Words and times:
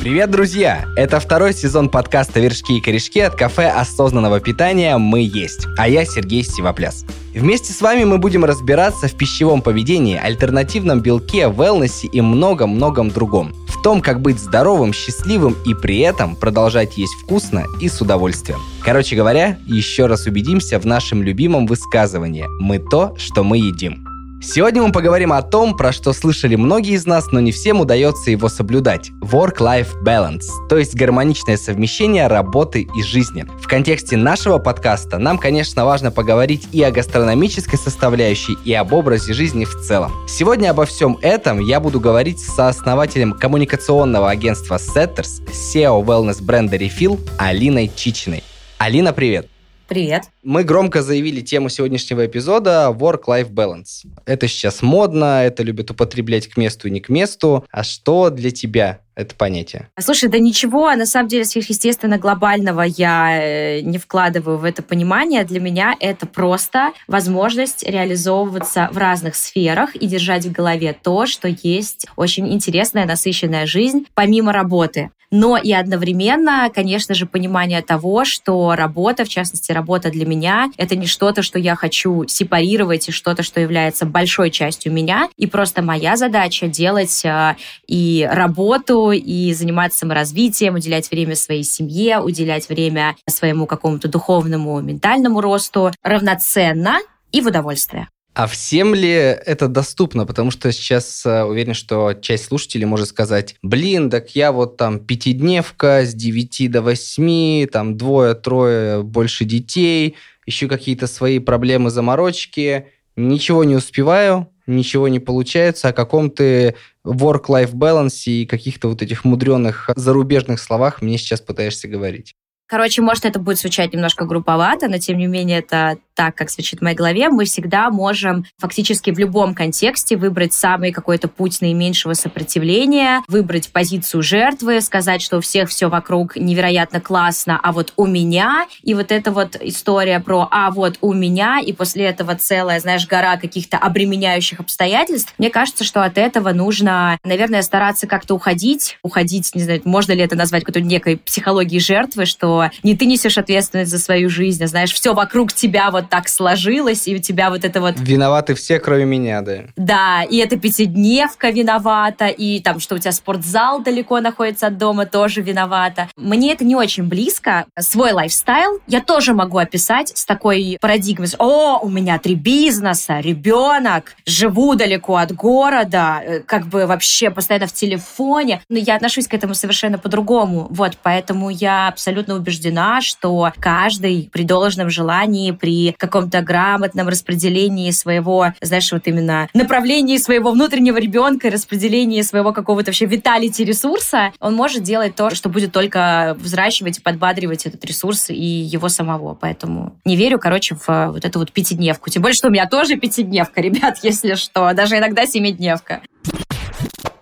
Привет, 0.00 0.30
друзья! 0.30 0.86
Это 0.96 1.20
второй 1.20 1.52
сезон 1.52 1.90
подкаста 1.90 2.40
«Вершки 2.40 2.78
и 2.78 2.80
корешки» 2.80 3.20
от 3.20 3.34
кафе 3.34 3.68
осознанного 3.68 4.40
питания 4.40 4.96
«Мы 4.96 5.20
есть». 5.20 5.66
А 5.76 5.90
я 5.90 6.06
Сергей 6.06 6.42
Стивопляс. 6.42 7.04
Вместе 7.34 7.74
с 7.74 7.82
вами 7.82 8.04
мы 8.04 8.16
будем 8.16 8.46
разбираться 8.46 9.08
в 9.08 9.14
пищевом 9.14 9.60
поведении, 9.60 10.16
альтернативном 10.16 11.00
белке, 11.00 11.50
велнесе 11.50 12.06
и 12.06 12.22
многом-многом 12.22 13.10
другом. 13.10 13.52
В 13.68 13.82
том, 13.82 14.00
как 14.00 14.22
быть 14.22 14.38
здоровым, 14.38 14.94
счастливым 14.94 15.54
и 15.66 15.74
при 15.74 15.98
этом 15.98 16.34
продолжать 16.34 16.96
есть 16.96 17.12
вкусно 17.22 17.66
и 17.78 17.90
с 17.90 18.00
удовольствием. 18.00 18.60
Короче 18.82 19.16
говоря, 19.16 19.58
еще 19.66 20.06
раз 20.06 20.24
убедимся 20.24 20.78
в 20.78 20.86
нашем 20.86 21.22
любимом 21.22 21.66
высказывании 21.66 22.46
«Мы 22.58 22.78
то, 22.78 23.14
что 23.18 23.44
мы 23.44 23.58
едим». 23.58 24.09
Сегодня 24.42 24.80
мы 24.80 24.90
поговорим 24.90 25.34
о 25.34 25.42
том, 25.42 25.76
про 25.76 25.92
что 25.92 26.14
слышали 26.14 26.56
многие 26.56 26.94
из 26.94 27.04
нас, 27.04 27.30
но 27.30 27.40
не 27.40 27.52
всем 27.52 27.78
удается 27.78 28.30
его 28.30 28.48
соблюдать. 28.48 29.10
Work-life 29.20 30.02
balance, 30.02 30.46
то 30.70 30.78
есть 30.78 30.94
гармоничное 30.94 31.58
совмещение 31.58 32.26
работы 32.26 32.88
и 32.94 33.02
жизни. 33.02 33.44
В 33.60 33.68
контексте 33.68 34.16
нашего 34.16 34.56
подкаста 34.56 35.18
нам, 35.18 35.36
конечно, 35.36 35.84
важно 35.84 36.10
поговорить 36.10 36.68
и 36.72 36.82
о 36.82 36.90
гастрономической 36.90 37.78
составляющей, 37.78 38.56
и 38.64 38.72
об 38.72 38.94
образе 38.94 39.34
жизни 39.34 39.66
в 39.66 39.78
целом. 39.82 40.10
Сегодня 40.26 40.70
обо 40.70 40.86
всем 40.86 41.18
этом 41.20 41.60
я 41.60 41.78
буду 41.78 42.00
говорить 42.00 42.40
с 42.40 42.54
сооснователем 42.54 43.34
коммуникационного 43.34 44.30
агентства 44.30 44.76
Setters, 44.76 45.46
SEO 45.52 46.02
wellness 46.02 46.42
бренда 46.42 46.76
Refill 46.76 47.20
Алиной 47.36 47.90
Чичиной. 47.94 48.42
Алина, 48.78 49.12
привет! 49.12 49.50
Привет. 49.90 50.26
Мы 50.44 50.62
громко 50.62 51.02
заявили 51.02 51.40
тему 51.40 51.68
сегодняшнего 51.68 52.24
эпизода 52.24 52.94
Work-Life 52.96 53.50
Balance. 53.50 54.08
Это 54.24 54.46
сейчас 54.46 54.82
модно, 54.82 55.42
это 55.42 55.64
любят 55.64 55.90
употреблять 55.90 56.46
к 56.46 56.56
месту 56.56 56.86
и 56.86 56.92
не 56.92 57.00
к 57.00 57.08
месту. 57.08 57.64
А 57.72 57.82
что 57.82 58.30
для 58.30 58.52
тебя 58.52 59.00
это 59.16 59.34
понятие? 59.34 59.88
Слушай, 59.98 60.28
да 60.28 60.38
ничего, 60.38 60.86
а 60.86 60.94
на 60.94 61.06
самом 61.06 61.26
деле 61.26 61.44
сверхъестественно 61.44 62.18
глобального 62.18 62.82
я 62.82 63.36
э, 63.42 63.80
не 63.80 63.98
вкладываю 63.98 64.58
в 64.58 64.64
это 64.64 64.84
понимание. 64.84 65.42
Для 65.42 65.58
меня 65.58 65.96
это 65.98 66.24
просто 66.24 66.92
возможность 67.08 67.82
реализовываться 67.82 68.90
в 68.92 68.96
разных 68.96 69.34
сферах 69.34 69.96
и 69.96 70.06
держать 70.06 70.46
в 70.46 70.52
голове 70.52 70.96
то, 71.02 71.26
что 71.26 71.48
есть 71.48 72.06
очень 72.14 72.52
интересная, 72.52 73.06
насыщенная 73.06 73.66
жизнь 73.66 74.06
помимо 74.14 74.52
работы 74.52 75.10
но 75.30 75.56
и 75.56 75.72
одновременно, 75.72 76.70
конечно 76.74 77.14
же, 77.14 77.26
понимание 77.26 77.82
того, 77.82 78.24
что 78.24 78.74
работа, 78.74 79.24
в 79.24 79.28
частности, 79.28 79.72
работа 79.72 80.10
для 80.10 80.26
меня, 80.26 80.70
это 80.76 80.96
не 80.96 81.06
что-то, 81.06 81.42
что 81.42 81.58
я 81.58 81.76
хочу 81.76 82.26
сепарировать, 82.26 83.08
и 83.08 83.12
что-то, 83.12 83.42
что 83.42 83.60
является 83.60 84.06
большой 84.06 84.50
частью 84.50 84.92
меня, 84.92 85.28
и 85.36 85.46
просто 85.46 85.82
моя 85.82 86.16
задача 86.16 86.66
делать 86.66 87.24
э, 87.24 87.56
и 87.86 88.28
работу, 88.30 89.12
и 89.12 89.52
заниматься 89.52 90.00
саморазвитием, 90.00 90.74
уделять 90.74 91.10
время 91.10 91.36
своей 91.36 91.64
семье, 91.64 92.20
уделять 92.20 92.68
время 92.68 93.16
своему 93.28 93.66
какому-то 93.66 94.08
духовному, 94.08 94.80
ментальному 94.80 95.40
росту 95.40 95.92
равноценно 96.02 96.98
и 97.32 97.40
в 97.40 97.46
удовольствие. 97.46 98.08
А 98.32 98.46
всем 98.46 98.94
ли 98.94 99.10
это 99.10 99.66
доступно? 99.66 100.24
Потому 100.24 100.50
что 100.50 100.70
сейчас 100.70 101.26
э, 101.26 101.42
уверен, 101.42 101.74
что 101.74 102.12
часть 102.14 102.44
слушателей 102.44 102.86
может 102.86 103.08
сказать, 103.08 103.56
блин, 103.62 104.08
так 104.08 104.36
я 104.36 104.52
вот 104.52 104.76
там 104.76 105.00
пятидневка 105.00 106.04
с 106.04 106.14
9 106.14 106.70
до 106.70 106.80
8, 106.82 107.66
там 107.66 107.96
двое-трое 107.96 109.02
больше 109.02 109.44
детей, 109.44 110.16
еще 110.46 110.68
какие-то 110.68 111.08
свои 111.08 111.40
проблемы, 111.40 111.90
заморочки, 111.90 112.86
ничего 113.16 113.64
не 113.64 113.74
успеваю, 113.74 114.48
ничего 114.66 115.08
не 115.08 115.18
получается, 115.18 115.88
о 115.88 115.92
каком 115.92 116.30
ты 116.30 116.76
work-life 117.04 117.72
balance 117.72 118.30
и 118.30 118.46
каких-то 118.46 118.88
вот 118.88 119.02
этих 119.02 119.24
мудреных 119.24 119.90
зарубежных 119.96 120.60
словах 120.60 121.02
мне 121.02 121.18
сейчас 121.18 121.40
пытаешься 121.40 121.88
говорить. 121.88 122.34
Короче, 122.66 123.02
может, 123.02 123.24
это 123.24 123.40
будет 123.40 123.58
звучать 123.58 123.92
немножко 123.92 124.26
групповато, 124.26 124.86
но 124.88 124.98
тем 124.98 125.18
не 125.18 125.26
менее 125.26 125.58
это 125.58 125.98
так, 126.14 126.34
как 126.34 126.50
звучит 126.50 126.80
в 126.80 126.82
моей 126.82 126.96
голове, 126.96 127.28
мы 127.28 127.44
всегда 127.44 127.90
можем 127.90 128.44
фактически 128.58 129.10
в 129.10 129.18
любом 129.18 129.54
контексте 129.54 130.16
выбрать 130.16 130.52
самый 130.52 130.92
какой-то 130.92 131.28
путь 131.28 131.60
наименьшего 131.60 132.14
сопротивления, 132.14 133.22
выбрать 133.28 133.72
позицию 133.72 134.22
жертвы, 134.22 134.80
сказать, 134.80 135.22
что 135.22 135.38
у 135.38 135.40
всех 135.40 135.70
все 135.70 135.88
вокруг 135.88 136.36
невероятно 136.36 137.00
классно, 137.00 137.58
а 137.62 137.72
вот 137.72 137.92
у 137.96 138.06
меня, 138.06 138.66
и 138.82 138.94
вот 138.94 139.12
эта 139.12 139.32
вот 139.32 139.56
история 139.60 140.20
про 140.20 140.48
«а 140.50 140.70
вот 140.70 140.98
у 141.00 141.12
меня», 141.12 141.60
и 141.64 141.72
после 141.72 142.04
этого 142.04 142.34
целая, 142.34 142.80
знаешь, 142.80 143.06
гора 143.06 143.36
каких-то 143.36 143.78
обременяющих 143.78 144.60
обстоятельств, 144.60 145.34
мне 145.38 145.50
кажется, 145.50 145.84
что 145.84 146.02
от 146.02 146.18
этого 146.18 146.52
нужно, 146.52 147.18
наверное, 147.24 147.62
стараться 147.62 148.06
как-то 148.06 148.34
уходить, 148.34 148.98
уходить, 149.02 149.54
не 149.54 149.62
знаю, 149.62 149.80
можно 149.84 150.12
ли 150.12 150.20
это 150.20 150.36
назвать 150.36 150.64
какой-то 150.64 150.86
некой 150.86 151.16
психологией 151.16 151.80
жертвы, 151.80 152.26
что 152.26 152.70
не 152.82 152.96
ты 152.96 153.06
несешь 153.06 153.38
ответственность 153.38 153.90
за 153.90 153.98
свою 153.98 154.28
жизнь, 154.28 154.62
а 154.62 154.66
знаешь, 154.66 154.92
все 154.92 155.14
вокруг 155.14 155.52
тебя 155.52 155.90
вот 155.90 156.09
так 156.10 156.28
сложилось, 156.28 157.08
и 157.08 157.16
у 157.16 157.18
тебя 157.18 157.48
вот 157.50 157.64
это 157.64 157.80
вот... 157.80 157.94
Виноваты 157.98 158.54
все, 158.54 158.78
кроме 158.80 159.04
меня, 159.04 159.40
да. 159.40 159.60
Да, 159.76 160.22
и 160.22 160.36
эта 160.36 160.58
пятидневка 160.58 161.50
виновата, 161.50 162.26
и 162.26 162.60
там, 162.60 162.80
что 162.80 162.96
у 162.96 162.98
тебя 162.98 163.12
спортзал 163.12 163.82
далеко 163.82 164.20
находится 164.20 164.66
от 164.66 164.76
дома, 164.76 165.06
тоже 165.06 165.40
виновата. 165.40 166.08
Мне 166.16 166.52
это 166.52 166.64
не 166.64 166.76
очень 166.76 167.04
близко. 167.04 167.66
Свой 167.78 168.12
лайфстайл 168.12 168.80
я 168.86 169.00
тоже 169.00 169.32
могу 169.32 169.58
описать 169.58 170.12
с 170.16 170.24
такой 170.24 170.76
парадигмой. 170.80 171.28
О, 171.38 171.78
у 171.78 171.88
меня 171.88 172.18
три 172.18 172.34
бизнеса, 172.34 173.20
ребенок, 173.20 174.14
живу 174.26 174.74
далеко 174.74 175.16
от 175.16 175.32
города, 175.32 176.20
э, 176.22 176.40
как 176.40 176.66
бы 176.66 176.86
вообще 176.86 177.30
постоянно 177.30 177.66
в 177.66 177.72
телефоне. 177.72 178.62
Но 178.68 178.78
я 178.78 178.96
отношусь 178.96 179.28
к 179.28 179.34
этому 179.34 179.54
совершенно 179.54 179.98
по-другому. 179.98 180.66
Вот, 180.70 180.98
поэтому 181.02 181.50
я 181.50 181.88
абсолютно 181.88 182.34
убеждена, 182.34 183.00
что 183.00 183.52
каждый 183.60 184.28
при 184.32 184.42
должном 184.42 184.90
желании, 184.90 185.52
при 185.52 185.89
каком-то 185.96 186.42
грамотном 186.42 187.08
распределении 187.08 187.90
своего, 187.90 188.52
знаешь, 188.60 188.90
вот 188.92 189.06
именно 189.06 189.48
направлении 189.54 190.16
своего 190.16 190.52
внутреннего 190.52 190.98
ребенка, 190.98 191.50
распределении 191.50 192.22
своего 192.22 192.52
какого-то 192.52 192.90
вообще 192.90 193.06
виталити 193.06 193.62
ресурса, 193.64 194.32
он 194.40 194.54
может 194.54 194.82
делать 194.82 195.14
то, 195.14 195.34
что 195.34 195.48
будет 195.48 195.72
только 195.72 196.36
взращивать 196.38 196.98
и 196.98 197.02
подбадривать 197.02 197.66
этот 197.66 197.84
ресурс 197.84 198.30
и 198.30 198.34
его 198.34 198.88
самого. 198.88 199.34
Поэтому 199.34 199.94
не 200.04 200.16
верю, 200.16 200.38
короче, 200.38 200.74
в 200.74 201.10
вот 201.10 201.24
эту 201.24 201.38
вот 201.38 201.52
пятидневку. 201.52 202.10
Тем 202.10 202.22
более, 202.22 202.36
что 202.36 202.48
у 202.48 202.50
меня 202.50 202.66
тоже 202.66 202.96
пятидневка, 202.96 203.60
ребят, 203.60 203.98
если 204.02 204.34
что. 204.34 204.72
Даже 204.74 204.98
иногда 204.98 205.26
семидневка. 205.26 206.00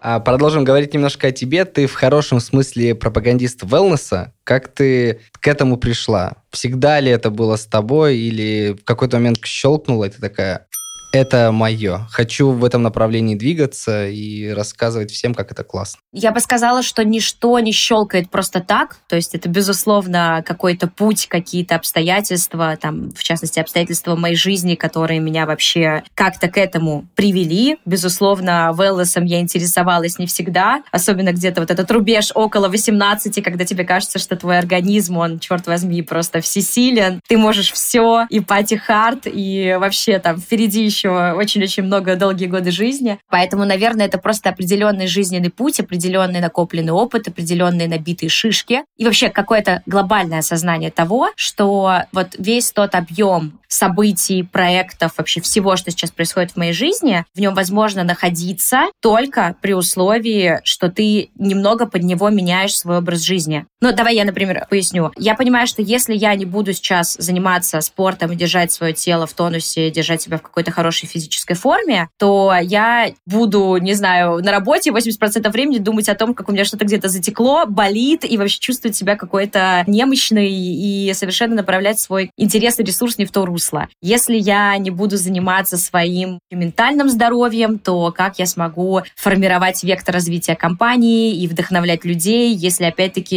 А 0.01 0.21
продолжим 0.21 0.65
говорить 0.65 0.95
немножко 0.95 1.29
о 1.29 1.33
тебе. 1.33 1.65
Ты 1.65 1.87
в 1.87 1.95
хорошем 1.95 2.41
смысле 2.41 2.95
пропагандист 2.95 3.63
велнеса. 3.65 4.33
Как 4.45 4.69
ты 4.69 5.21
к 5.41 5.49
этому 5.49 5.77
пришла? 5.77 6.37
Всегда 6.51 7.01
ли 7.01 7.11
это 7.11 7.31
было 7.31 7.57
с 7.57 7.67
тобой 7.67 8.17
или 8.17 8.77
в 8.81 8.85
какой-то 8.85 9.17
момент 9.17 9.45
щелкнуло, 9.45 10.05
и 10.05 10.11
ты 10.11 10.21
такая, 10.21 10.67
это 11.13 11.53
мое. 11.53 12.07
Хочу 12.11 12.51
в 12.51 12.65
этом 12.65 12.83
направлении 12.83 13.35
двигаться 13.35 14.09
и 14.09 14.49
рассказывать 14.51 15.11
всем, 15.11 15.35
как 15.35 15.51
это 15.53 15.65
классно. 15.65 16.01
Я 16.13 16.33
бы 16.33 16.41
сказала, 16.41 16.83
что 16.83 17.05
ничто 17.05 17.59
не 17.59 17.73
щелкает 17.73 18.31
просто 18.31 18.61
так. 18.61 18.99
То 19.09 19.17
есть 19.17 19.35
это, 19.35 19.49
безусловно, 19.49 20.43
какой-то 20.47 20.89
путь, 20.89 21.27
какие-то 21.27 21.77
обстоятельства, 21.77 22.77
там, 22.77 23.13
в 23.13 23.23
частности, 23.23 23.59
обстоятельства 23.59 24.17
моей 24.17 24.37
жизни, 24.37 24.75
которые 24.75 25.21
меня 25.21 25.47
вообще 25.47 26.03
как-то 26.15 26.49
к 26.49 26.59
этому 26.59 27.07
привели. 27.15 27.79
Безусловно, 27.85 28.75
велнесом 28.77 29.25
я 29.25 29.41
интересовалась 29.41 30.19
не 30.19 30.27
всегда, 30.27 30.83
особенно 30.93 31.33
где-то 31.33 31.61
вот 31.61 31.71
этот 31.71 31.91
рубеж 31.91 32.33
около 32.35 32.69
18, 32.69 33.43
когда 33.43 33.65
тебе 33.65 33.85
кажется, 33.85 34.19
что 34.19 34.37
твой 34.37 34.59
организм, 34.59 35.17
он, 35.17 35.39
черт 35.39 35.67
возьми, 35.67 36.03
просто 36.03 36.41
всесилен. 36.41 37.21
Ты 37.29 37.39
можешь 37.39 37.73
все, 37.73 38.27
и 38.29 38.41
пати 38.41 38.75
хард, 38.75 39.23
и 39.27 39.77
вообще 39.79 40.19
там 40.19 40.39
впереди 40.39 40.85
еще 40.85 40.98
еще 40.99 41.33
очень-очень 41.33 41.85
много 41.85 42.17
долгие 42.17 42.47
годы 42.47 42.71
жизни. 42.71 43.19
Поэтому, 43.31 43.65
наверное, 43.65 44.07
это 44.07 44.19
просто 44.19 44.51
определенный 44.51 45.07
жизненный 45.07 45.51
путь, 45.51 45.81
определенный 45.81 46.41
накопленный 46.41 46.93
опыт, 46.93 47.29
определенные 47.29 47.89
набитые 47.89 48.31
шишки. 48.31 48.83
И 48.97 49.05
вообще 49.05 49.31
какое-то 49.31 49.83
глобальное 49.87 50.41
осознание 50.41 50.91
того, 50.91 51.31
что 51.37 52.03
вот 52.13 52.35
весь 52.39 52.73
тот 52.73 52.95
объем 52.95 53.58
событий, 53.69 54.43
проектов, 54.43 55.13
вообще 55.17 55.41
всего, 55.41 55.77
что 55.77 55.91
сейчас 55.91 56.11
происходит 56.11 56.53
в 56.53 56.57
моей 56.57 56.73
жизни, 56.73 57.25
в 57.35 57.41
нем 57.41 57.55
возможно 57.55 58.03
находиться 58.03 58.87
только 59.01 59.57
при 59.61 59.75
условии, 59.75 60.61
что 60.65 60.91
ты 60.91 61.31
немного 61.37 61.87
под 61.87 62.03
него 62.03 62.29
меняешь 62.31 62.77
свой 62.77 62.99
образ 62.99 63.21
жизни. 63.21 63.67
Ну, 63.81 63.93
давай 63.93 64.17
я, 64.17 64.25
например, 64.25 64.67
поясню. 64.69 65.13
Я 65.17 65.35
понимаю, 65.35 65.67
что 65.67 65.83
если 65.83 66.15
я 66.15 66.35
не 66.35 66.47
буду 66.47 66.73
сейчас 66.73 67.15
заниматься 67.19 67.81
спортом 67.81 68.33
и 68.33 68.37
держать 68.37 68.73
свое 68.73 68.93
тело 68.93 69.27
в 69.27 69.35
тонусе, 69.35 69.91
держать 69.91 70.23
себя 70.23 70.39
в 70.39 70.43
какой-то 70.43 70.71
хорошей 70.71 71.07
физической 71.07 71.55
форме, 71.55 72.09
то 72.19 72.55
я 72.61 73.13
буду, 73.27 73.77
не 73.77 73.95
знаю, 73.95 74.43
на 74.43 74.51
работе 74.51 74.91
80% 74.91 75.49
времени 75.51 75.79
думать 75.79 76.09
о 76.09 76.15
том, 76.15 76.35
как 76.35 76.49
у 76.49 76.53
меня 76.53 76.65
что-то 76.65 76.85
где-то 76.85 77.09
затекло, 77.09 77.67
болит, 77.67 78.25
и 78.25 78.37
вообще 78.37 78.59
чувствовать 78.59 78.97
себя 78.97 79.17
какой-то 79.17 79.85
немощной 79.87 80.51
и 80.51 81.13
совершенно 81.15 81.57
направлять 81.57 82.01
свой 82.01 82.31
интересный 82.37 82.85
ресурс 82.85 83.19
не 83.19 83.27
в 83.27 83.31
то 83.31 83.45
русло 83.45 83.58
русло. 83.59 83.89
Если 84.01 84.37
я 84.37 84.77
не 84.79 84.91
буду 84.91 85.17
заниматься 85.17 85.77
своим 85.77 86.39
ментальным 86.51 87.09
здоровьем, 87.09 87.79
то 87.79 88.13
как 88.13 88.39
я 88.39 88.47
смогу 88.47 89.03
формировать 89.17 89.83
вектор 89.83 90.15
развития 90.15 90.55
компании 90.55 91.35
и 91.35 91.49
вдохновлять 91.49 92.05
людей, 92.05 92.55
если, 92.55 92.85
опять-таки, 92.85 93.37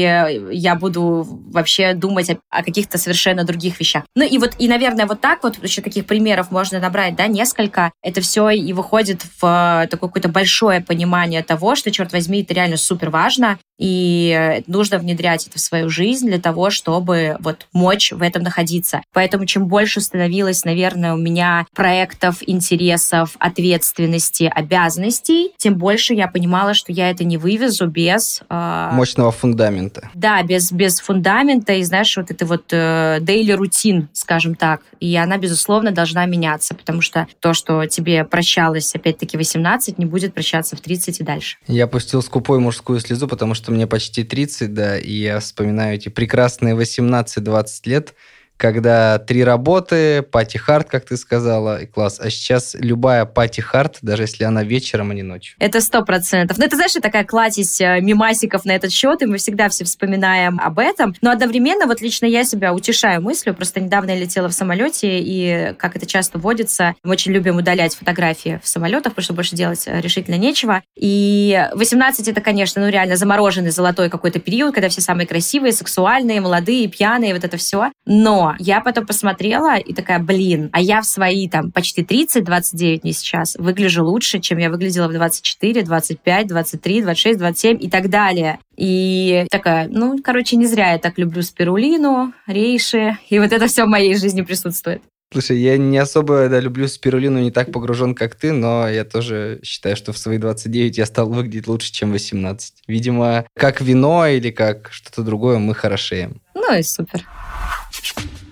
я 0.51 0.75
буду 0.75 1.27
вообще 1.51 1.93
думать 1.93 2.29
о, 2.29 2.63
каких-то 2.63 2.97
совершенно 2.97 3.43
других 3.43 3.79
вещах. 3.79 4.03
Ну 4.15 4.23
и 4.23 4.37
вот, 4.37 4.51
и, 4.59 4.67
наверное, 4.67 5.07
вот 5.07 5.21
так 5.21 5.43
вот, 5.43 5.61
еще 5.63 5.81
таких 5.81 6.05
примеров 6.05 6.51
можно 6.51 6.79
набрать, 6.79 7.15
да, 7.15 7.27
несколько. 7.27 7.91
Это 8.03 8.21
все 8.21 8.49
и 8.49 8.73
выходит 8.73 9.25
в 9.41 9.87
такое 9.89 10.09
какое-то 10.09 10.29
большое 10.29 10.81
понимание 10.81 11.41
того, 11.41 11.75
что, 11.75 11.91
черт 11.91 12.11
возьми, 12.11 12.43
это 12.43 12.53
реально 12.53 12.77
супер 12.77 13.09
важно, 13.09 13.57
и 13.81 14.61
нужно 14.67 14.99
внедрять 14.99 15.47
это 15.47 15.57
в 15.57 15.61
свою 15.61 15.89
жизнь 15.89 16.27
для 16.27 16.39
того, 16.39 16.69
чтобы 16.69 17.37
вот 17.39 17.65
мочь 17.73 18.11
в 18.11 18.21
этом 18.21 18.43
находиться. 18.43 19.01
Поэтому 19.11 19.47
чем 19.47 19.65
больше 19.65 20.01
становилось, 20.01 20.63
наверное, 20.65 21.15
у 21.15 21.17
меня 21.17 21.65
проектов, 21.73 22.37
интересов, 22.45 23.31
ответственности, 23.39 24.51
обязанностей, 24.53 25.51
тем 25.57 25.75
больше 25.75 26.13
я 26.13 26.27
понимала, 26.27 26.75
что 26.75 26.91
я 26.91 27.09
это 27.09 27.23
не 27.23 27.37
вывезу 27.37 27.87
без... 27.87 28.41
Э, 28.49 28.91
Мощного 28.93 29.31
фундамента. 29.31 30.09
Да, 30.13 30.43
без, 30.43 30.71
без 30.71 30.99
фундамента 30.99 31.73
и, 31.73 31.83
знаешь, 31.83 32.15
вот 32.17 32.29
это 32.29 32.45
вот 32.45 32.71
э, 32.71 33.17
daily 33.19 33.53
рутин, 33.55 34.09
скажем 34.13 34.53
так. 34.53 34.81
И 34.99 35.15
она, 35.15 35.37
безусловно, 35.37 35.91
должна 35.91 36.27
меняться, 36.27 36.75
потому 36.75 37.01
что 37.01 37.27
то, 37.39 37.55
что 37.55 37.87
тебе 37.87 38.25
прощалось, 38.25 38.93
опять-таки, 38.93 39.37
18, 39.37 39.97
не 39.97 40.05
будет 40.05 40.35
прощаться 40.35 40.75
в 40.75 40.81
30 40.81 41.21
и 41.21 41.23
дальше. 41.23 41.57
Я 41.67 41.87
пустил 41.87 42.21
скупой 42.21 42.59
мужскую 42.59 42.99
слезу, 42.99 43.27
потому 43.27 43.55
что 43.55 43.70
мне 43.71 43.87
почти 43.87 44.23
30, 44.23 44.73
да, 44.73 44.97
и 44.97 45.11
я 45.11 45.39
вспоминаю 45.39 45.95
эти 45.95 46.09
прекрасные 46.09 46.75
18-20 46.75 47.65
лет, 47.85 48.13
когда 48.61 49.17
три 49.17 49.43
работы, 49.43 50.21
пати 50.21 50.57
хард, 50.57 50.87
как 50.87 51.03
ты 51.05 51.17
сказала, 51.17 51.81
и 51.81 51.87
класс. 51.87 52.19
А 52.19 52.29
сейчас 52.29 52.75
любая 52.79 53.25
пати 53.25 53.59
хард, 53.59 53.97
даже 54.03 54.21
если 54.21 54.43
она 54.43 54.63
вечером, 54.63 55.09
а 55.09 55.15
не 55.15 55.23
ночью. 55.23 55.55
Это 55.57 55.81
сто 55.81 56.03
процентов. 56.03 56.59
Ну, 56.59 56.65
это, 56.65 56.75
знаешь, 56.75 56.91
такая 56.93 57.23
кладезь 57.23 57.81
э, 57.81 57.99
мимасиков 58.01 58.63
на 58.63 58.73
этот 58.73 58.91
счет, 58.91 59.23
и 59.23 59.25
мы 59.25 59.39
всегда 59.39 59.67
все 59.69 59.83
вспоминаем 59.83 60.59
об 60.63 60.77
этом. 60.77 61.15
Но 61.21 61.31
одновременно, 61.31 61.87
вот 61.87 62.01
лично 62.01 62.27
я 62.27 62.43
себя 62.43 62.71
утешаю 62.71 63.19
мыслью. 63.19 63.55
Просто 63.55 63.79
недавно 63.79 64.11
я 64.11 64.19
летела 64.19 64.47
в 64.47 64.53
самолете, 64.53 65.19
и, 65.19 65.73
как 65.79 65.95
это 65.95 66.05
часто 66.05 66.37
водится, 66.37 66.93
мы 67.03 67.13
очень 67.13 67.31
любим 67.31 67.57
удалять 67.57 67.95
фотографии 67.95 68.61
в 68.63 68.67
самолетах, 68.67 69.13
потому 69.13 69.23
что 69.23 69.33
больше 69.33 69.55
делать 69.55 69.85
э, 69.87 69.99
решительно 70.01 70.35
нечего. 70.35 70.83
И 70.95 71.67
18 71.73 72.27
это, 72.27 72.41
конечно, 72.41 72.79
ну, 72.79 72.89
реально 72.89 73.15
замороженный 73.15 73.71
золотой 73.71 74.11
какой-то 74.11 74.39
период, 74.39 74.75
когда 74.75 74.89
все 74.89 75.01
самые 75.01 75.25
красивые, 75.25 75.73
сексуальные, 75.73 76.41
молодые, 76.41 76.87
пьяные, 76.87 77.33
вот 77.33 77.43
это 77.43 77.57
все. 77.57 77.91
Но 78.05 78.50
я 78.59 78.81
потом 78.81 79.05
посмотрела 79.05 79.77
и 79.77 79.93
такая, 79.93 80.19
блин, 80.19 80.69
а 80.73 80.81
я 80.81 81.01
в 81.01 81.05
свои 81.05 81.47
там 81.47 81.71
почти 81.71 82.03
30, 82.03 82.43
29 82.43 83.03
не 83.03 83.13
сейчас, 83.13 83.55
выгляжу 83.57 84.05
лучше, 84.05 84.39
чем 84.39 84.57
я 84.57 84.69
выглядела 84.69 85.07
в 85.07 85.13
24, 85.13 85.83
25, 85.83 86.47
23, 86.47 87.01
26, 87.01 87.39
27 87.39 87.77
и 87.81 87.89
так 87.89 88.09
далее. 88.09 88.59
И 88.77 89.45
такая, 89.51 89.87
ну, 89.89 90.19
короче, 90.23 90.55
не 90.55 90.65
зря 90.65 90.93
я 90.93 90.97
так 90.97 91.17
люблю 91.17 91.41
спирулину, 91.41 92.33
рейши, 92.47 93.17
и 93.29 93.39
вот 93.39 93.51
это 93.51 93.67
все 93.67 93.85
в 93.85 93.89
моей 93.89 94.15
жизни 94.15 94.41
присутствует. 94.41 95.01
Слушай, 95.33 95.59
я 95.59 95.77
не 95.77 95.97
особо 95.97 96.49
да, 96.49 96.59
люблю 96.59 96.89
спирулину, 96.89 97.39
не 97.39 97.51
так 97.51 97.71
погружен, 97.71 98.15
как 98.15 98.35
ты, 98.35 98.51
но 98.51 98.89
я 98.89 99.05
тоже 99.05 99.61
считаю, 99.63 99.95
что 99.95 100.11
в 100.11 100.17
свои 100.17 100.37
29 100.37 100.97
я 100.97 101.05
стал 101.05 101.29
выглядеть 101.29 101.67
лучше, 101.67 101.89
чем 101.93 102.11
18. 102.11 102.83
Видимо, 102.87 103.45
как 103.55 103.79
вино 103.79 104.27
или 104.27 104.51
как 104.51 104.89
что-то 104.91 105.23
другое 105.23 105.57
мы 105.57 105.73
хорошеем. 105.73 106.41
Ну 106.53 106.77
и 106.77 106.83
супер. 106.83 107.25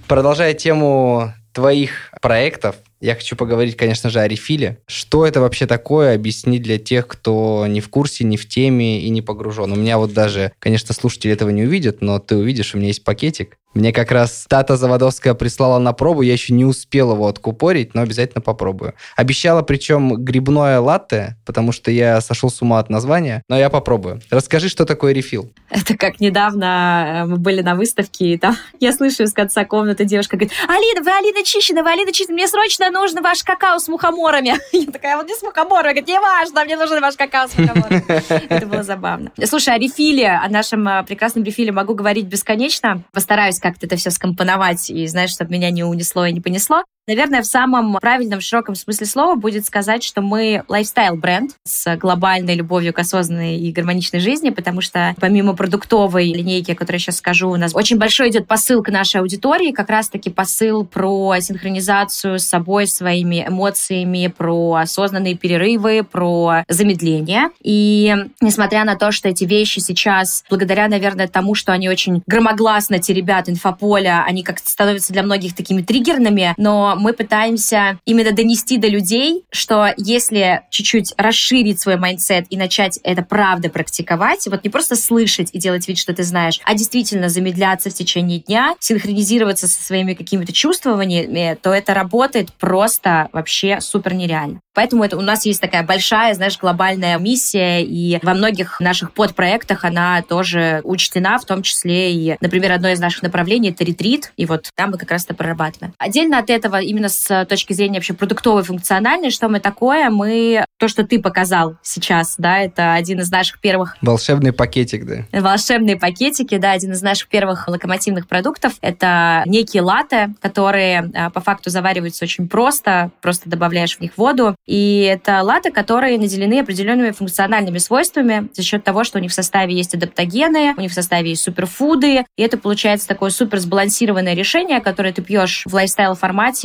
Продолжая 0.10 0.56
тему 0.56 1.36
твоих 1.54 2.12
проектов, 2.20 2.78
я 3.00 3.14
хочу 3.14 3.36
поговорить, 3.36 3.78
конечно 3.78 4.10
же, 4.10 4.20
о 4.20 4.28
рефиле. 4.28 4.80
Что 4.88 5.24
это 5.24 5.40
вообще 5.40 5.68
такое? 5.68 6.16
Объяснить 6.16 6.64
для 6.64 6.80
тех, 6.80 7.06
кто 7.06 7.68
не 7.68 7.80
в 7.80 7.90
курсе, 7.90 8.24
не 8.24 8.36
в 8.36 8.48
теме 8.48 9.02
и 9.02 9.10
не 9.10 9.22
погружен. 9.22 9.72
У 9.72 9.76
меня 9.76 10.00
вот 10.00 10.12
даже, 10.12 10.52
конечно, 10.58 10.96
слушатели 10.96 11.32
этого 11.32 11.52
не 11.52 11.62
увидят, 11.62 12.02
но 12.02 12.18
ты 12.18 12.38
увидишь, 12.38 12.74
у 12.74 12.80
меня 12.80 12.88
есть 12.88 13.04
пакетик. 13.04 13.58
Мне 13.76 13.94
как 13.94 14.12
раз 14.12 14.46
Тата 14.50 14.78
Заводовская 14.78 15.36
прислала 15.36 15.78
на 15.78 15.94
пробу, 15.94 16.24
я 16.24 16.34
еще 16.34 16.54
не 16.54 16.66
успел 16.66 17.14
его 17.14 17.28
откупорить, 17.28 17.94
но 17.94 18.02
обязательно 18.02 18.42
попробую. 18.42 18.96
Обещала 19.16 19.62
причем 19.62 20.16
грибное 20.16 20.80
латте, 20.80 21.38
потому 21.46 21.72
что 21.72 21.92
я 21.92 22.20
сошел 22.20 22.50
с 22.50 22.64
ума 22.64 22.80
от 22.80 22.90
названия, 22.90 23.44
но 23.48 23.60
я 23.60 23.70
попробую. 23.70 24.22
Расскажи, 24.32 24.70
что 24.70 24.86
такое 24.86 25.14
рефил. 25.14 25.52
Это 25.70 25.96
как 25.96 26.20
недавно 26.20 27.06
э, 27.06 27.26
мы 27.26 27.38
были 27.38 27.62
на 27.62 27.76
выставке, 27.76 28.34
и 28.34 28.38
там 28.40 28.56
я 28.80 28.92
слышу 28.92 29.22
из 29.22 29.34
конца 29.34 29.66
комнаты 29.66 30.04
девушка 30.04 30.36
говорит, 30.36 30.54
Алина, 30.68 31.04
вы 31.04 31.12
Алина 31.12 31.44
Чищина, 31.46 31.84
вы 31.84 31.92
Алина 31.92 32.12
Чищина, 32.12 32.34
мне 32.34 32.48
срочно 32.48 32.90
нужно 32.90 33.22
ваш 33.22 33.44
какао 33.44 33.78
с 33.78 33.88
мухоморами. 33.88 34.56
Я 34.72 34.92
такая, 34.92 35.16
вот 35.16 35.28
не 35.28 35.36
с 35.36 35.44
мухоморами, 35.44 35.92
говорит, 35.92 36.08
не 36.08 36.20
важно, 36.20 36.66
мне 36.66 36.76
нужен 36.76 37.02
ваш 37.02 37.16
какао 37.16 37.48
с 37.48 37.56
мухоморами. 37.56 38.04
Это 38.50 38.66
было 38.66 38.82
забавно. 38.82 39.32
Слушай, 39.46 39.76
о 39.76 39.78
рефиле, 39.78 40.30
о 40.30 40.50
нашем 40.50 40.88
э, 40.88 41.04
прекрасном 41.04 41.44
рефиле 41.44 41.72
могу 41.72 41.94
говорить 41.94 42.26
бесконечно. 42.26 43.04
Постараюсь 43.14 43.59
как-то 43.60 43.86
это 43.86 43.96
все 43.96 44.12
скомпоновать 44.12 44.90
и, 44.90 45.08
знаешь, 45.08 45.32
чтобы 45.32 45.52
меня 45.52 45.72
не 45.72 45.84
унесло 45.84 46.26
и 46.26 46.34
не 46.34 46.42
понесло. 46.42 46.84
Наверное, 47.10 47.42
в 47.42 47.48
самом 47.48 47.94
правильном, 47.96 48.40
широком 48.40 48.76
смысле 48.76 49.08
слова 49.08 49.34
будет 49.34 49.66
сказать, 49.66 50.04
что 50.04 50.22
мы 50.22 50.64
лайфстайл-бренд 50.68 51.54
с 51.64 51.96
глобальной 51.96 52.54
любовью 52.54 52.94
к 52.94 53.00
осознанной 53.00 53.58
и 53.58 53.72
гармоничной 53.72 54.20
жизни, 54.20 54.52
потому 54.52 54.82
что 54.82 55.16
помимо 55.20 55.56
продуктовой 55.56 56.32
линейки, 56.32 56.70
о 56.70 56.76
которой 56.76 56.98
я 56.98 57.00
сейчас 57.00 57.18
скажу, 57.18 57.50
у 57.50 57.56
нас 57.56 57.74
очень 57.74 57.98
большой 57.98 58.30
идет 58.30 58.46
посыл 58.46 58.84
к 58.84 58.90
нашей 58.90 59.22
аудитории, 59.22 59.72
как 59.72 59.90
раз-таки 59.90 60.30
посыл 60.30 60.86
про 60.86 61.40
синхронизацию 61.40 62.38
с 62.38 62.44
собой, 62.44 62.86
своими 62.86 63.44
эмоциями, 63.48 64.28
про 64.28 64.76
осознанные 64.76 65.36
перерывы, 65.36 66.04
про 66.04 66.64
замедление. 66.68 67.50
И 67.64 68.16
несмотря 68.40 68.84
на 68.84 68.96
то, 68.96 69.12
что 69.12 69.30
эти 69.30 69.46
вещи 69.46 69.80
сейчас, 69.80 70.44
благодаря, 70.48 70.88
наверное, 70.88 71.28
тому, 71.28 71.56
что 71.56 71.72
они 71.72 71.90
очень 71.90 72.22
громогласно 72.28 73.00
теребят 73.00 73.50
инфополя, 73.50 74.24
они 74.28 74.44
как-то 74.44 74.70
становятся 74.70 75.12
для 75.12 75.24
многих 75.24 75.56
такими 75.56 75.82
триггерными, 75.82 76.54
но 76.58 76.98
мы 77.00 77.14
пытаемся 77.14 78.00
именно 78.06 78.32
донести 78.32 78.78
до 78.78 78.88
людей, 78.88 79.44
что 79.52 79.94
если 79.98 80.62
чуть-чуть 80.70 81.14
расширить 81.18 81.80
свой 81.80 81.98
mindset 81.98 82.46
и 82.50 82.58
начать 82.58 83.00
это 83.04 83.24
правда 83.24 83.70
практиковать, 83.70 84.48
вот 84.48 84.64
не 84.64 84.70
просто 84.70 84.96
слышать 84.96 85.50
и 85.54 85.60
делать 85.60 85.88
вид, 85.88 85.98
что 85.98 86.14
ты 86.14 86.24
знаешь, 86.24 86.60
а 86.66 86.76
действительно 86.76 87.30
замедляться 87.30 87.90
в 87.90 87.94
течение 87.94 88.40
дня, 88.40 88.76
синхронизироваться 88.80 89.68
со 89.68 89.84
своими 89.84 90.14
какими-то 90.14 90.54
чувствованиями, 90.54 91.58
то 91.62 91.74
это 91.74 91.94
работает 91.94 92.52
просто 92.54 93.30
вообще 93.32 93.80
супер 93.82 94.14
нереально. 94.14 94.60
Поэтому 94.74 95.04
это 95.04 95.18
у 95.18 95.22
нас 95.22 95.46
есть 95.46 95.60
такая 95.60 95.84
большая, 95.84 96.34
знаешь, 96.36 96.58
глобальная 96.58 97.18
миссия, 97.18 97.84
и 97.84 98.20
во 98.24 98.34
многих 98.34 98.80
наших 98.80 99.14
подпроектах 99.14 99.84
она 99.84 100.22
тоже 100.22 100.82
учтена, 100.84 101.38
в 101.38 101.46
том 101.46 101.64
числе 101.64 102.14
и, 102.14 102.38
например, 102.40 102.72
одно 102.72 102.90
из 102.90 103.00
наших 103.00 103.24
направлений— 103.24 103.70
это 103.72 103.84
ретрит, 103.84 104.32
и 104.38 104.46
вот 104.46 104.70
там 104.76 104.92
мы 104.92 104.98
как 104.98 105.12
раз 105.12 105.26
это 105.26 105.34
прорабатываем. 105.34 105.94
Отдельно 105.98 106.40
от 106.40 106.50
этого 106.50 106.82
именно 106.90 107.10
с 107.10 107.46
точки 107.46 107.74
зрения 107.74 107.96
вообще 108.00 108.14
продуктовой 108.14 108.64
функциональной, 108.64 109.30
что 109.30 109.48
мы 109.48 109.60
такое, 109.60 110.10
мы 110.10 110.66
то, 110.80 110.88
что 110.88 111.06
ты 111.06 111.20
показал 111.20 111.76
сейчас, 111.84 112.36
да, 112.38 112.60
это 112.60 112.94
один 112.94 113.20
из 113.20 113.30
наших 113.30 113.60
первых... 113.60 113.98
Волшебный 114.02 114.54
пакетик, 114.54 115.06
да. 115.06 115.40
Волшебные 115.40 115.98
пакетики, 115.98 116.58
да, 116.58 116.72
один 116.72 116.94
из 116.94 117.02
наших 117.02 117.28
первых 117.28 117.68
локомотивных 117.68 118.28
продуктов. 118.28 118.74
Это 118.82 119.44
некие 119.46 119.84
латы, 119.84 120.34
которые 120.42 121.12
а, 121.14 121.30
по 121.30 121.42
факту 121.42 121.70
завариваются 121.70 122.26
очень 122.26 122.48
просто, 122.48 123.12
просто 123.22 123.50
добавляешь 123.50 123.98
в 123.98 124.02
них 124.02 124.18
воду. 124.18 124.56
И 124.66 125.02
это 125.02 125.44
латы, 125.44 125.72
которые 125.72 126.18
наделены 126.18 126.60
определенными 126.60 127.12
функциональными 127.12 127.78
свойствами 127.78 128.50
за 128.54 128.64
счет 128.64 128.84
того, 128.84 129.04
что 129.04 129.20
у 129.20 129.22
них 129.22 129.32
в 129.32 129.36
составе 129.36 129.76
есть 129.76 129.94
адаптогены, 129.94 130.74
у 130.78 130.82
них 130.82 130.92
в 130.92 130.96
составе 130.96 131.32
есть 131.32 131.44
суперфуды, 131.44 132.26
и 132.36 132.42
это 132.42 132.58
получается 132.58 133.08
такое 133.08 133.30
супер 133.30 133.60
сбалансированное 133.60 134.34
решение, 134.34 134.80
которое 134.80 135.14
ты 135.14 135.22
пьешь 135.22 135.64
в 135.66 135.74
лайфстайл 135.74 136.16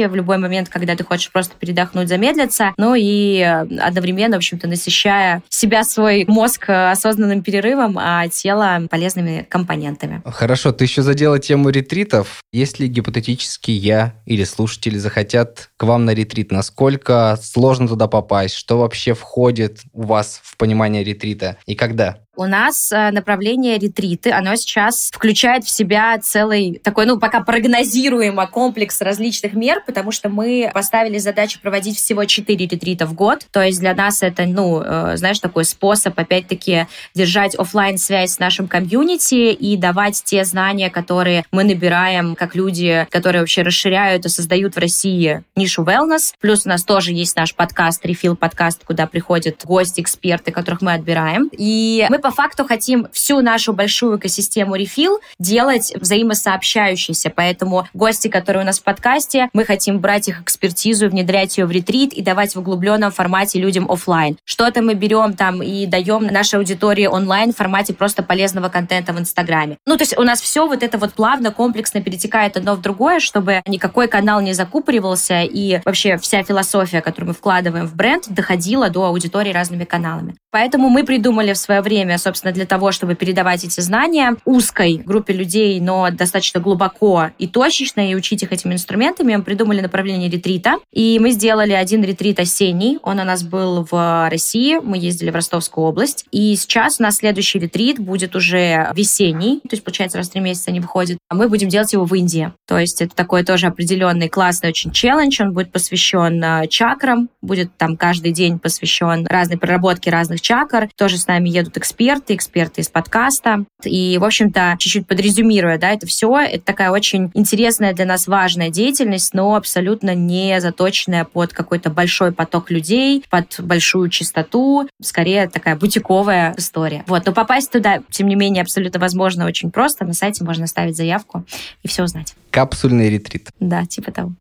в 0.08 0.14
любой 0.14 0.38
момент, 0.38 0.68
когда 0.68 0.96
ты 0.96 1.04
хочешь 1.04 1.30
просто 1.30 1.54
передохнуть, 1.58 2.08
замедлиться, 2.08 2.72
ну 2.76 2.94
и 2.94 3.40
одновременно, 3.40 4.36
в 4.36 4.38
общем-то, 4.38 4.68
насыщая 4.68 5.42
себя, 5.48 5.84
свой 5.84 6.24
мозг 6.26 6.68
осознанным 6.68 7.42
перерывом, 7.42 7.98
а 7.98 8.28
тело 8.28 8.86
полезными 8.90 9.46
компонентами. 9.48 10.22
Хорошо, 10.24 10.72
ты 10.72 10.84
еще 10.84 11.02
задела 11.02 11.38
тему 11.38 11.70
ретритов. 11.70 12.40
Если 12.52 12.86
гипотетически 12.86 13.70
я 13.70 14.14
или 14.26 14.44
слушатели 14.44 14.98
захотят 14.98 15.70
к 15.76 15.82
вам 15.84 16.04
на 16.04 16.14
ретрит, 16.14 16.52
насколько 16.52 17.38
сложно 17.42 17.88
туда 17.88 18.06
попасть? 18.06 18.54
Что 18.54 18.78
вообще 18.78 19.14
входит 19.14 19.80
у 19.92 20.02
вас 20.02 20.40
в 20.42 20.56
понимание 20.56 21.04
ретрита 21.04 21.56
и 21.66 21.74
когда? 21.74 22.23
У 22.36 22.46
нас 22.46 22.90
э, 22.90 23.10
направление 23.12 23.78
ретриты, 23.78 24.32
оно 24.32 24.56
сейчас 24.56 25.10
включает 25.12 25.64
в 25.64 25.70
себя 25.70 26.18
целый 26.18 26.80
такой, 26.82 27.06
ну, 27.06 27.18
пока 27.18 27.40
прогнозируемо 27.40 28.46
комплекс 28.48 29.00
различных 29.00 29.52
мер, 29.52 29.82
потому 29.86 30.10
что 30.10 30.28
мы 30.28 30.70
поставили 30.74 31.18
задачу 31.18 31.60
проводить 31.60 31.96
всего 31.96 32.24
4 32.24 32.66
ретрита 32.66 33.06
в 33.06 33.14
год. 33.14 33.46
То 33.52 33.62
есть 33.62 33.78
для 33.78 33.94
нас 33.94 34.22
это, 34.22 34.46
ну, 34.46 34.82
э, 34.82 35.16
знаешь, 35.16 35.38
такой 35.38 35.64
способ, 35.64 36.18
опять-таки, 36.18 36.86
держать 37.14 37.54
офлайн 37.54 37.98
связь 37.98 38.32
с 38.32 38.38
нашим 38.40 38.66
комьюнити 38.66 39.52
и 39.52 39.76
давать 39.76 40.22
те 40.24 40.44
знания, 40.44 40.90
которые 40.90 41.44
мы 41.52 41.62
набираем 41.62 42.34
как 42.34 42.56
люди, 42.56 43.06
которые 43.10 43.42
вообще 43.42 43.62
расширяют 43.62 44.26
и 44.26 44.28
создают 44.28 44.74
в 44.74 44.78
России 44.78 45.44
нишу 45.54 45.84
wellness. 45.84 46.34
Плюс 46.40 46.66
у 46.66 46.68
нас 46.68 46.82
тоже 46.82 47.12
есть 47.12 47.36
наш 47.36 47.54
подкаст, 47.54 48.04
рефил 48.04 48.34
подкаст, 48.34 48.84
куда 48.84 49.06
приходят 49.06 49.64
гости, 49.64 50.00
эксперты, 50.00 50.50
которых 50.50 50.82
мы 50.82 50.94
отбираем. 50.94 51.48
И 51.56 52.06
мы 52.10 52.18
по 52.24 52.30
факту 52.30 52.64
хотим 52.64 53.06
всю 53.12 53.42
нашу 53.42 53.74
большую 53.74 54.18
экосистему 54.18 54.76
рефил 54.76 55.20
делать 55.38 55.92
взаимосообщающейся. 55.94 57.28
Поэтому 57.28 57.86
гости, 57.92 58.28
которые 58.28 58.62
у 58.62 58.66
нас 58.66 58.80
в 58.80 58.82
подкасте, 58.82 59.50
мы 59.52 59.66
хотим 59.66 59.98
брать 59.98 60.28
их 60.28 60.40
экспертизу, 60.40 61.10
внедрять 61.10 61.58
ее 61.58 61.66
в 61.66 61.70
ретрит 61.70 62.14
и 62.14 62.22
давать 62.22 62.54
в 62.54 62.60
углубленном 62.60 63.12
формате 63.12 63.60
людям 63.60 63.90
офлайн. 63.90 64.38
Что-то 64.46 64.80
мы 64.80 64.94
берем 64.94 65.34
там 65.34 65.62
и 65.62 65.84
даем 65.84 66.24
нашей 66.28 66.60
аудитории 66.60 67.04
онлайн 67.04 67.52
в 67.52 67.56
формате 67.58 67.92
просто 67.92 68.22
полезного 68.22 68.70
контента 68.70 69.12
в 69.12 69.20
Инстаграме. 69.20 69.76
Ну, 69.84 69.98
то 69.98 70.04
есть 70.04 70.16
у 70.16 70.22
нас 70.22 70.40
все 70.40 70.66
вот 70.66 70.82
это 70.82 70.96
вот 70.96 71.12
плавно, 71.12 71.50
комплексно 71.50 72.00
перетекает 72.00 72.56
одно 72.56 72.74
в 72.74 72.80
другое, 72.80 73.20
чтобы 73.20 73.60
никакой 73.66 74.08
канал 74.08 74.40
не 74.40 74.54
закупоривался 74.54 75.42
и 75.42 75.82
вообще 75.84 76.16
вся 76.16 76.42
философия, 76.42 77.02
которую 77.02 77.28
мы 77.28 77.34
вкладываем 77.34 77.86
в 77.86 77.94
бренд, 77.94 78.24
доходила 78.30 78.88
до 78.88 79.04
аудитории 79.04 79.52
разными 79.52 79.84
каналами. 79.84 80.36
Поэтому 80.54 80.88
мы 80.88 81.02
придумали 81.02 81.52
в 81.52 81.58
свое 81.58 81.80
время, 81.80 82.16
собственно, 82.16 82.52
для 82.52 82.64
того, 82.64 82.92
чтобы 82.92 83.16
передавать 83.16 83.64
эти 83.64 83.80
знания 83.80 84.36
узкой 84.44 85.02
группе 85.04 85.32
людей, 85.32 85.80
но 85.80 86.08
достаточно 86.12 86.60
глубоко 86.60 87.30
и 87.38 87.48
точечно, 87.48 88.08
и 88.08 88.14
учить 88.14 88.44
их 88.44 88.52
этими 88.52 88.74
инструментами, 88.74 89.34
мы 89.34 89.42
придумали 89.42 89.80
направление 89.80 90.30
ретрита. 90.30 90.76
И 90.92 91.18
мы 91.18 91.32
сделали 91.32 91.72
один 91.72 92.04
ретрит 92.04 92.38
осенний. 92.38 93.00
Он 93.02 93.18
у 93.18 93.24
нас 93.24 93.42
был 93.42 93.84
в 93.90 94.28
России. 94.30 94.78
Мы 94.80 94.96
ездили 94.96 95.30
в 95.30 95.34
Ростовскую 95.34 95.88
область. 95.88 96.24
И 96.30 96.54
сейчас 96.54 97.00
у 97.00 97.02
нас 97.02 97.16
следующий 97.16 97.58
ретрит 97.58 97.98
будет 97.98 98.36
уже 98.36 98.92
весенний. 98.94 99.58
То 99.62 99.70
есть, 99.72 99.82
получается, 99.82 100.18
раз 100.18 100.28
в 100.28 100.30
три 100.30 100.40
месяца 100.40 100.70
они 100.70 100.78
выходят. 100.78 101.18
А 101.28 101.34
мы 101.34 101.48
будем 101.48 101.68
делать 101.68 101.92
его 101.92 102.04
в 102.04 102.14
Индии. 102.14 102.52
То 102.68 102.78
есть 102.78 103.02
это 103.02 103.12
такой 103.16 103.42
тоже 103.42 103.66
определенный 103.66 104.28
классный 104.28 104.68
очень 104.68 104.92
челлендж. 104.92 105.42
Он 105.42 105.52
будет 105.52 105.72
посвящен 105.72 106.40
э, 106.44 106.68
чакрам. 106.68 107.28
Будет 107.42 107.76
там 107.76 107.96
каждый 107.96 108.30
день 108.30 108.60
посвящен 108.60 109.26
разной 109.26 109.58
проработке 109.58 110.10
разных 110.10 110.43
чакр. 110.44 110.88
Тоже 110.96 111.18
с 111.18 111.26
нами 111.26 111.48
едут 111.48 111.76
эксперты, 111.76 112.34
эксперты 112.34 112.82
из 112.82 112.88
подкаста. 112.88 113.64
И, 113.82 114.18
в 114.18 114.24
общем-то, 114.24 114.76
чуть-чуть 114.78 115.06
подрезюмируя, 115.06 115.78
да, 115.78 115.90
это 115.90 116.06
все, 116.06 116.38
это 116.38 116.64
такая 116.64 116.90
очень 116.90 117.30
интересная 117.34 117.92
для 117.94 118.04
нас 118.04 118.28
важная 118.28 118.70
деятельность, 118.70 119.34
но 119.34 119.56
абсолютно 119.56 120.14
не 120.14 120.60
заточенная 120.60 121.24
под 121.24 121.52
какой-то 121.52 121.90
большой 121.90 122.32
поток 122.32 122.70
людей, 122.70 123.24
под 123.30 123.56
большую 123.58 124.10
частоту, 124.10 124.88
скорее 125.00 125.48
такая 125.48 125.76
бутиковая 125.76 126.54
история. 126.56 127.04
Вот, 127.06 127.24
но 127.26 127.32
попасть 127.32 127.70
туда, 127.70 128.00
тем 128.10 128.28
не 128.28 128.34
менее, 128.34 128.62
абсолютно 128.62 129.00
возможно 129.00 129.46
очень 129.46 129.70
просто. 129.70 130.04
На 130.04 130.12
сайте 130.12 130.44
можно 130.44 130.64
оставить 130.64 130.96
заявку 130.96 131.44
и 131.82 131.88
все 131.88 132.04
узнать. 132.04 132.34
Капсульный 132.50 133.08
ретрит. 133.08 133.48
Да, 133.58 133.84
типа 133.86 134.12
того. 134.12 134.32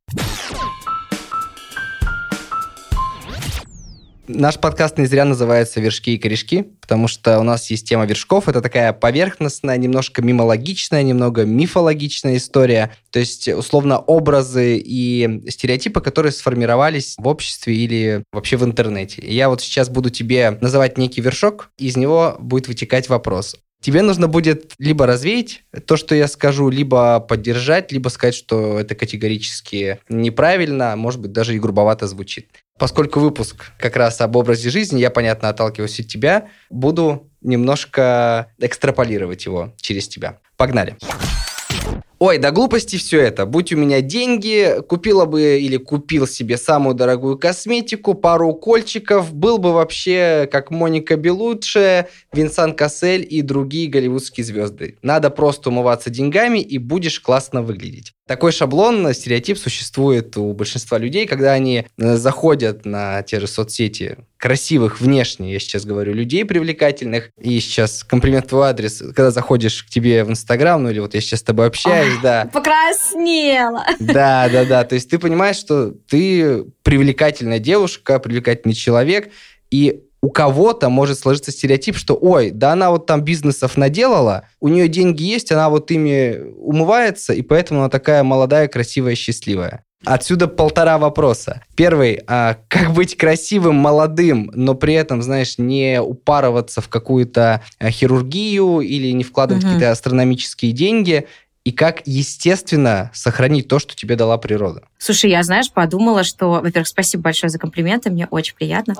Наш 4.35 4.57
подкаст 4.57 4.97
не 4.97 5.05
зря 5.05 5.25
называется 5.25 5.79
«Вершки 5.79 6.15
и 6.15 6.17
корешки», 6.17 6.63
потому 6.81 7.07
что 7.07 7.39
у 7.39 7.43
нас 7.43 7.69
есть 7.69 7.87
тема 7.87 8.05
вершков. 8.05 8.49
Это 8.49 8.61
такая 8.61 8.91
поверхностная, 8.91 9.77
немножко 9.77 10.23
мимологичная, 10.23 11.03
немного 11.03 11.45
мифологичная 11.45 12.37
история. 12.37 12.95
То 13.11 13.19
есть, 13.19 13.47
условно, 13.47 13.99
образы 13.99 14.77
и 14.83 15.43
стереотипы, 15.49 16.01
которые 16.01 16.31
сформировались 16.31 17.13
в 17.19 17.27
обществе 17.27 17.75
или 17.75 18.23
вообще 18.31 18.57
в 18.57 18.65
интернете. 18.65 19.21
Я 19.23 19.49
вот 19.49 19.61
сейчас 19.61 19.89
буду 19.89 20.09
тебе 20.09 20.57
называть 20.61 20.97
некий 20.97 21.21
вершок, 21.21 21.69
из 21.77 21.95
него 21.95 22.35
будет 22.39 22.67
вытекать 22.67 23.09
вопрос. 23.09 23.55
Тебе 23.83 24.01
нужно 24.01 24.29
будет 24.29 24.75
либо 24.79 25.05
развеять 25.05 25.63
то, 25.85 25.97
что 25.97 26.15
я 26.15 26.29
скажу, 26.29 26.69
либо 26.69 27.19
поддержать, 27.19 27.91
либо 27.91 28.07
сказать, 28.07 28.33
что 28.33 28.79
это 28.79 28.95
категорически 28.95 29.99
неправильно, 30.07 30.95
может 30.95 31.19
быть, 31.19 31.33
даже 31.33 31.53
и 31.53 31.59
грубовато 31.59 32.07
звучит. 32.07 32.47
Поскольку 32.79 33.19
выпуск 33.19 33.73
как 33.77 33.97
раз 33.97 34.21
об 34.21 34.37
образе 34.37 34.69
жизни, 34.69 35.01
я, 35.01 35.09
понятно, 35.11 35.49
отталкиваюсь 35.49 35.99
от 35.99 36.07
тебя, 36.07 36.47
буду 36.69 37.29
немножко 37.41 38.47
экстраполировать 38.57 39.45
его 39.45 39.73
через 39.81 40.07
тебя. 40.07 40.39
Погнали. 40.55 40.95
Ой, 42.25 42.37
да 42.37 42.51
глупости 42.51 42.95
все 42.95 43.19
это. 43.19 43.45
Будь 43.45 43.73
у 43.73 43.77
меня 43.77 43.99
деньги, 43.99 44.77
купила 44.87 45.25
бы 45.25 45.59
или 45.59 45.75
купил 45.75 46.25
себе 46.25 46.55
самую 46.55 46.95
дорогую 46.95 47.37
косметику, 47.37 48.13
пару 48.13 48.47
укольчиков, 48.47 49.33
был 49.33 49.57
бы 49.57 49.73
вообще 49.73 50.47
как 50.49 50.71
Моника 50.71 51.17
Белуччи, 51.17 52.05
Винсан 52.31 52.77
Кассель 52.77 53.27
и 53.29 53.41
другие 53.41 53.89
голливудские 53.89 54.45
звезды. 54.45 54.97
Надо 55.01 55.31
просто 55.31 55.69
умываться 55.69 56.09
деньгами 56.09 56.59
и 56.59 56.77
будешь 56.77 57.19
классно 57.19 57.61
выглядеть. 57.61 58.13
Такой 58.25 58.53
шаблон, 58.53 59.13
стереотип 59.13 59.57
существует 59.57 60.37
у 60.37 60.53
большинства 60.53 60.97
людей, 60.97 61.27
когда 61.27 61.51
они 61.51 61.85
э, 61.97 62.15
заходят 62.15 62.85
на 62.85 63.21
те 63.23 63.41
же 63.41 63.47
соцсети 63.47 64.17
красивых 64.37 65.01
внешне, 65.01 65.51
я 65.51 65.59
сейчас 65.59 65.83
говорю, 65.85 66.13
людей 66.13 66.45
привлекательных, 66.45 67.31
и 67.37 67.59
сейчас 67.59 68.03
комплимент 68.03 68.47
твой 68.47 68.69
адрес, 68.69 68.99
когда 68.99 69.31
заходишь 69.31 69.83
к 69.83 69.89
тебе 69.89 70.23
в 70.23 70.29
Инстаграм, 70.29 70.81
ну 70.81 70.89
или 70.89 70.99
вот 70.99 71.15
я 71.15 71.21
сейчас 71.21 71.41
с 71.41 71.43
тобой 71.43 71.67
общаюсь, 71.67 72.15
Ой, 72.15 72.19
да. 72.21 72.49
Покраснела. 72.53 73.85
Да, 73.99 74.49
да, 74.51 74.65
да, 74.65 74.83
то 74.83 74.95
есть 74.95 75.09
ты 75.09 75.19
понимаешь, 75.19 75.57
что 75.57 75.91
ты 75.91 76.65
привлекательная 76.83 77.59
девушка, 77.59 78.19
привлекательный 78.19 78.75
человек, 78.75 79.31
и 79.69 80.03
у 80.23 80.29
кого-то 80.29 80.87
может 80.87 81.19
сложиться 81.19 81.51
стереотип, 81.51 81.97
что, 81.97 82.17
ой, 82.19 82.49
да 82.49 82.71
она 82.71 82.91
вот 82.91 83.05
там 83.05 83.23
бизнесов 83.23 83.75
наделала, 83.75 84.47
у 84.61 84.69
нее 84.69 84.87
деньги 84.87 85.21
есть, 85.21 85.51
она 85.51 85.69
вот 85.69 85.91
ими 85.91 86.39
умывается, 86.55 87.33
и 87.33 87.41
поэтому 87.41 87.81
она 87.81 87.89
такая 87.89 88.23
молодая, 88.23 88.69
красивая, 88.69 89.15
счастливая. 89.15 89.83
Отсюда 90.05 90.47
полтора 90.47 90.97
вопроса. 90.97 91.61
Первый, 91.75 92.21
а 92.25 92.55
как 92.69 92.93
быть 92.93 93.17
красивым, 93.17 93.75
молодым, 93.75 94.49
но 94.53 94.75
при 94.75 94.93
этом, 94.93 95.21
знаешь, 95.21 95.57
не 95.57 96.01
упарываться 96.01 96.79
в 96.79 96.87
какую-то 96.87 97.61
а, 97.79 97.91
хирургию 97.91 98.79
или 98.79 99.11
не 99.11 99.25
вкладывать 99.25 99.65
угу. 99.65 99.73
какие-то 99.73 99.91
астрономические 99.91 100.71
деньги, 100.71 101.27
и 101.65 101.73
как, 101.73 102.01
естественно, 102.05 103.11
сохранить 103.13 103.67
то, 103.67 103.79
что 103.79 103.93
тебе 103.93 104.15
дала 104.15 104.37
природа. 104.37 104.83
Слушай, 104.97 105.31
я, 105.31 105.43
знаешь, 105.43 105.69
подумала, 105.69 106.23
что, 106.23 106.49
во-первых, 106.49 106.87
спасибо 106.87 107.23
большое 107.23 107.49
за 107.49 107.59
комплименты, 107.59 108.09
мне 108.09 108.27
очень 108.27 108.55
приятно. 108.55 108.95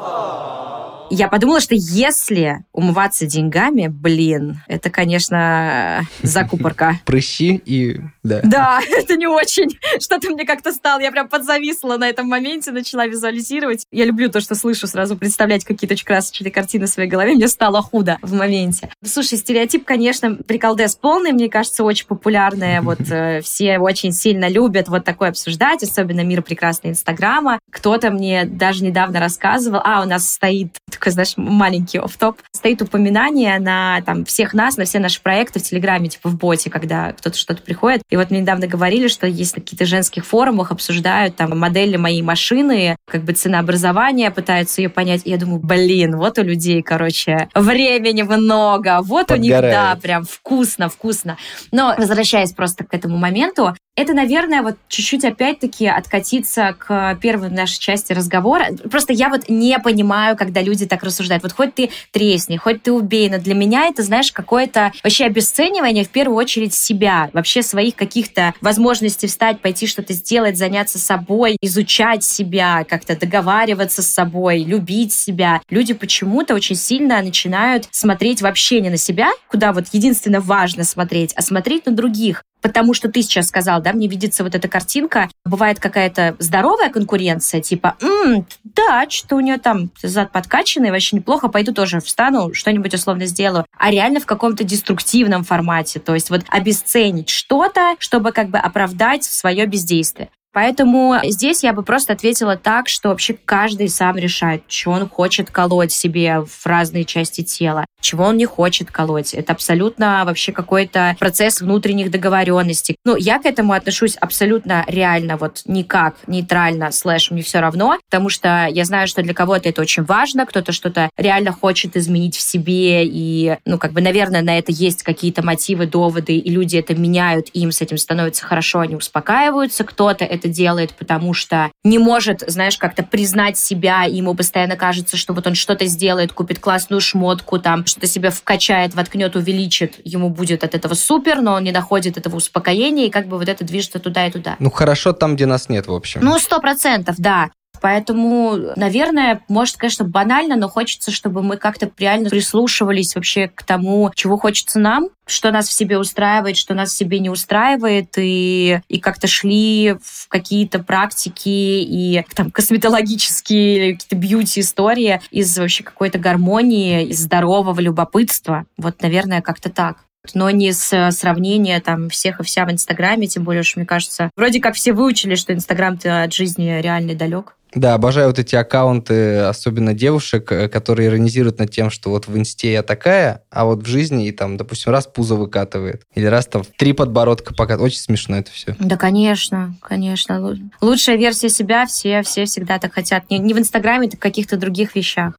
Я 1.09 1.27
подумала, 1.27 1.59
что 1.59 1.75
если 1.75 2.63
умываться 2.71 3.25
деньгами, 3.25 3.87
блин, 3.87 4.61
это, 4.67 4.89
конечно, 4.89 6.01
закупорка. 6.21 6.99
Прыщи 7.05 7.61
и... 7.65 8.01
Да. 8.23 8.41
Да, 8.43 8.81
это 8.89 9.15
не 9.15 9.27
очень. 9.27 9.77
Что-то 9.99 10.29
мне 10.31 10.45
как-то 10.45 10.71
стало. 10.71 11.01
Я 11.01 11.11
прям 11.11 11.27
подзависла 11.27 11.97
на 11.97 12.09
этом 12.09 12.27
моменте, 12.27 12.71
начала 12.71 13.05
визуализировать. 13.05 13.85
Я 13.91 14.05
люблю 14.05 14.29
то, 14.29 14.39
что 14.39 14.55
слышу, 14.55 14.87
сразу 14.87 15.17
представлять 15.17 15.65
какие-то 15.65 15.93
очень 15.93 16.05
красочные 16.05 16.51
картины 16.51 16.85
в 16.85 16.89
своей 16.89 17.09
голове. 17.09 17.33
Мне 17.33 17.47
стало 17.47 17.81
худо 17.81 18.17
в 18.21 18.33
моменте. 18.33 18.89
Слушай, 19.03 19.37
стереотип, 19.37 19.85
конечно, 19.85 20.35
приколдес 20.35 20.95
полный, 20.95 21.31
мне 21.31 21.49
кажется, 21.49 21.83
очень 21.83 22.07
популярный. 22.07 22.81
Вот 22.93 22.99
э, 23.09 23.41
все 23.41 23.79
очень 23.79 24.11
сильно 24.11 24.47
любят 24.49 24.87
вот 24.87 25.03
такое 25.03 25.29
обсуждать, 25.29 25.83
особенно 25.83 26.21
мир 26.21 26.41
прекрасный 26.41 26.91
Инстаграма. 26.91 27.59
Кто-то 27.71 28.11
мне 28.11 28.45
даже 28.45 28.83
недавно 28.83 29.19
рассказывал, 29.19 29.81
а, 29.83 30.03
у 30.03 30.05
нас 30.05 30.29
стоит 30.29 30.77
такой, 30.93 31.11
знаешь, 31.11 31.33
маленький 31.37 31.99
оф-топ. 31.99 32.37
Стоит 32.51 32.81
упоминание 32.81 33.59
на 33.59 34.01
там, 34.05 34.25
всех 34.25 34.53
нас, 34.53 34.77
на 34.77 34.85
все 34.85 34.99
наши 34.99 35.21
проекты 35.21 35.59
в 35.59 35.63
Телеграме, 35.63 36.09
типа 36.09 36.29
в 36.29 36.37
боте, 36.37 36.69
когда 36.69 37.13
кто-то 37.13 37.37
что-то 37.37 37.61
приходит. 37.61 38.01
И 38.09 38.17
вот 38.17 38.29
мне 38.29 38.41
недавно 38.41 38.67
говорили, 38.67 39.07
что 39.07 39.27
есть 39.27 39.55
на 39.55 39.61
каких-то 39.61 39.85
женских 39.85 40.25
форумах 40.25 40.71
обсуждают 40.71 41.35
там 41.35 41.57
модели 41.57 41.97
моей 41.97 42.21
машины, 42.21 42.95
как 43.09 43.23
бы 43.23 43.33
ценообразование, 43.33 44.31
пытаются 44.31 44.81
ее 44.81 44.89
понять. 44.89 45.21
И 45.25 45.29
я 45.29 45.37
думаю, 45.37 45.59
блин, 45.59 46.17
вот 46.17 46.37
у 46.37 46.43
людей, 46.43 46.81
короче, 46.81 47.49
времени 47.53 48.21
много, 48.23 49.01
вот 49.01 49.27
Подгорает. 49.27 49.39
у 49.39 49.41
них, 49.41 49.73
да, 49.73 49.97
прям 50.01 50.25
вкусно, 50.25 50.89
вкусно. 50.89 51.37
Но 51.71 51.95
возвращаясь 51.97 52.51
просто 52.51 52.83
к 52.83 52.93
этому 52.93 53.17
моменту, 53.17 53.75
Это, 53.95 54.13
наверное, 54.13 54.63
вот 54.63 54.77
чуть-чуть 54.87 55.23
опять-таки 55.23 55.85
откатиться 55.85 56.75
к 56.79 57.15
первой 57.21 57.51
нашей 57.51 57.79
части 57.79 58.11
разговора. 58.11 58.69
Просто 58.89 59.13
я 59.13 59.29
вот 59.29 59.49
не 59.49 59.77
понимаю, 59.77 60.35
когда 60.35 60.61
люди 60.61 60.87
так 60.87 61.03
рассуждают. 61.03 61.43
Вот 61.43 61.51
хоть 61.51 61.75
ты 61.75 61.91
тресни, 62.11 62.57
хоть 62.57 62.81
ты 62.81 62.91
убей, 62.91 63.29
но 63.29 63.37
для 63.37 63.53
меня 63.53 63.85
это, 63.85 64.01
знаешь, 64.01 64.31
какое-то 64.31 64.91
вообще 65.03 65.25
обесценивание 65.25 66.05
в 66.05 66.09
первую 66.09 66.37
очередь 66.37 66.73
себя, 66.73 67.29
вообще 67.33 67.61
своих 67.61 67.95
каких-то 67.95 68.55
возможностей 68.61 69.27
встать, 69.27 69.61
пойти 69.61 69.85
что-то 69.85 70.13
сделать, 70.13 70.57
заняться 70.57 70.97
собой, 70.97 71.57
изучать 71.61 72.23
себя, 72.23 72.85
как-то 72.89 73.15
договариваться 73.15 74.01
с 74.01 74.11
собой, 74.11 74.63
любить 74.63 75.13
себя. 75.13 75.61
Люди 75.69 75.93
почему-то 75.93 76.55
очень 76.55 76.75
сильно 76.75 77.21
начинают 77.21 77.87
смотреть 77.91 78.41
вообще 78.41 78.81
не 78.81 78.89
на 78.89 78.97
себя, 78.97 79.29
куда 79.47 79.71
вот 79.71 79.85
единственно 79.91 80.41
важно 80.41 80.83
смотреть, 80.83 81.33
а 81.35 81.43
смотреть 81.43 81.85
на 81.85 81.91
других 81.91 82.43
потому 82.63 82.93
что 82.95 83.09
ты 83.09 83.21
сейчас 83.21 83.49
сказал, 83.49 83.81
да, 83.81 83.93
мне 83.93 84.07
видится 84.07 84.43
вот 84.43 84.55
эта 84.55 84.67
картинка, 84.67 85.29
бывает 85.45 85.79
какая-то 85.79 86.35
здоровая 86.39 86.89
конкуренция, 86.89 87.61
типа, 87.61 87.95
М, 88.01 88.47
да, 88.63 89.05
что 89.09 89.35
у 89.35 89.39
нее 89.41 89.57
там 89.57 89.91
зад 90.01 90.31
подкачанный, 90.31 90.89
вообще 90.89 91.17
неплохо, 91.17 91.49
пойду 91.49 91.73
тоже 91.73 91.99
встану, 91.99 92.53
что-нибудь 92.53 92.93
условно 92.93 93.25
сделаю, 93.25 93.65
а 93.77 93.91
реально 93.91 94.19
в 94.19 94.25
каком-то 94.25 94.63
деструктивном 94.63 95.43
формате, 95.43 95.99
то 95.99 96.15
есть 96.15 96.29
вот 96.29 96.41
обесценить 96.47 97.29
что-то, 97.29 97.95
чтобы 97.99 98.31
как 98.31 98.49
бы 98.49 98.57
оправдать 98.57 99.25
свое 99.25 99.65
бездействие. 99.65 100.29
Поэтому 100.53 101.15
здесь 101.23 101.63
я 101.63 101.73
бы 101.73 101.81
просто 101.81 102.13
ответила 102.13 102.55
так, 102.55 102.87
что 102.87 103.09
вообще 103.09 103.33
каждый 103.33 103.89
сам 103.89 104.15
решает, 104.17 104.63
что 104.67 104.91
он 104.91 105.09
хочет 105.09 105.49
колоть 105.49 105.91
себе 105.91 106.41
в 106.41 106.65
разные 106.65 107.05
части 107.05 107.41
тела, 107.43 107.85
чего 108.03 108.25
он 108.25 108.37
не 108.37 108.45
хочет 108.45 108.91
колоть. 108.91 109.33
Это 109.33 109.53
абсолютно 109.53 110.23
вообще 110.25 110.51
какой-то 110.51 111.15
процесс 111.19 111.61
внутренних 111.61 112.11
договоренностей. 112.11 112.97
Ну, 113.05 113.15
я 113.15 113.39
к 113.39 113.45
этому 113.45 113.73
отношусь 113.73 114.15
абсолютно 114.17 114.83
реально, 114.87 115.37
вот 115.37 115.61
никак, 115.65 116.15
нейтрально, 116.27 116.91
слэш, 116.91 117.31
мне 117.31 117.41
все 117.41 117.59
равно, 117.59 117.97
потому 118.09 118.29
что 118.29 118.67
я 118.69 118.85
знаю, 118.85 119.07
что 119.07 119.23
для 119.23 119.33
кого-то 119.33 119.69
это 119.69 119.81
очень 119.81 120.03
важно, 120.03 120.45
кто-то 120.45 120.71
что-то 120.71 121.09
реально 121.17 121.51
хочет 121.51 121.95
изменить 121.95 122.35
в 122.35 122.41
себе, 122.41 123.05
и, 123.05 123.57
ну, 123.65 123.77
как 123.77 123.93
бы, 123.93 124.01
наверное, 124.01 124.41
на 124.41 124.57
это 124.57 124.71
есть 124.71 125.03
какие-то 125.03 125.43
мотивы, 125.43 125.87
доводы, 125.87 126.37
и 126.37 126.49
люди 126.49 126.77
это 126.77 126.95
меняют, 126.95 127.47
им 127.53 127.71
с 127.71 127.81
этим 127.81 127.97
становится 127.97 128.45
хорошо, 128.45 128.79
они 128.79 128.95
успокаиваются, 128.95 129.83
кто-то 129.83 130.25
это 130.25 130.47
делает, 130.47 130.93
потому 130.93 131.33
что 131.33 131.71
не 131.83 131.97
может, 131.97 132.43
знаешь, 132.47 132.77
как-то 132.77 133.03
признать 133.03 133.57
себя, 133.57 134.03
ему 134.03 134.35
постоянно 134.35 134.75
кажется, 134.75 135.15
что 135.15 135.33
вот 135.33 135.47
он 135.47 135.55
что-то 135.55 135.85
сделает, 135.85 136.33
купит 136.33 136.59
классную 136.59 136.99
шмотку, 136.99 137.59
там, 137.59 137.83
что-то 137.93 138.07
себя 138.07 138.31
вкачает, 138.31 138.95
воткнет, 138.95 139.35
увеличит, 139.35 140.01
ему 140.03 140.29
будет 140.29 140.63
от 140.63 140.73
этого 140.73 140.95
супер, 140.95 141.41
но 141.41 141.53
он 141.53 141.63
не 141.63 141.71
находит 141.71 142.17
этого 142.17 142.37
успокоения, 142.37 143.05
и 143.05 143.09
как 143.09 143.27
бы 143.27 143.37
вот 143.37 143.47
это 143.47 143.63
движется 143.63 143.99
туда 143.99 144.25
и 144.25 144.31
туда. 144.31 144.55
Ну, 144.59 144.71
хорошо 144.71 145.13
там, 145.13 145.35
где 145.35 145.45
нас 145.45 145.69
нет, 145.69 145.87
в 145.87 145.93
общем. 145.93 146.21
Ну, 146.23 146.39
сто 146.39 146.59
процентов, 146.59 147.17
да. 147.19 147.51
Поэтому, 147.83 148.71
наверное, 148.77 149.41
может, 149.49 149.75
конечно, 149.75 150.05
банально, 150.05 150.55
но 150.55 150.69
хочется, 150.69 151.11
чтобы 151.11 151.43
мы 151.43 151.57
как-то 151.57 151.91
реально 151.97 152.29
прислушивались 152.29 153.13
вообще 153.13 153.49
к 153.49 153.63
тому, 153.63 154.09
чего 154.15 154.37
хочется 154.37 154.79
нам, 154.79 155.09
что 155.25 155.51
нас 155.51 155.67
в 155.67 155.73
себе 155.73 155.97
устраивает, 155.97 156.55
что 156.55 156.75
нас 156.75 156.91
в 156.93 156.97
себе 156.97 157.19
не 157.19 157.29
устраивает, 157.29 158.13
и, 158.17 158.79
и 158.87 158.99
как-то 159.01 159.27
шли 159.27 159.97
в 160.01 160.29
какие-то 160.29 160.79
практики 160.79 161.49
и 161.49 162.23
там 162.33 162.51
косметологические 162.51 163.95
какие-то 163.95 164.15
бьюти-истории 164.15 165.19
из 165.29 165.57
вообще 165.57 165.83
какой-то 165.83 166.17
гармонии, 166.19 167.07
из 167.07 167.19
здорового 167.19 167.81
любопытства. 167.81 168.65
Вот, 168.77 169.01
наверное, 169.01 169.41
как-то 169.41 169.69
так 169.69 169.97
но 170.33 170.49
не 170.51 170.71
с 170.71 171.11
сравнения 171.11 171.81
там 171.81 172.07
всех 172.07 172.39
и 172.39 172.43
вся 172.43 172.65
в 172.65 172.71
Инстаграме, 172.71 173.27
тем 173.27 173.43
более, 173.43 173.63
что, 173.63 173.79
мне 173.79 173.85
кажется, 173.85 174.31
вроде 174.37 174.61
как 174.61 174.75
все 174.75 174.93
выучили, 174.93 175.35
что 175.35 175.51
Инстаграм-то 175.51 176.23
от 176.23 176.33
жизни 176.33 176.79
реально 176.81 177.13
далек. 177.13 177.57
Да, 177.75 177.95
обожаю 177.95 178.27
вот 178.27 178.39
эти 178.39 178.55
аккаунты, 178.55 179.39
особенно 179.39 179.93
девушек, 179.93 180.51
э, 180.51 180.67
которые 180.67 181.09
иронизируют 181.09 181.59
над 181.59 181.71
тем, 181.71 181.89
что 181.89 182.11
вот 182.11 182.27
в 182.27 182.37
инсте 182.37 182.71
я 182.73 182.83
такая, 182.83 183.43
а 183.49 183.65
вот 183.65 183.83
в 183.83 183.87
жизни 183.87 184.27
и 184.27 184.31
там, 184.31 184.57
допустим, 184.57 184.91
раз 184.91 185.07
пузо 185.07 185.35
выкатывает, 185.35 186.03
или 186.13 186.25
раз 186.25 186.45
там 186.45 186.63
три 186.77 186.93
подбородка 186.93 187.53
пока. 187.53 187.77
Очень 187.77 187.99
смешно 187.99 188.37
это 188.37 188.51
все. 188.51 188.75
Да, 188.79 188.97
конечно, 188.97 189.75
конечно. 189.81 190.55
Лучшая 190.81 191.17
версия 191.17 191.49
себя 191.49 191.85
все, 191.87 192.21
все 192.21 192.45
всегда 192.45 192.77
так 192.77 192.93
хотят. 192.93 193.29
Не, 193.29 193.39
не 193.39 193.53
в 193.53 193.59
Инстаграме, 193.59 194.09
так 194.09 194.19
в 194.19 194.23
каких-то 194.23 194.57
других 194.57 194.95
вещах. 194.95 195.33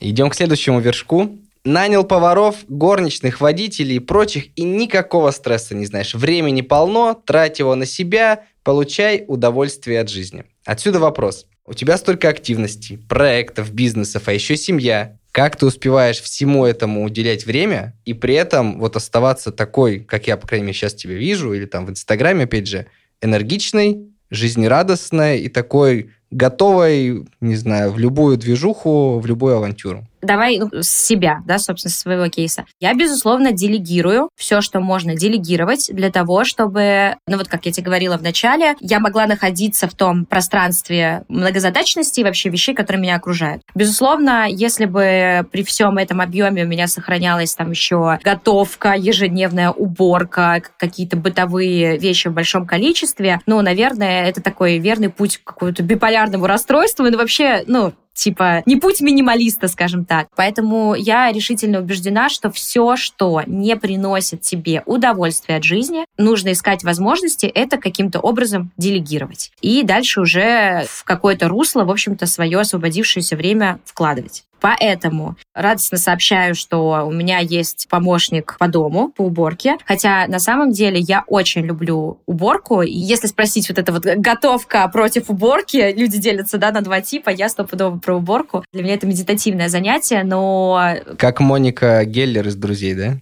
Идем 0.00 0.30
к 0.30 0.34
следующему 0.34 0.80
вершку. 0.80 1.38
Нанял 1.64 2.02
поваров, 2.02 2.56
горничных, 2.68 3.40
водителей 3.40 3.96
и 3.96 4.00
прочих, 4.00 4.46
и 4.56 4.64
никакого 4.64 5.30
стресса 5.30 5.76
не 5.76 5.86
знаешь. 5.86 6.12
Времени 6.12 6.60
полно, 6.60 7.14
трать 7.14 7.60
его 7.60 7.76
на 7.76 7.86
себя, 7.86 8.42
получай 8.64 9.24
удовольствие 9.28 10.00
от 10.00 10.08
жизни. 10.08 10.44
Отсюда 10.64 11.00
вопрос. 11.00 11.46
У 11.64 11.74
тебя 11.74 11.96
столько 11.96 12.28
активностей, 12.28 12.98
проектов, 12.98 13.72
бизнесов, 13.72 14.24
а 14.26 14.32
еще 14.32 14.56
семья. 14.56 15.16
Как 15.30 15.56
ты 15.56 15.66
успеваешь 15.66 16.20
всему 16.20 16.66
этому 16.66 17.04
уделять 17.04 17.46
время 17.46 17.96
и 18.04 18.12
при 18.14 18.34
этом 18.34 18.78
вот 18.78 18.96
оставаться 18.96 19.50
такой, 19.50 20.00
как 20.00 20.26
я, 20.26 20.36
по 20.36 20.46
крайней 20.46 20.66
мере, 20.66 20.76
сейчас 20.76 20.94
тебя 20.94 21.14
вижу, 21.14 21.52
или 21.52 21.64
там 21.64 21.86
в 21.86 21.90
Инстаграме, 21.90 22.44
опять 22.44 22.66
же, 22.66 22.86
энергичной, 23.22 24.08
жизнерадостной 24.30 25.40
и 25.40 25.48
такой 25.48 26.10
готовой, 26.30 27.26
не 27.40 27.56
знаю, 27.56 27.92
в 27.92 27.98
любую 27.98 28.36
движуху, 28.36 29.18
в 29.18 29.26
любую 29.26 29.56
авантюру? 29.56 30.06
Давай 30.22 30.58
ну, 30.58 30.70
с 30.82 30.88
себя, 30.88 31.40
да, 31.46 31.58
собственно, 31.58 31.92
с 31.92 31.98
своего 31.98 32.28
кейса. 32.28 32.64
Я, 32.80 32.94
безусловно, 32.94 33.52
делегирую 33.52 34.30
все, 34.36 34.60
что 34.60 34.80
можно 34.80 35.14
делегировать 35.14 35.90
для 35.92 36.10
того, 36.10 36.44
чтобы, 36.44 37.16
ну 37.26 37.36
вот 37.36 37.48
как 37.48 37.66
я 37.66 37.72
тебе 37.72 37.84
говорила 37.84 38.16
в 38.16 38.22
начале, 38.22 38.76
я 38.80 39.00
могла 39.00 39.26
находиться 39.26 39.88
в 39.88 39.94
том 39.94 40.24
пространстве 40.24 41.24
многозадачности 41.28 42.20
и 42.20 42.24
вообще 42.24 42.48
вещей, 42.48 42.74
которые 42.74 43.02
меня 43.02 43.16
окружают. 43.16 43.62
Безусловно, 43.74 44.46
если 44.48 44.84
бы 44.84 45.46
при 45.50 45.64
всем 45.64 45.98
этом 45.98 46.20
объеме 46.20 46.64
у 46.64 46.66
меня 46.66 46.86
сохранялась 46.86 47.54
там 47.54 47.70
еще 47.70 48.18
готовка, 48.22 48.94
ежедневная 48.94 49.70
уборка, 49.70 50.62
какие-то 50.78 51.16
бытовые 51.16 51.98
вещи 51.98 52.28
в 52.28 52.32
большом 52.32 52.66
количестве, 52.66 53.40
ну, 53.46 53.60
наверное, 53.60 54.26
это 54.26 54.40
такой 54.42 54.78
верный 54.78 55.10
путь 55.10 55.38
к 55.38 55.44
какому-то 55.44 55.82
биполярному 55.82 56.46
расстройству, 56.46 57.04
ну, 57.04 57.18
вообще, 57.18 57.64
ну, 57.66 57.92
типа 58.14 58.62
не 58.66 58.76
путь 58.76 59.00
минималиста, 59.00 59.68
скажем 59.68 60.04
так. 60.04 60.28
Поэтому 60.36 60.94
я 60.94 61.30
решительно 61.32 61.80
убеждена, 61.80 62.28
что 62.28 62.50
все, 62.50 62.96
что 62.96 63.42
не 63.46 63.76
приносит 63.76 64.42
тебе 64.42 64.82
удовольствие 64.86 65.58
от 65.58 65.64
жизни, 65.64 66.04
нужно 66.18 66.52
искать 66.52 66.84
возможности 66.84 67.46
это 67.46 67.78
каким-то 67.78 68.20
образом 68.20 68.70
делегировать. 68.76 69.52
И 69.60 69.82
дальше 69.82 70.20
уже 70.20 70.86
в 70.88 71.04
какое-то 71.04 71.48
русло, 71.48 71.84
в 71.84 71.90
общем-то, 71.90 72.26
свое 72.26 72.60
освободившееся 72.60 73.36
время 73.36 73.80
вкладывать. 73.84 74.44
Поэтому 74.62 75.36
радостно 75.54 75.98
сообщаю, 75.98 76.54
что 76.54 77.04
у 77.04 77.10
меня 77.10 77.38
есть 77.38 77.88
помощник 77.90 78.56
по 78.58 78.68
дому, 78.68 79.08
по 79.08 79.22
уборке. 79.22 79.76
Хотя 79.84 80.26
на 80.28 80.38
самом 80.38 80.70
деле 80.70 81.00
я 81.00 81.24
очень 81.26 81.62
люблю 81.62 82.20
уборку. 82.26 82.80
И 82.82 82.92
если 82.92 83.26
спросить 83.26 83.68
вот 83.68 83.78
это 83.78 83.92
вот 83.92 84.04
готовка 84.04 84.86
против 84.88 85.28
уборки, 85.28 85.92
люди 85.92 86.18
делятся 86.18 86.58
да, 86.58 86.70
на 86.70 86.80
два 86.80 87.00
типа. 87.00 87.30
Я 87.30 87.48
стопудово 87.48 87.98
про 87.98 88.16
уборку. 88.16 88.64
Для 88.72 88.84
меня 88.84 88.94
это 88.94 89.06
медитативное 89.06 89.68
занятие, 89.68 90.22
но... 90.22 90.94
Как 91.18 91.40
Моника 91.40 92.04
Геллер 92.04 92.46
из 92.46 92.54
«Друзей», 92.54 92.94
да? 92.94 93.14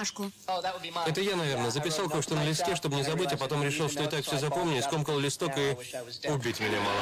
бумажку. 0.00 0.30
Это 1.06 1.20
я, 1.20 1.36
наверное, 1.36 1.70
записал 1.70 2.08
кое-что 2.08 2.34
на 2.34 2.44
листе, 2.44 2.74
чтобы 2.76 2.96
не 2.96 3.02
забыть, 3.02 3.32
а 3.32 3.36
потом 3.36 3.62
решил, 3.62 3.88
что 3.88 4.02
и 4.02 4.06
так 4.06 4.24
все 4.24 4.38
запомню, 4.38 4.82
скомкал 4.82 5.18
листок 5.18 5.52
и 5.56 6.28
убить 6.28 6.60
меня 6.60 6.78
мало. 6.80 7.00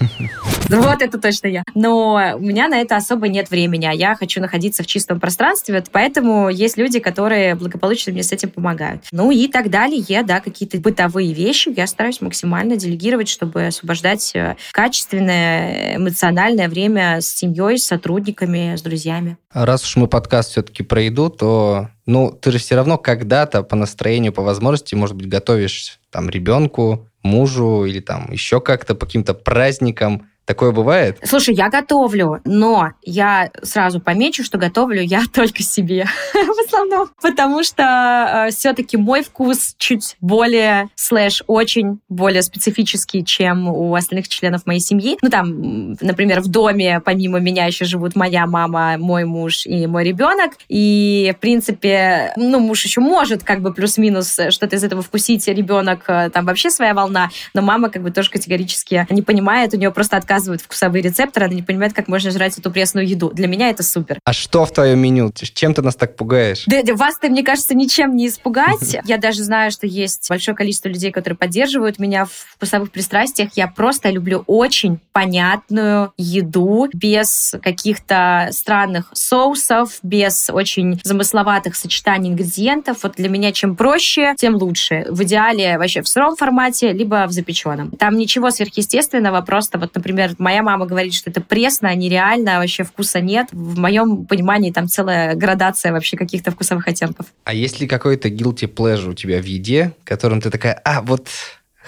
Вот 0.70 1.02
это 1.02 1.18
точно 1.18 1.48
я. 1.48 1.64
Но 1.74 2.36
у 2.36 2.40
меня 2.40 2.68
на 2.68 2.80
это 2.80 2.96
особо 2.96 3.26
нет 3.26 3.50
времени, 3.50 3.86
а 3.86 3.92
я 3.92 4.14
хочу 4.14 4.40
находиться 4.40 4.84
в 4.84 4.86
чистом 4.86 5.18
пространстве, 5.18 5.82
поэтому 5.90 6.48
есть 6.48 6.76
люди, 6.76 7.00
которые 7.00 7.56
благополучно 7.56 8.12
мне 8.12 8.22
с 8.22 8.30
этим 8.30 8.50
помогают. 8.50 9.02
Ну 9.10 9.32
и 9.32 9.48
так 9.48 9.68
далее, 9.68 10.22
да, 10.22 10.40
какие-то 10.40 10.78
бытовые 10.78 11.32
вещи 11.32 11.72
я 11.76 11.86
стараюсь 11.88 12.20
максимально 12.20 12.76
делегировать, 12.76 13.28
чтобы 13.28 13.66
освобождать 13.66 14.30
э, 14.34 14.56
качественное 14.72 15.96
эмоциональное 15.96 16.68
время 16.68 17.20
с 17.20 17.26
семьей, 17.26 17.78
с 17.78 17.86
сотрудниками, 17.86 18.76
с 18.76 18.82
друзьями. 18.82 19.38
Раз 19.52 19.84
уж 19.84 19.96
мы 19.96 20.06
подкаст 20.06 20.50
все-таки 20.50 20.84
про 20.84 21.02
еду, 21.02 21.30
то 21.30 21.88
ну, 22.06 22.30
ты 22.30 22.52
же 22.52 22.58
все 22.58 22.76
равно 22.76 22.98
когда-то 22.98 23.62
по 23.62 23.76
настроению, 23.76 24.32
по 24.32 24.42
возможности, 24.42 24.94
может 24.94 25.16
быть, 25.16 25.28
готовишь 25.28 25.98
там 26.10 26.30
ребенку, 26.30 27.08
мужу 27.22 27.84
или 27.84 28.00
там 28.00 28.30
еще 28.32 28.60
как-то 28.60 28.94
по 28.94 29.06
каким-то 29.06 29.34
праздникам 29.34 30.28
Такое 30.50 30.72
бывает? 30.72 31.16
Слушай, 31.22 31.54
я 31.54 31.70
готовлю, 31.70 32.40
но 32.44 32.90
я 33.02 33.52
сразу 33.62 34.00
помечу, 34.00 34.42
что 34.42 34.58
готовлю 34.58 35.00
я 35.00 35.22
только 35.32 35.62
себе 35.62 36.08
в 36.34 36.66
основном, 36.66 37.08
потому 37.22 37.62
что 37.62 38.48
э, 38.48 38.50
все-таки 38.50 38.96
мой 38.96 39.22
вкус 39.22 39.76
чуть 39.78 40.16
более 40.20 40.88
слэш 40.96 41.44
очень 41.46 42.00
более 42.08 42.42
специфический, 42.42 43.24
чем 43.24 43.68
у 43.68 43.94
остальных 43.94 44.26
членов 44.26 44.66
моей 44.66 44.80
семьи. 44.80 45.18
Ну 45.22 45.30
там, 45.30 45.92
например, 46.00 46.40
в 46.40 46.48
доме 46.48 47.00
помимо 47.04 47.38
меня 47.38 47.66
еще 47.66 47.84
живут 47.84 48.16
моя 48.16 48.44
мама, 48.48 48.98
мой 48.98 49.26
муж 49.26 49.66
и 49.66 49.86
мой 49.86 50.02
ребенок, 50.02 50.54
и 50.68 51.32
в 51.36 51.40
принципе, 51.40 52.32
ну 52.36 52.58
муж 52.58 52.84
еще 52.84 53.00
может 53.00 53.44
как 53.44 53.60
бы 53.60 53.72
плюс-минус 53.72 54.36
что-то 54.48 54.74
из 54.74 54.82
этого 54.82 55.02
вкусить, 55.02 55.46
ребенок 55.46 56.02
э, 56.08 56.28
там 56.30 56.44
вообще 56.44 56.70
своя 56.70 56.92
волна, 56.92 57.30
но 57.54 57.62
мама 57.62 57.88
как 57.88 58.02
бы 58.02 58.10
тоже 58.10 58.30
категорически 58.30 59.06
не 59.10 59.22
понимает, 59.22 59.74
у 59.74 59.76
нее 59.76 59.92
просто 59.92 60.16
отказ 60.16 60.39
показывают 60.40 60.62
вкусовые 60.62 61.02
рецепторы, 61.02 61.46
она 61.46 61.54
не 61.54 61.62
понимает, 61.62 61.92
как 61.92 62.08
можно 62.08 62.30
жрать 62.30 62.56
эту 62.58 62.70
пресную 62.70 63.06
еду. 63.06 63.30
Для 63.30 63.46
меня 63.46 63.68
это 63.68 63.82
супер. 63.82 64.18
А 64.24 64.32
что 64.32 64.64
в 64.64 64.72
твоем 64.72 64.98
меню? 64.98 65.30
Чем 65.34 65.74
ты 65.74 65.82
нас 65.82 65.96
так 65.96 66.16
пугаешь? 66.16 66.64
Да, 66.66 66.80
вас 66.94 67.18
ты, 67.18 67.28
мне 67.28 67.42
кажется, 67.42 67.74
ничем 67.74 68.16
не 68.16 68.26
испугать. 68.28 68.96
Я 69.04 69.18
даже 69.18 69.42
знаю, 69.42 69.70
что 69.70 69.86
есть 69.86 70.28
большое 70.30 70.56
количество 70.56 70.88
людей, 70.88 71.10
которые 71.10 71.36
поддерживают 71.36 71.98
меня 71.98 72.24
в 72.24 72.32
вкусовых 72.56 72.90
пристрастиях. 72.90 73.50
Я 73.54 73.68
просто 73.68 74.08
люблю 74.10 74.44
очень 74.46 74.98
понятную 75.12 76.12
еду, 76.16 76.88
без 76.94 77.54
каких-то 77.62 78.48
странных 78.52 79.10
соусов, 79.12 79.98
без 80.02 80.48
очень 80.50 81.00
замысловатых 81.04 81.76
сочетаний 81.76 82.30
ингредиентов. 82.30 83.02
Вот 83.02 83.14
для 83.16 83.28
меня 83.28 83.52
чем 83.52 83.76
проще, 83.76 84.34
тем 84.38 84.54
лучше. 84.54 85.06
В 85.10 85.22
идеале 85.24 85.76
вообще 85.76 86.00
в 86.00 86.08
сыром 86.08 86.36
формате, 86.36 86.92
либо 86.92 87.26
в 87.26 87.32
запеченном. 87.32 87.90
Там 87.90 88.16
ничего 88.16 88.50
сверхъестественного, 88.50 89.42
просто 89.42 89.78
вот, 89.78 89.94
например, 89.94 90.29
моя 90.38 90.62
мама 90.62 90.86
говорит, 90.86 91.14
что 91.14 91.30
это 91.30 91.40
пресно, 91.40 91.94
нереально, 91.94 92.58
вообще 92.58 92.84
вкуса 92.84 93.20
нет. 93.20 93.48
В 93.52 93.78
моем 93.78 94.26
понимании 94.26 94.70
там 94.72 94.88
целая 94.88 95.34
градация 95.34 95.92
вообще 95.92 96.16
каких-то 96.16 96.50
вкусовых 96.50 96.86
оттенков. 96.88 97.26
А 97.44 97.54
есть 97.54 97.80
ли 97.80 97.86
какой-то 97.86 98.28
guilty 98.28 98.72
pleasure 98.72 99.10
у 99.10 99.14
тебя 99.14 99.40
в 99.40 99.44
еде, 99.44 99.92
которым 100.04 100.40
ты 100.40 100.50
такая, 100.50 100.80
а, 100.84 101.02
вот 101.02 101.28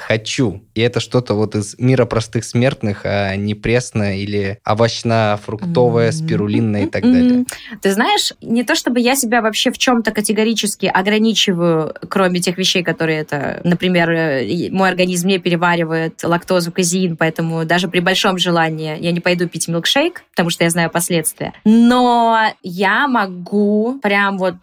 хочу. 0.02 0.64
И 0.74 0.80
это 0.80 1.00
что-то 1.00 1.34
вот 1.34 1.54
из 1.54 1.78
мира 1.78 2.04
простых 2.04 2.44
смертных, 2.44 3.02
а 3.04 3.34
не 3.36 3.54
пресное 3.54 4.16
или 4.16 4.58
овощно-фруктовое, 4.64 6.08
mm-hmm. 6.08 6.12
спирулинное 6.12 6.82
и 6.84 6.86
так 6.86 7.02
далее. 7.02 7.44
Ты 7.80 7.92
знаешь, 7.92 8.32
не 8.40 8.64
то 8.64 8.74
чтобы 8.74 9.00
я 9.00 9.14
себя 9.16 9.42
вообще 9.42 9.70
в 9.70 9.78
чем-то 9.78 10.12
категорически 10.12 10.86
ограничиваю, 10.86 11.94
кроме 12.08 12.40
тех 12.40 12.58
вещей, 12.58 12.82
которые 12.82 13.20
это, 13.20 13.60
например, 13.64 14.10
э, 14.10 14.70
мой 14.70 14.88
организм 14.88 15.28
не 15.28 15.38
переваривает 15.38 16.22
лактозу, 16.22 16.72
казеин, 16.72 17.16
поэтому 17.16 17.64
даже 17.64 17.88
при 17.88 18.00
большом 18.00 18.38
желании 18.38 18.96
я 19.00 19.12
не 19.12 19.20
пойду 19.20 19.48
пить 19.48 19.68
милкшейк, 19.68 20.24
потому 20.30 20.50
что 20.50 20.64
я 20.64 20.70
знаю 20.70 20.90
последствия. 20.90 21.52
Но 21.64 22.52
я 22.62 23.08
могу 23.08 23.98
прям 24.02 24.38
вот 24.38 24.56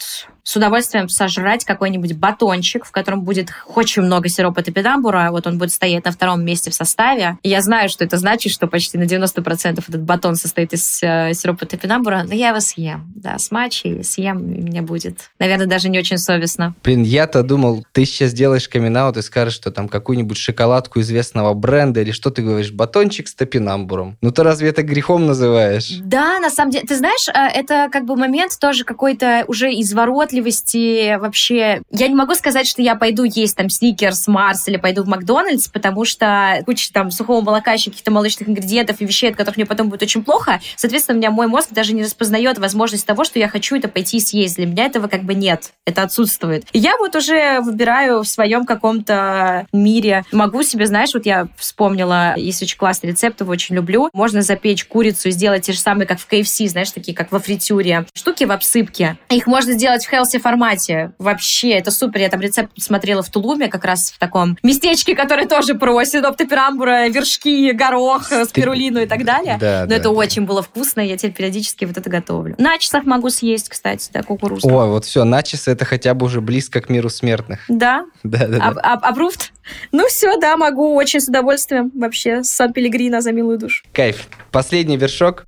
с 0.43 0.55
удовольствием 0.55 1.09
сожрать 1.09 1.65
какой-нибудь 1.65 2.13
батончик, 2.13 2.85
в 2.85 2.91
котором 2.91 3.21
будет 3.23 3.49
очень 3.67 4.01
много 4.03 4.29
сиропа 4.29 4.61
топинамбура, 4.61 5.29
вот 5.31 5.47
он 5.47 5.57
будет 5.57 5.71
стоять 5.71 6.05
на 6.05 6.11
втором 6.11 6.43
месте 6.43 6.71
в 6.71 6.73
составе. 6.73 7.37
И 7.43 7.49
я 7.49 7.61
знаю, 7.61 7.89
что 7.89 8.03
это 8.03 8.17
значит, 8.17 8.51
что 8.51 8.67
почти 8.67 8.97
на 8.97 9.03
90% 9.03 9.83
этот 9.87 10.01
батон 10.01 10.35
состоит 10.35 10.73
из 10.73 10.99
э, 11.01 11.33
сиропа 11.33 11.65
топинамбура, 11.65 12.23
но 12.27 12.33
я 12.33 12.49
его 12.49 12.59
съем. 12.59 13.11
Да, 13.15 13.37
с 13.37 13.51
матчей 13.51 14.03
съем, 14.03 14.51
и 14.51 14.61
мне 14.61 14.81
будет, 14.81 15.31
наверное, 15.39 15.67
даже 15.67 15.89
не 15.89 15.99
очень 15.99 16.17
совестно. 16.17 16.75
Блин, 16.83 17.03
я-то 17.03 17.43
думал, 17.43 17.85
ты 17.91 18.05
сейчас 18.05 18.31
сделаешь 18.31 18.67
камин 18.67 18.89
и 18.89 19.21
скажешь, 19.21 19.53
что 19.53 19.71
там 19.71 19.87
какую-нибудь 19.87 20.37
шоколадку 20.37 20.99
известного 21.01 21.53
бренда 21.53 22.01
или 22.01 22.11
что 22.11 22.31
ты 22.31 22.41
говоришь, 22.41 22.71
батончик 22.71 23.27
с 23.27 23.35
топинамбуром. 23.35 24.17
Ну 24.21 24.31
ты 24.31 24.43
разве 24.43 24.69
это 24.69 24.81
грехом 24.81 25.27
называешь? 25.27 25.99
Да, 26.01 26.39
на 26.39 26.49
самом 26.49 26.71
деле, 26.71 26.85
ты 26.87 26.95
знаешь, 26.95 27.27
э, 27.29 27.59
это 27.59 27.89
как 27.91 28.05
бы 28.05 28.15
момент 28.15 28.57
тоже 28.59 28.83
какой-то 28.83 29.45
уже 29.47 29.69
изворотливый 29.69 30.28
выносливости 30.29 31.17
вообще... 31.17 31.81
Я 31.91 32.07
не 32.07 32.15
могу 32.15 32.35
сказать, 32.35 32.67
что 32.67 32.81
я 32.81 32.95
пойду 32.95 33.23
есть 33.23 33.55
там 33.55 33.69
сникерс, 33.69 34.27
Марс 34.27 34.67
или 34.67 34.77
пойду 34.77 35.03
в 35.03 35.07
Макдональдс, 35.07 35.67
потому 35.67 36.05
что 36.05 36.61
куча 36.65 36.91
там 36.93 37.11
сухого 37.11 37.41
молока, 37.41 37.73
еще 37.73 37.89
каких-то 37.89 38.11
молочных 38.11 38.49
ингредиентов 38.49 39.01
и 39.01 39.05
вещей, 39.05 39.31
от 39.31 39.35
которых 39.35 39.57
мне 39.57 39.65
потом 39.65 39.89
будет 39.89 40.03
очень 40.03 40.23
плохо. 40.23 40.61
Соответственно, 40.75 41.15
у 41.15 41.19
меня 41.19 41.31
мой 41.31 41.47
мозг 41.47 41.69
даже 41.71 41.93
не 41.93 42.03
распознает 42.03 42.57
возможность 42.57 43.05
того, 43.05 43.23
что 43.23 43.39
я 43.39 43.47
хочу 43.47 43.75
это 43.75 43.87
пойти 43.87 44.17
и 44.17 44.19
съесть. 44.19 44.55
Для 44.57 44.65
меня 44.65 44.85
этого 44.85 45.07
как 45.07 45.23
бы 45.23 45.33
нет. 45.33 45.71
Это 45.85 46.03
отсутствует. 46.03 46.65
И 46.71 46.79
я 46.79 46.97
вот 46.97 47.15
уже 47.15 47.61
выбираю 47.61 48.23
в 48.23 48.27
своем 48.27 48.65
каком-то 48.65 49.67
мире. 49.73 50.23
Могу 50.31 50.63
себе, 50.63 50.85
знаешь, 50.85 51.13
вот 51.13 51.25
я 51.25 51.47
вспомнила, 51.57 52.35
есть 52.37 52.61
очень 52.61 52.77
классный 52.77 53.11
рецепт, 53.11 53.41
его 53.41 53.51
очень 53.51 53.75
люблю. 53.75 54.09
Можно 54.13 54.41
запечь 54.41 54.85
курицу 54.85 55.29
и 55.29 55.31
сделать 55.31 55.63
те 55.65 55.73
же 55.73 55.79
самые, 55.79 56.07
как 56.07 56.19
в 56.19 56.27
KFC, 56.31 56.67
знаешь, 56.67 56.91
такие, 56.91 57.15
как 57.15 57.31
во 57.31 57.39
фритюре. 57.39 58.05
Штуки 58.13 58.43
в 58.43 58.51
обсыпке. 58.51 59.17
Их 59.29 59.47
можно 59.47 59.73
сделать 59.73 60.05
в 60.05 60.09
health 60.19 60.39
формате. 60.39 61.11
Вообще, 61.19 61.71
это 61.71 61.91
супер. 61.91 62.21
Я 62.21 62.29
там 62.29 62.41
рецепт 62.41 62.71
смотрела 62.77 63.21
в 63.21 63.29
Тулуме, 63.29 63.67
как 63.67 63.85
раз 63.85 64.11
в 64.11 64.19
таком 64.19 64.57
местечке, 64.63 65.15
которое 65.15 65.47
тоже 65.47 65.75
про 65.75 66.03
синоптоперамбура, 66.03 67.07
вершки, 67.09 67.71
горох, 67.71 68.31
спирулину 68.45 69.01
и 69.01 69.05
так 69.05 69.23
далее. 69.25 69.57
Да, 69.59 69.81
Но 69.81 69.87
да, 69.87 69.95
это 69.95 70.03
да. 70.05 70.11
очень 70.11 70.45
было 70.45 70.61
вкусно, 70.61 71.01
я 71.01 71.17
теперь 71.17 71.33
периодически 71.33 71.85
вот 71.85 71.97
это 71.97 72.09
готовлю. 72.09 72.55
На 72.57 72.77
часах 72.77 73.05
могу 73.05 73.29
съесть, 73.29 73.69
кстати, 73.69 74.09
да, 74.13 74.23
кукурузу. 74.23 74.67
Ой, 74.67 74.87
вот 74.89 75.05
все, 75.05 75.23
на 75.23 75.43
часы 75.43 75.71
это 75.71 75.85
хотя 75.85 76.13
бы 76.13 76.25
уже 76.25 76.41
близко 76.41 76.81
к 76.81 76.89
миру 76.89 77.09
смертных. 77.09 77.61
Да? 77.67 78.05
Да, 78.23 78.47
да, 78.47 78.73
да. 78.73 78.99
Approved? 79.11 79.51
Ну 79.91 80.07
все, 80.07 80.37
да, 80.37 80.57
могу 80.57 80.95
очень 80.95 81.21
с 81.21 81.27
удовольствием. 81.27 81.91
Вообще, 81.95 82.43
Сан-Пелегрино 82.43 83.21
за 83.21 83.31
милую 83.31 83.57
душу. 83.57 83.83
Кайф. 83.93 84.27
Последний 84.51 84.97
вершок. 84.97 85.45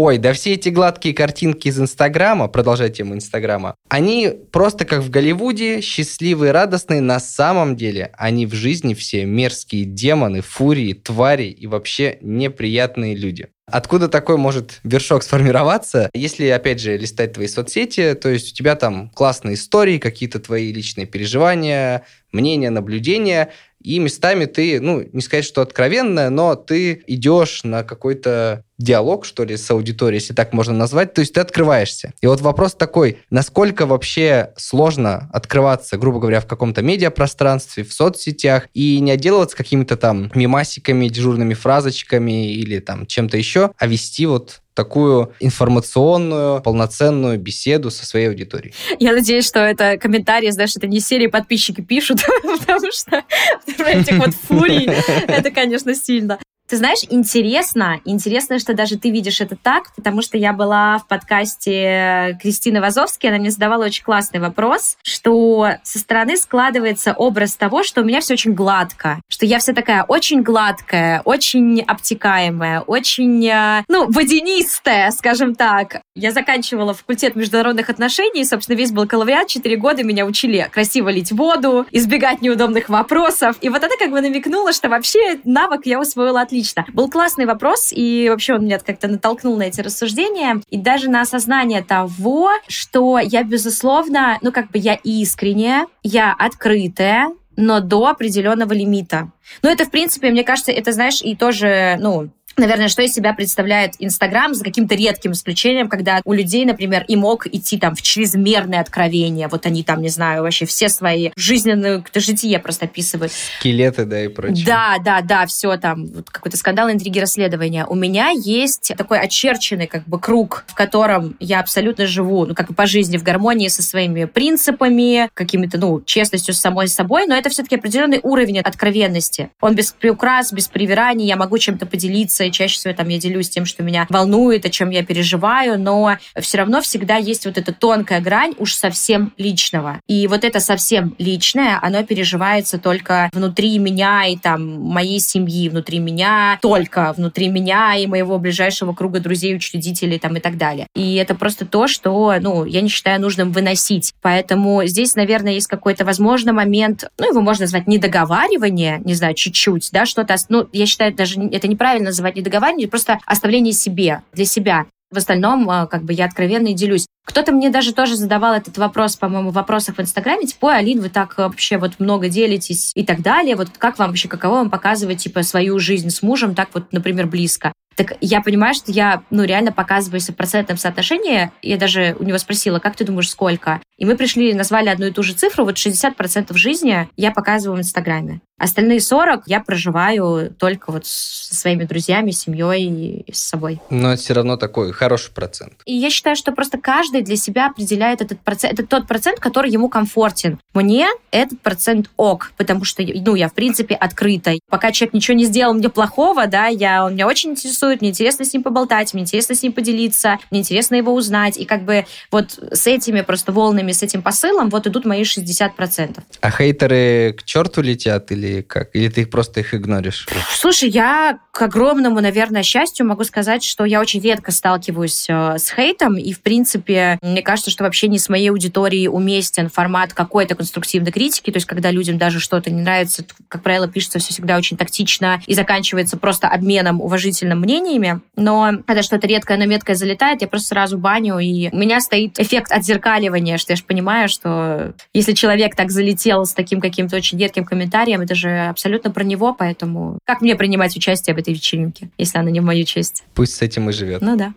Ой, 0.00 0.18
да 0.18 0.32
все 0.32 0.52
эти 0.52 0.68
гладкие 0.68 1.12
картинки 1.12 1.66
из 1.66 1.80
Инстаграма, 1.80 2.46
продолжая 2.46 2.88
тему 2.88 3.14
Инстаграма, 3.14 3.74
они 3.88 4.32
просто 4.52 4.84
как 4.84 5.02
в 5.02 5.10
Голливуде, 5.10 5.80
счастливые, 5.80 6.52
радостные, 6.52 7.00
на 7.00 7.18
самом 7.18 7.74
деле 7.74 8.12
они 8.16 8.46
в 8.46 8.54
жизни 8.54 8.94
все 8.94 9.24
мерзкие 9.24 9.84
демоны, 9.84 10.40
фурии, 10.40 10.92
твари 10.92 11.46
и 11.46 11.66
вообще 11.66 12.18
неприятные 12.20 13.16
люди. 13.16 13.48
Откуда 13.66 14.06
такой 14.06 14.36
может 14.36 14.78
вершок 14.84 15.24
сформироваться? 15.24 16.10
Если, 16.14 16.46
опять 16.46 16.80
же, 16.80 16.96
листать 16.96 17.32
твои 17.32 17.48
соцсети, 17.48 18.14
то 18.14 18.28
есть 18.28 18.52
у 18.52 18.54
тебя 18.54 18.76
там 18.76 19.10
классные 19.10 19.54
истории, 19.54 19.98
какие-то 19.98 20.38
твои 20.38 20.72
личные 20.72 21.08
переживания, 21.08 22.04
мнения, 22.30 22.70
наблюдения, 22.70 23.50
и 23.82 23.98
местами 23.98 24.44
ты, 24.44 24.80
ну, 24.80 25.04
не 25.12 25.20
сказать, 25.20 25.44
что 25.44 25.60
откровенная, 25.60 26.30
но 26.30 26.54
ты 26.54 27.02
идешь 27.08 27.64
на 27.64 27.82
какой-то 27.82 28.64
диалог, 28.78 29.24
что 29.24 29.44
ли, 29.44 29.56
с 29.56 29.70
аудиторией, 29.70 30.20
если 30.20 30.34
так 30.34 30.52
можно 30.52 30.74
назвать, 30.74 31.14
то 31.14 31.20
есть 31.20 31.34
ты 31.34 31.40
открываешься. 31.40 32.12
И 32.20 32.26
вот 32.26 32.40
вопрос 32.40 32.74
такой, 32.74 33.18
насколько 33.30 33.86
вообще 33.86 34.52
сложно 34.56 35.28
открываться, 35.32 35.98
грубо 35.98 36.20
говоря, 36.20 36.40
в 36.40 36.46
каком-то 36.46 36.82
медиапространстве, 36.82 37.84
в 37.84 37.92
соцсетях, 37.92 38.68
и 38.74 39.00
не 39.00 39.10
отделываться 39.10 39.56
какими-то 39.56 39.96
там 39.96 40.30
мимасиками, 40.34 41.08
дежурными 41.08 41.54
фразочками 41.54 42.52
или 42.52 42.78
там 42.78 43.06
чем-то 43.06 43.36
еще, 43.36 43.72
а 43.76 43.86
вести 43.86 44.26
вот 44.26 44.60
такую 44.74 45.34
информационную, 45.40 46.62
полноценную 46.62 47.36
беседу 47.36 47.90
со 47.90 48.06
своей 48.06 48.28
аудиторией. 48.28 48.72
Я 49.00 49.12
надеюсь, 49.12 49.44
что 49.44 49.58
это 49.58 49.98
комментарии, 49.98 50.50
знаешь, 50.50 50.76
это 50.76 50.86
не 50.86 51.00
серии 51.00 51.26
подписчики 51.26 51.80
пишут, 51.80 52.20
потому 52.42 52.92
что 52.92 53.24
этих 53.66 54.18
вот 54.18 54.34
фурий, 54.34 54.88
это, 55.26 55.50
конечно, 55.50 55.96
сильно. 55.96 56.38
Ты 56.68 56.76
знаешь, 56.76 56.98
интересно, 57.08 57.98
интересно, 58.04 58.58
что 58.58 58.74
даже 58.74 58.98
ты 58.98 59.08
видишь 59.08 59.40
это 59.40 59.56
так, 59.56 59.90
потому 59.96 60.20
что 60.20 60.36
я 60.36 60.52
была 60.52 60.98
в 60.98 61.06
подкасте 61.06 62.38
Кристины 62.42 62.82
Вазовски, 62.82 63.26
она 63.26 63.38
мне 63.38 63.50
задавала 63.50 63.86
очень 63.86 64.04
классный 64.04 64.38
вопрос, 64.38 64.98
что 65.02 65.70
со 65.82 65.98
стороны 65.98 66.36
складывается 66.36 67.14
образ 67.14 67.56
того, 67.56 67.82
что 67.84 68.02
у 68.02 68.04
меня 68.04 68.20
все 68.20 68.34
очень 68.34 68.52
гладко, 68.52 69.18
что 69.30 69.46
я 69.46 69.60
вся 69.60 69.72
такая 69.72 70.02
очень 70.02 70.42
гладкая, 70.42 71.22
очень 71.24 71.80
обтекаемая, 71.80 72.82
очень, 72.82 73.48
э, 73.48 73.82
ну, 73.88 74.04
водянистая, 74.10 75.10
скажем 75.12 75.54
так. 75.54 76.02
Я 76.14 76.32
заканчивала 76.32 76.92
факультет 76.92 77.34
международных 77.34 77.88
отношений, 77.88 78.42
и, 78.42 78.44
собственно, 78.44 78.76
весь 78.76 78.92
был 78.92 79.04
бакалавриат, 79.04 79.48
четыре 79.48 79.76
года 79.76 80.02
меня 80.02 80.26
учили 80.26 80.68
красиво 80.70 81.08
лить 81.08 81.32
воду, 81.32 81.86
избегать 81.92 82.42
неудобных 82.42 82.90
вопросов, 82.90 83.56
и 83.62 83.70
вот 83.70 83.82
это 83.82 83.96
как 83.98 84.10
бы 84.10 84.20
намекнуло, 84.20 84.74
что 84.74 84.90
вообще 84.90 85.40
навык 85.44 85.86
я 85.86 85.98
усвоила 85.98 86.42
отлично 86.42 86.57
отлично. 86.58 86.84
Был 86.92 87.08
классный 87.08 87.46
вопрос, 87.46 87.92
и 87.92 88.28
вообще 88.28 88.54
он 88.54 88.64
меня 88.64 88.78
как-то 88.78 89.08
натолкнул 89.08 89.56
на 89.56 89.64
эти 89.64 89.80
рассуждения, 89.80 90.60
и 90.70 90.76
даже 90.76 91.08
на 91.08 91.20
осознание 91.20 91.82
того, 91.82 92.50
что 92.66 93.18
я, 93.18 93.42
безусловно, 93.44 94.38
ну, 94.42 94.52
как 94.52 94.70
бы 94.70 94.78
я 94.78 94.94
искренняя, 94.94 95.86
я 96.02 96.34
открытая, 96.36 97.30
но 97.56 97.80
до 97.80 98.06
определенного 98.06 98.72
лимита. 98.72 99.30
Ну, 99.62 99.70
это, 99.70 99.84
в 99.84 99.90
принципе, 99.90 100.30
мне 100.30 100.44
кажется, 100.44 100.72
это, 100.72 100.92
знаешь, 100.92 101.20
и 101.22 101.34
тоже, 101.34 101.96
ну, 102.00 102.30
наверное, 102.58 102.88
что 102.88 103.02
из 103.02 103.12
себя 103.12 103.32
представляет 103.32 103.94
Инстаграм, 103.98 104.54
за 104.54 104.64
каким-то 104.64 104.94
редким 104.94 105.32
исключением, 105.32 105.88
когда 105.88 106.20
у 106.24 106.32
людей, 106.32 106.64
например, 106.64 107.04
и 107.08 107.16
мог 107.16 107.46
идти 107.46 107.78
там 107.78 107.94
в 107.94 108.02
чрезмерное 108.02 108.80
откровение. 108.80 109.48
Вот 109.48 109.66
они 109.66 109.82
там, 109.82 110.02
не 110.02 110.08
знаю, 110.08 110.42
вообще 110.42 110.66
все 110.66 110.88
свои 110.88 111.30
жизненные 111.36 112.02
житие 112.14 112.58
просто 112.58 112.86
описывают. 112.86 113.32
Скелеты, 113.32 114.04
да, 114.04 114.24
и 114.24 114.28
прочее. 114.28 114.64
Да, 114.66 114.96
да, 115.04 115.20
да, 115.20 115.46
все 115.46 115.76
там, 115.76 116.06
вот 116.06 116.30
какой-то 116.30 116.56
скандал, 116.56 116.90
интриги, 116.90 117.18
расследования. 117.18 117.86
У 117.86 117.94
меня 117.94 118.30
есть 118.30 118.92
такой 118.96 119.20
очерченный 119.20 119.86
как 119.86 120.04
бы 120.04 120.18
круг, 120.18 120.64
в 120.66 120.74
котором 120.74 121.36
я 121.40 121.60
абсолютно 121.60 122.06
живу, 122.06 122.46
ну, 122.46 122.54
как 122.54 122.70
и 122.70 122.74
по 122.74 122.86
жизни, 122.86 123.16
в 123.16 123.22
гармонии 123.22 123.68
со 123.68 123.82
своими 123.82 124.24
принципами, 124.24 125.28
какими-то, 125.34 125.78
ну, 125.78 126.00
честностью 126.00 126.54
с 126.54 126.58
самой 126.58 126.88
собой, 126.88 127.26
но 127.26 127.34
это 127.34 127.50
все-таки 127.50 127.76
определенный 127.76 128.20
уровень 128.22 128.60
откровенности. 128.60 129.50
Он 129.60 129.74
без 129.74 129.92
приукрас, 129.92 130.52
без 130.52 130.68
привираний, 130.68 131.26
я 131.26 131.36
могу 131.36 131.58
чем-то 131.58 131.86
поделиться, 131.86 132.47
чаще 132.50 132.76
всего 132.76 132.94
там 132.94 133.08
я 133.08 133.18
делюсь 133.18 133.48
тем, 133.48 133.64
что 133.66 133.82
меня 133.82 134.06
волнует, 134.08 134.64
о 134.64 134.70
чем 134.70 134.90
я 134.90 135.04
переживаю, 135.04 135.78
но 135.78 136.16
все 136.40 136.58
равно 136.58 136.80
всегда 136.80 137.16
есть 137.16 137.46
вот 137.46 137.58
эта 137.58 137.72
тонкая 137.72 138.20
грань 138.20 138.54
уж 138.58 138.74
совсем 138.74 139.32
личного. 139.36 140.00
И 140.08 140.26
вот 140.26 140.44
это 140.44 140.60
совсем 140.60 141.14
личное, 141.18 141.78
оно 141.80 142.02
переживается 142.02 142.78
только 142.78 143.30
внутри 143.32 143.78
меня 143.78 144.26
и 144.26 144.36
там 144.36 144.80
моей 144.80 145.20
семьи, 145.20 145.68
внутри 145.68 145.98
меня, 145.98 146.58
только 146.62 147.14
внутри 147.16 147.48
меня 147.48 147.96
и 147.96 148.06
моего 148.06 148.38
ближайшего 148.38 148.92
круга 148.92 149.20
друзей, 149.20 149.54
учредителей 149.56 150.18
там 150.18 150.36
и 150.36 150.40
так 150.40 150.56
далее. 150.56 150.86
И 150.94 151.14
это 151.16 151.34
просто 151.34 151.66
то, 151.66 151.86
что, 151.88 152.34
ну, 152.40 152.64
я 152.64 152.80
не 152.80 152.88
считаю 152.88 153.20
нужным 153.20 153.52
выносить. 153.52 154.12
Поэтому 154.22 154.84
здесь, 154.86 155.14
наверное, 155.14 155.52
есть 155.52 155.66
какой-то, 155.66 156.04
возможно, 156.04 156.52
момент, 156.52 157.04
ну, 157.18 157.28
его 157.28 157.40
можно 157.40 157.64
назвать 157.64 157.86
недоговаривание, 157.86 159.00
не 159.04 159.14
знаю, 159.14 159.34
чуть-чуть, 159.34 159.90
да, 159.92 160.06
что-то, 160.06 160.36
ну, 160.48 160.68
я 160.72 160.86
считаю, 160.86 161.14
даже 161.14 161.40
это 161.40 161.68
неправильно 161.68 162.06
называть 162.06 162.37
недоговаривание, 162.38 162.88
просто 162.88 163.18
оставление 163.26 163.72
себе, 163.72 164.22
для 164.32 164.44
себя. 164.44 164.86
В 165.10 165.16
остальном, 165.16 165.68
а, 165.70 165.86
как 165.86 166.02
бы 166.02 166.12
я 166.12 166.26
откровенно 166.26 166.68
и 166.68 166.74
делюсь. 166.74 167.06
Кто-то 167.24 167.52
мне 167.52 167.70
даже 167.70 167.94
тоже 167.94 168.16
задавал 168.16 168.54
этот 168.54 168.76
вопрос, 168.76 169.16
по-моему, 169.16 169.50
в 169.50 169.54
вопросах 169.54 169.96
в 169.96 170.00
Инстаграме, 170.00 170.46
типа, 170.46 170.66
ой, 170.66 170.78
Алин, 170.78 171.00
вы 171.00 171.08
так 171.08 171.36
вообще 171.38 171.78
вот 171.78 171.98
много 171.98 172.28
делитесь 172.28 172.92
и 172.94 173.04
так 173.04 173.22
далее. 173.22 173.56
Вот 173.56 173.68
как 173.76 173.98
вам 173.98 174.08
вообще, 174.08 174.28
каково 174.28 174.56
вам 174.56 174.70
показывать, 174.70 175.18
типа, 175.18 175.42
свою 175.42 175.78
жизнь 175.78 176.10
с 176.10 176.22
мужем 176.22 176.54
так 176.54 176.70
вот, 176.74 176.92
например, 176.92 177.26
близко? 177.26 177.72
Так 177.96 178.16
я 178.20 178.40
понимаю, 178.42 178.74
что 178.74 178.92
я, 178.92 179.24
ну, 179.30 179.42
реально 179.42 179.72
показываюсь 179.72 180.28
в 180.28 180.34
процентном 180.34 180.78
соотношении. 180.78 181.50
Я 181.62 181.76
даже 181.76 182.14
у 182.20 182.22
него 182.22 182.38
спросила, 182.38 182.78
как 182.78 182.94
ты 182.94 183.04
думаешь, 183.04 183.28
сколько? 183.28 183.80
И 183.96 184.04
мы 184.04 184.16
пришли, 184.16 184.54
назвали 184.54 184.88
одну 184.88 185.06
и 185.06 185.10
ту 185.10 185.24
же 185.24 185.34
цифру. 185.34 185.64
Вот 185.64 185.76
60% 185.76 186.56
жизни 186.56 187.08
я 187.16 187.32
показываю 187.32 187.78
в 187.78 187.80
Инстаграме. 187.80 188.40
Остальные 188.58 189.00
40 189.00 189.44
я 189.46 189.60
проживаю 189.60 190.50
только 190.50 190.90
вот 190.90 191.06
со 191.06 191.54
своими 191.54 191.84
друзьями, 191.84 192.32
семьей 192.32 193.24
и 193.26 193.32
с 193.32 193.38
собой. 193.38 193.80
Но 193.88 194.12
это 194.12 194.20
все 194.20 194.34
равно 194.34 194.56
такой 194.56 194.92
хороший 194.92 195.32
процент. 195.32 195.74
И 195.84 195.94
я 195.94 196.10
считаю, 196.10 196.34
что 196.34 196.52
просто 196.52 196.78
каждый 196.78 197.22
для 197.22 197.36
себя 197.36 197.68
определяет 197.68 198.20
этот 198.20 198.40
процент. 198.40 198.74
Это 198.74 198.86
тот 198.86 199.06
процент, 199.06 199.38
который 199.38 199.70
ему 199.70 199.88
комфортен. 199.88 200.58
Мне 200.74 201.06
этот 201.30 201.60
процент 201.60 202.10
ок, 202.16 202.52
потому 202.56 202.84
что, 202.84 203.02
ну, 203.02 203.34
я, 203.34 203.48
в 203.48 203.54
принципе, 203.54 203.94
открыта. 203.94 204.54
Пока 204.68 204.90
человек 204.90 205.14
ничего 205.14 205.36
не 205.36 205.44
сделал 205.44 205.74
мне 205.74 205.88
плохого, 205.88 206.46
да, 206.46 206.66
я, 206.66 207.04
он 207.04 207.14
меня 207.14 207.26
очень 207.26 207.50
интересует, 207.50 208.00
мне 208.00 208.10
интересно 208.10 208.44
с 208.44 208.52
ним 208.52 208.62
поболтать, 208.62 209.14
мне 209.14 209.22
интересно 209.22 209.54
с 209.54 209.62
ним 209.62 209.72
поделиться, 209.72 210.38
мне 210.50 210.60
интересно 210.60 210.96
его 210.96 211.14
узнать. 211.14 211.56
И 211.56 211.64
как 211.64 211.84
бы 211.84 212.06
вот 212.30 212.58
с 212.72 212.86
этими 212.86 213.20
просто 213.20 213.52
волнами, 213.52 213.92
с 213.92 214.02
этим 214.02 214.22
посылом 214.22 214.68
вот 214.68 214.86
идут 214.86 215.04
мои 215.04 215.22
60%. 215.22 216.20
А 216.40 216.50
хейтеры 216.50 217.34
к 217.38 217.44
черту 217.44 217.82
летят 217.82 218.32
или 218.32 218.47
или 218.48 218.62
как? 218.62 218.94
Или 218.94 219.08
ты 219.08 219.22
их 219.22 219.30
просто 219.30 219.60
их 219.60 219.74
игноришь? 219.74 220.26
Слушай, 220.50 220.88
я 220.88 221.38
к 221.52 221.62
огромному, 221.62 222.20
наверное, 222.20 222.62
счастью 222.62 223.06
могу 223.06 223.24
сказать, 223.24 223.64
что 223.64 223.84
я 223.84 224.00
очень 224.00 224.20
редко 224.20 224.52
сталкиваюсь 224.52 225.26
э, 225.28 225.58
с 225.58 225.70
хейтом, 225.70 226.16
и, 226.16 226.32
в 226.32 226.40
принципе, 226.40 227.18
мне 227.20 227.42
кажется, 227.42 227.70
что 227.70 227.84
вообще 227.84 228.06
не 228.06 228.18
с 228.18 228.28
моей 228.28 228.50
аудиторией 228.50 229.08
уместен 229.08 229.68
формат 229.68 230.12
какой-то 230.12 230.54
конструктивной 230.54 231.10
критики, 231.10 231.50
то 231.50 231.56
есть 231.56 231.66
когда 231.66 231.90
людям 231.90 232.16
даже 232.16 232.38
что-то 232.38 232.70
не 232.70 232.82
нравится, 232.82 233.24
как 233.48 233.62
правило, 233.62 233.88
пишется 233.88 234.20
все 234.20 234.32
всегда 234.32 234.56
очень 234.56 234.76
тактично 234.76 235.42
и 235.46 235.54
заканчивается 235.54 236.16
просто 236.16 236.48
обменом 236.48 237.00
уважительным 237.00 237.60
мнениями, 237.60 238.20
но 238.36 238.74
когда 238.86 239.02
что-то 239.02 239.26
редкое, 239.26 239.58
но 239.58 239.66
меткое 239.66 239.96
залетает, 239.96 240.42
я 240.42 240.48
просто 240.48 240.68
сразу 240.68 240.96
баню, 240.96 241.38
и 241.38 241.70
у 241.72 241.76
меня 241.76 242.00
стоит 242.00 242.38
эффект 242.38 242.70
отзеркаливания, 242.70 243.58
что 243.58 243.72
я 243.72 243.76
же 243.76 243.82
понимаю, 243.82 244.28
что 244.28 244.94
если 245.12 245.32
человек 245.32 245.74
так 245.74 245.90
залетел 245.90 246.46
с 246.46 246.52
таким 246.52 246.80
каким-то 246.80 247.16
очень 247.16 247.38
редким 247.38 247.64
комментарием, 247.64 248.20
это 248.20 248.36
же 248.38 248.68
абсолютно 248.68 249.10
про 249.10 249.24
него, 249.24 249.54
поэтому 249.54 250.18
как 250.24 250.40
мне 250.40 250.56
принимать 250.56 250.96
участие 250.96 251.34
в 251.34 251.38
этой 251.38 251.52
вечеринке, 251.52 252.10
если 252.16 252.38
она 252.38 252.50
не 252.50 252.60
в 252.60 252.64
мою 252.64 252.84
честь? 252.84 253.24
Пусть 253.34 253.56
с 253.56 253.62
этим 253.62 253.90
и 253.90 253.92
живет. 253.92 254.22
Ну 254.22 254.36
да. 254.36 254.54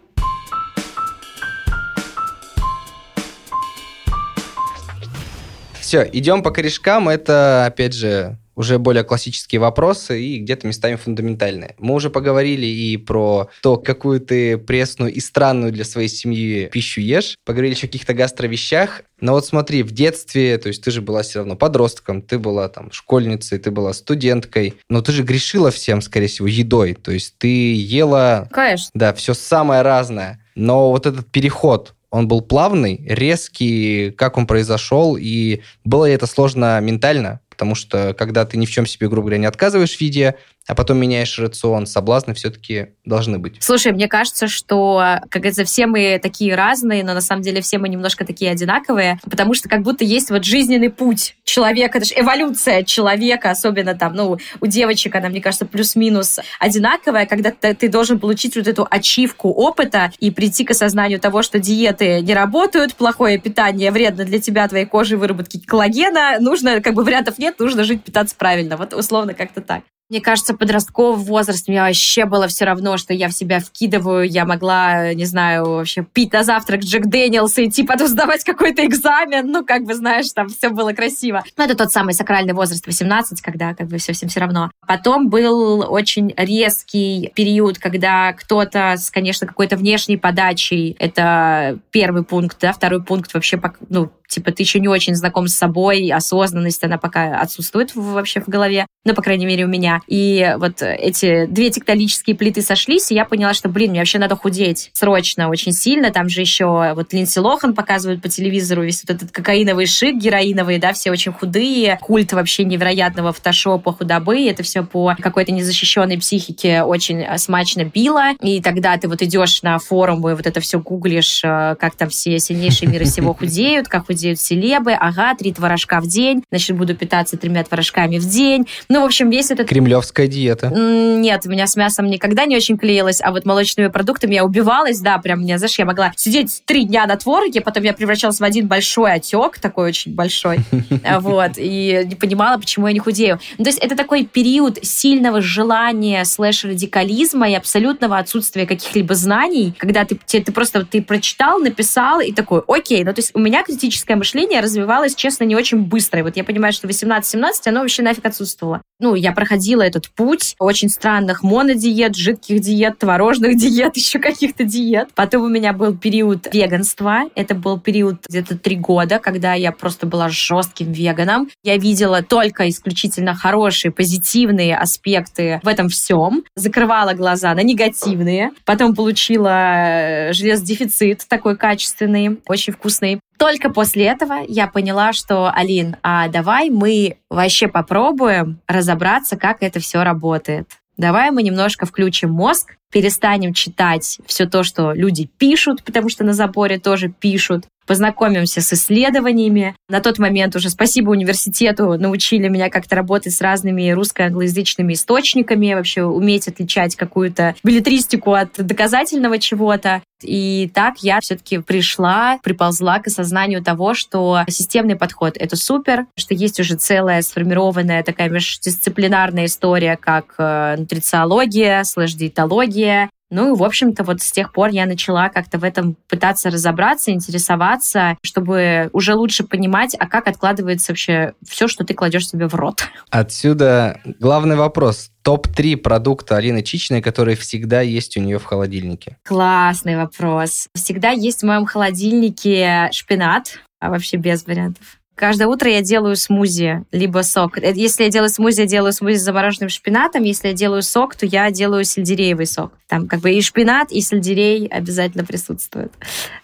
Все, 5.80 6.08
идем 6.14 6.42
по 6.42 6.52
корешкам. 6.52 7.10
Это, 7.10 7.66
опять 7.66 7.94
же, 7.94 8.38
уже 8.62 8.78
более 8.78 9.04
классические 9.04 9.60
вопросы 9.60 10.24
и 10.24 10.38
где-то 10.38 10.68
местами 10.68 10.96
фундаментальные. 10.96 11.76
Мы 11.80 11.96
уже 11.96 12.10
поговорили 12.10 12.66
и 12.66 12.96
про 12.96 13.50
то, 13.62 13.78
какую 13.78 14.22
ты 14.22 14.58
пресную 14.58 15.12
и 15.12 15.20
странную 15.20 15.72
для 15.72 15.84
своей 15.84 16.08
семьи 16.08 16.70
пищу 16.72 17.02
ешь. 17.02 17.38
Поговорили 17.44 17.74
еще 17.74 17.88
о 17.88 17.90
каких-то 17.90 18.14
гастровещах. 18.14 19.02
Но 19.20 19.34
вот 19.34 19.46
смотри, 19.46 19.84
в 19.84 19.92
детстве, 19.92 20.58
то 20.58 20.68
есть 20.68 20.84
ты 20.84 20.92
же 20.92 21.02
была 21.02 21.24
все 21.24 21.40
равно 21.40 21.56
подростком, 21.56 22.22
ты 22.22 22.40
была 22.40 22.70
там 22.70 22.92
школьницей, 22.92 23.58
ты 23.58 23.72
была 23.72 23.94
студенткой, 23.94 24.76
но 24.90 25.02
ты 25.02 25.12
же 25.12 25.24
грешила 25.24 25.72
всем, 25.72 26.02
скорее 26.02 26.28
всего, 26.28 26.48
едой. 26.48 26.94
То 26.94 27.12
есть 27.12 27.36
ты 27.38 27.74
ела... 27.76 28.48
Конечно. 28.52 28.92
Да, 28.94 29.14
все 29.14 29.34
самое 29.34 29.82
разное. 29.82 30.40
Но 30.56 30.92
вот 30.92 31.06
этот 31.08 31.28
переход 31.28 31.96
он 32.12 32.28
был 32.28 32.42
плавный, 32.42 33.04
резкий, 33.08 34.12
как 34.12 34.38
он 34.38 34.46
произошел, 34.46 35.18
и 35.20 35.62
было 35.86 36.06
ли 36.06 36.14
это 36.14 36.28
сложно 36.28 36.80
ментально? 36.82 37.40
Потому 37.62 37.76
что 37.76 38.16
когда 38.16 38.44
ты 38.44 38.58
ни 38.58 38.66
в 38.66 38.72
чем 38.72 38.88
себе, 38.88 39.08
грубо 39.08 39.26
говоря, 39.28 39.38
не 39.38 39.46
отказываешь 39.46 39.96
в 39.96 40.02
виде, 40.02 40.34
а 40.72 40.74
потом 40.74 41.00
меняешь 41.00 41.38
рацион, 41.38 41.86
соблазны 41.86 42.34
все-таки 42.34 42.92
должны 43.04 43.40
быть. 43.40 43.58
Слушай, 43.60 43.92
мне 43.92 44.08
кажется, 44.08 44.48
что, 44.48 45.20
как 45.30 45.42
говорится, 45.42 45.66
все 45.66 45.86
мы 45.86 46.18
такие 46.24 46.56
разные, 46.56 47.04
но 47.04 47.14
на 47.14 47.20
самом 47.20 47.42
деле 47.42 47.60
все 47.60 47.78
мы 47.78 47.90
немножко 47.90 48.26
такие 48.26 48.50
одинаковые, 48.50 49.20
потому 49.30 49.54
что 49.54 49.68
как 49.68 49.82
будто 49.82 50.06
есть 50.06 50.30
вот 50.30 50.46
жизненный 50.46 50.90
путь 50.90 51.36
человека, 51.44 51.98
это 51.98 52.08
же 52.08 52.14
эволюция 52.16 52.84
человека, 52.84 53.50
особенно 53.50 53.96
там, 53.96 54.14
ну, 54.14 54.38
у 54.62 54.66
девочек 54.66 55.14
она, 55.14 55.28
мне 55.28 55.42
кажется, 55.42 55.66
плюс-минус 55.66 56.40
одинаковая, 56.58 57.26
когда 57.26 57.52
ты, 57.52 57.76
ты 57.76 57.90
должен 57.90 58.18
получить 58.18 58.56
вот 58.56 58.66
эту 58.66 58.88
ачивку 58.90 59.50
опыта 59.50 60.14
и 60.20 60.32
прийти 60.32 60.64
к 60.64 60.72
осознанию 60.72 61.20
того, 61.20 61.42
что 61.42 61.60
диеты 61.60 62.22
не 62.22 62.34
работают, 62.34 62.96
плохое 62.96 63.38
питание 63.40 63.92
вредно 63.92 64.24
для 64.24 64.40
тебя, 64.40 64.70
твоей 64.70 64.86
кожи, 64.86 65.18
выработки 65.18 65.60
коллагена, 65.60 66.38
нужно, 66.40 66.80
как 66.80 66.94
бы 66.94 67.04
вариантов 67.04 67.40
нет, 67.40 67.60
нужно 67.60 67.84
жить, 67.84 68.06
питаться 68.06 68.38
правильно. 68.38 68.78
Вот 68.78 68.94
условно 68.94 69.34
как-то 69.34 69.60
так. 69.60 69.82
Мне 70.12 70.20
кажется, 70.20 70.54
подростковый 70.54 71.24
возраст 71.24 71.70
мне 71.70 71.82
вообще 71.82 72.26
было 72.26 72.50
все 72.50 72.66
равно, 72.66 72.98
что 72.98 73.14
я 73.14 73.30
в 73.30 73.32
себя 73.32 73.62
вкидываю. 73.62 74.28
Я 74.28 74.44
могла, 74.44 75.14
не 75.14 75.24
знаю, 75.24 75.64
вообще 75.64 76.04
пить 76.04 76.34
на 76.34 76.44
завтрак 76.44 76.82
Джек 76.82 77.06
Дэниелс 77.06 77.58
и 77.58 77.70
идти 77.70 77.84
потом 77.84 78.10
сдавать 78.10 78.44
какой-то 78.44 78.86
экзамен. 78.86 79.50
Ну, 79.50 79.66
как 79.66 79.84
бы, 79.86 79.94
знаешь, 79.94 80.30
там 80.34 80.50
все 80.50 80.68
было 80.68 80.92
красиво. 80.92 81.46
Ну, 81.56 81.64
это 81.64 81.76
тот 81.76 81.94
самый 81.94 82.14
сакральный 82.14 82.52
возраст 82.52 82.86
18, 82.86 83.40
когда 83.40 83.74
как 83.74 83.88
бы 83.88 84.00
все 84.00 84.12
всем 84.12 84.28
все 84.28 84.42
равно. 84.42 84.70
Потом 84.86 85.30
был 85.30 85.90
очень 85.90 86.34
резкий 86.36 87.32
период, 87.34 87.80
когда 87.80 88.34
кто-то 88.34 88.96
с, 88.98 89.12
конечно, 89.12 89.48
какой-то 89.48 89.78
внешней 89.78 90.18
подачей, 90.18 90.94
это 91.00 91.80
первый 91.92 92.26
пункт, 92.26 92.58
да, 92.60 92.74
второй 92.74 93.02
пункт 93.02 93.34
вообще, 93.34 93.62
ну, 93.88 94.12
типа, 94.32 94.52
ты 94.52 94.64
еще 94.64 94.80
не 94.80 94.88
очень 94.88 95.16
знаком 95.16 95.48
с 95.48 95.56
собой, 95.56 96.10
осознанность, 96.10 96.84
она 96.84 96.98
пока 96.98 97.40
отсутствует 97.40 97.94
вообще 97.96 98.42
в 98.42 98.48
голове, 98.48 98.88
ну, 99.04 99.14
по 99.14 99.22
крайней 99.22 99.46
мере, 99.46 99.66
у 99.66 99.68
меня. 99.68 100.02
И 100.08 100.56
вот 100.58 100.82
эти 100.82 101.46
две 101.48 101.70
тектонические 101.70 102.36
плиты 102.36 102.62
сошлись, 102.62 103.12
и 103.12 103.16
я 103.16 103.26
поняла, 103.26 103.54
что, 103.54 103.68
блин, 103.68 103.92
мне 103.92 104.00
вообще 104.00 104.20
надо 104.20 104.36
худеть 104.36 104.92
срочно, 104.94 105.50
очень 105.50 105.74
сильно. 105.74 106.12
Там 106.12 106.30
же 106.30 106.42
еще 106.42 106.94
вот 106.94 107.12
Линдси 107.12 107.40
Лохан 107.40 107.74
показывают 107.74 108.22
по 108.22 108.30
телевизору 108.30 108.84
весь 108.84 109.04
вот 109.06 109.16
этот 109.16 109.32
кокаиновый 109.32 109.86
шик, 109.86 110.16
героиновый, 110.16 110.78
да, 110.78 110.94
все 110.94 111.12
очень 111.12 111.34
худые, 111.34 112.00
культ 112.02 112.32
вообще 112.32 112.64
невероятного 112.64 113.34
фотошопа, 113.34 113.92
худобы, 113.92 114.48
это 114.48 114.64
все 114.64 114.84
по 114.84 115.16
какой-то 115.20 115.52
незащищенной 115.52 116.18
психике 116.20 116.84
очень 116.84 117.26
смачно 117.38 117.84
било. 117.84 118.32
И 118.42 118.62
тогда 118.62 118.98
ты 118.98 119.10
вот 119.10 119.22
идешь 119.22 119.62
на 119.62 119.78
форумы, 119.80 120.36
вот 120.36 120.48
это 120.48 120.62
все 120.62 120.80
гуглишь, 120.80 121.42
э, 121.44 121.76
как 121.80 121.96
там 121.96 122.10
все 122.10 122.40
сильнейшие 122.40 122.90
мира 122.90 123.04
всего 123.06 123.34
худеют, 123.34 123.88
как 123.88 124.06
худеют 124.06 124.21
селебы, 124.36 124.94
ага, 124.94 125.36
три 125.36 125.54
творожка 125.54 126.00
в 126.02 126.08
день, 126.08 126.44
значит, 126.50 126.78
буду 126.78 126.96
питаться 126.96 127.38
тремя 127.38 127.64
творожками 127.64 128.18
в 128.18 128.28
день. 128.28 128.68
Ну, 128.90 129.02
в 129.02 129.06
общем, 129.06 129.30
весь 129.30 129.52
этот... 129.52 129.68
Кремлевская 129.68 130.28
диета. 130.28 130.70
Нет, 130.70 131.42
у 131.46 131.50
меня 131.50 131.68
с 131.68 131.76
мясом 131.76 132.08
никогда 132.08 132.46
не 132.46 132.56
очень 132.56 132.78
клеилось, 132.78 133.22
а 133.22 133.32
вот 133.32 133.46
молочными 133.46 133.88
продуктами 133.88 134.36
я 134.36 134.46
убивалась, 134.46 135.00
да, 135.00 135.18
прям 135.18 135.40
мне, 135.40 135.58
знаешь, 135.58 135.78
я 135.78 135.86
могла 135.86 136.14
сидеть 136.16 136.64
три 136.66 136.86
дня 136.86 137.06
на 137.06 137.18
твороге, 137.18 137.62
потом 137.62 137.84
я 137.84 137.94
превращалась 137.94 138.40
в 138.40 138.44
один 138.44 138.68
большой 138.68 139.14
отек, 139.14 139.60
такой 139.60 139.90
очень 139.90 140.14
большой, 140.14 140.60
вот, 141.20 141.52
и 141.58 142.04
не 142.06 142.16
понимала, 142.16 142.58
почему 142.58 142.88
я 142.88 142.94
не 142.94 143.00
худею. 143.00 143.40
Ну, 143.58 143.64
то 143.64 143.70
есть 143.70 143.80
это 143.80 143.96
такой 143.96 144.26
период 144.26 144.80
сильного 144.84 145.42
желания 145.42 146.24
слэш-радикализма 146.26 147.50
и 147.50 147.54
абсолютного 147.54 148.18
отсутствия 148.18 148.66
каких-либо 148.66 149.16
знаний, 149.16 149.74
когда 149.78 150.06
ты, 150.06 150.16
ты, 150.16 150.52
просто 150.52 150.86
ты 150.86 151.02
прочитал, 151.02 151.60
написал 151.60 152.20
и 152.20 152.32
такой, 152.32 152.62
окей, 152.68 153.04
ну 153.04 153.14
то 153.14 153.20
есть 153.20 153.32
у 153.34 153.40
меня 153.40 153.64
критическое 154.12 154.16
мышление 154.16 154.62
развивалось, 154.62 155.16
честно, 155.16 155.44
не 155.46 155.56
очень 155.56 155.84
быстро. 155.84 156.20
И 156.20 156.24
вот 156.24 156.38
я 156.38 156.44
понимаю, 156.44 156.74
что 156.74 156.88
18-17 156.88 157.52
оно 157.66 157.82
вообще 157.82 158.04
нафиг 158.04 158.26
отсутствовало. 158.26 158.82
Ну, 159.00 159.16
я 159.16 159.32
проходила 159.32 159.82
этот 159.82 160.10
путь 160.10 160.56
очень 160.60 160.90
странных 160.90 161.44
монодиет, 161.44 162.16
жидких 162.16 162.62
диет, 162.62 163.00
творожных 163.00 163.58
диет, 163.58 163.96
еще 163.98 164.20
каких-то 164.20 164.64
диет. 164.64 165.10
Потом 165.16 165.44
у 165.44 165.48
меня 165.48 165.74
был 165.74 165.98
период 165.98 166.54
веганства. 166.54 167.22
Это 167.36 167.56
был 167.56 167.80
период 167.80 168.26
где-то 168.30 168.58
три 168.58 168.76
года, 168.76 169.20
когда 169.20 169.54
я 169.54 169.72
просто 169.72 170.06
была 170.06 170.30
жестким 170.30 170.92
веганом. 170.92 171.50
Я 171.64 171.78
видела 171.78 172.22
только 172.22 172.70
исключительно 172.70 173.34
хорошие, 173.34 173.92
позитивные 173.92 174.78
аспекты 174.78 175.60
в 175.64 175.68
этом 175.68 175.90
всем. 175.90 176.44
Закрывала 176.56 177.14
глаза 177.14 177.54
на 177.54 177.64
негативные. 177.64 178.52
Потом 178.66 178.96
получила 178.96 180.30
э, 180.30 180.34
железодефицит 180.34 181.26
такой 181.28 181.58
качественный, 181.58 182.40
очень 182.46 182.74
вкусный. 182.74 183.20
Только 183.42 183.72
после 183.72 184.06
этого 184.06 184.46
я 184.48 184.68
поняла, 184.68 185.14
что, 185.14 185.52
Алин, 185.52 185.96
а 186.04 186.28
давай 186.28 186.70
мы 186.70 187.18
вообще 187.28 187.68
попробуем 187.68 188.60
разобраться, 188.68 189.36
как 189.36 189.64
это 189.64 189.80
все 189.80 190.04
работает. 190.04 190.70
Давай 190.96 191.32
мы 191.32 191.42
немножко 191.42 191.88
включим 191.88 192.30
мозг, 192.30 192.76
перестанем 192.92 193.56
читать 193.56 194.20
все 194.28 194.46
то, 194.46 194.62
что 194.62 194.94
люди 194.94 195.28
пишут, 195.40 195.84
потому 195.84 196.10
что 196.10 196.24
на 196.24 196.34
заборе 196.34 196.78
тоже 196.78 197.10
пишут, 197.10 197.66
познакомимся 197.92 198.62
с 198.62 198.72
исследованиями. 198.72 199.76
На 199.90 200.00
тот 200.00 200.18
момент 200.18 200.56
уже 200.56 200.70
спасибо 200.70 201.10
университету 201.10 201.98
научили 202.00 202.48
меня 202.48 202.70
как-то 202.70 202.96
работать 202.96 203.34
с 203.34 203.42
разными 203.42 203.90
русско-англоязычными 203.90 204.94
источниками, 204.94 205.74
вообще 205.74 206.04
уметь 206.04 206.48
отличать 206.48 206.96
какую-то 206.96 207.54
билетристику 207.66 208.32
от 208.32 208.54
доказательного 208.56 209.40
чего-то. 209.40 210.02
И 210.24 210.72
так 210.74 211.00
я 211.00 211.20
все-таки 211.20 211.58
пришла, 211.58 212.40
приползла 212.44 213.00
к 213.00 213.08
осознанию 213.08 213.62
того, 213.62 213.94
что 213.94 214.40
системный 214.48 214.96
подход— 214.96 215.36
это 215.38 215.58
супер, 215.58 216.06
что 216.16 216.34
есть 216.34 216.62
уже 216.62 216.76
целая 216.76 217.22
сформированная 217.22 218.04
такая 218.04 218.30
междисциплинарная 218.30 219.48
история, 219.48 219.98
как 219.98 220.36
э, 220.38 220.76
нутрициология, 220.78 221.84
слэш-диетология, 221.84 223.10
ну, 223.32 223.56
в 223.56 223.64
общем-то, 223.64 224.04
вот 224.04 224.22
с 224.22 224.32
тех 224.32 224.52
пор 224.52 224.70
я 224.70 224.86
начала 224.86 225.30
как-то 225.30 225.58
в 225.58 225.64
этом 225.64 225.96
пытаться 226.08 226.50
разобраться, 226.50 227.12
интересоваться, 227.12 228.18
чтобы 228.22 228.90
уже 228.94 229.16
лучше 229.16 229.44
понимать, 229.44 229.96
а 229.98 230.08
как 230.08 230.28
откладывается 230.28 230.92
вообще 230.92 231.34
все, 231.48 231.68
что 231.68 231.86
ты 231.86 231.94
кладешь 231.94 232.28
себе 232.28 232.48
в 232.48 232.54
рот. 232.56 232.84
Отсюда 233.10 234.00
главный 234.20 234.58
вопрос. 234.58 235.10
Топ-3 235.24 235.78
продукта 235.78 236.38
Алины 236.38 236.62
Чичной, 236.62 237.02
которые 237.02 237.38
всегда 237.38 237.82
есть 237.82 238.18
у 238.18 238.20
нее 238.20 238.38
в 238.38 238.44
холодильнике. 238.44 239.18
Классный 239.24 239.96
вопрос. 239.96 240.68
Всегда 240.76 241.12
есть 241.12 241.42
в 241.42 241.46
моем 241.46 241.66
холодильнике 241.66 242.90
шпинат, 242.92 243.60
а 243.80 243.90
вообще 243.90 244.18
без 244.18 244.46
вариантов. 244.46 245.01
Каждое 245.22 245.46
утро 245.46 245.70
я 245.70 245.84
делаю 245.84 246.16
смузи, 246.16 246.84
либо 246.92 247.22
сок. 247.22 247.60
Э, 247.60 247.74
если 247.76 248.06
я 248.06 248.10
делаю 248.10 248.30
смузи, 248.30 248.62
я 248.62 248.66
делаю 248.66 248.92
смузи 248.92 249.18
с 249.18 249.22
замороженным 249.22 249.70
шпинатом. 249.70 250.24
Если 250.24 250.48
я 250.48 250.54
делаю 250.56 250.82
сок, 250.82 251.16
то 251.16 251.28
я 251.28 251.52
делаю 251.52 251.84
сельдереевый 251.84 252.48
сок. 252.48 252.72
Там 252.88 253.08
как 253.08 253.20
бы 253.20 253.32
и 253.32 253.40
шпинат, 253.40 253.92
и 253.92 254.02
сельдерей 254.02 254.66
обязательно 254.66 255.24
присутствуют. 255.24 255.94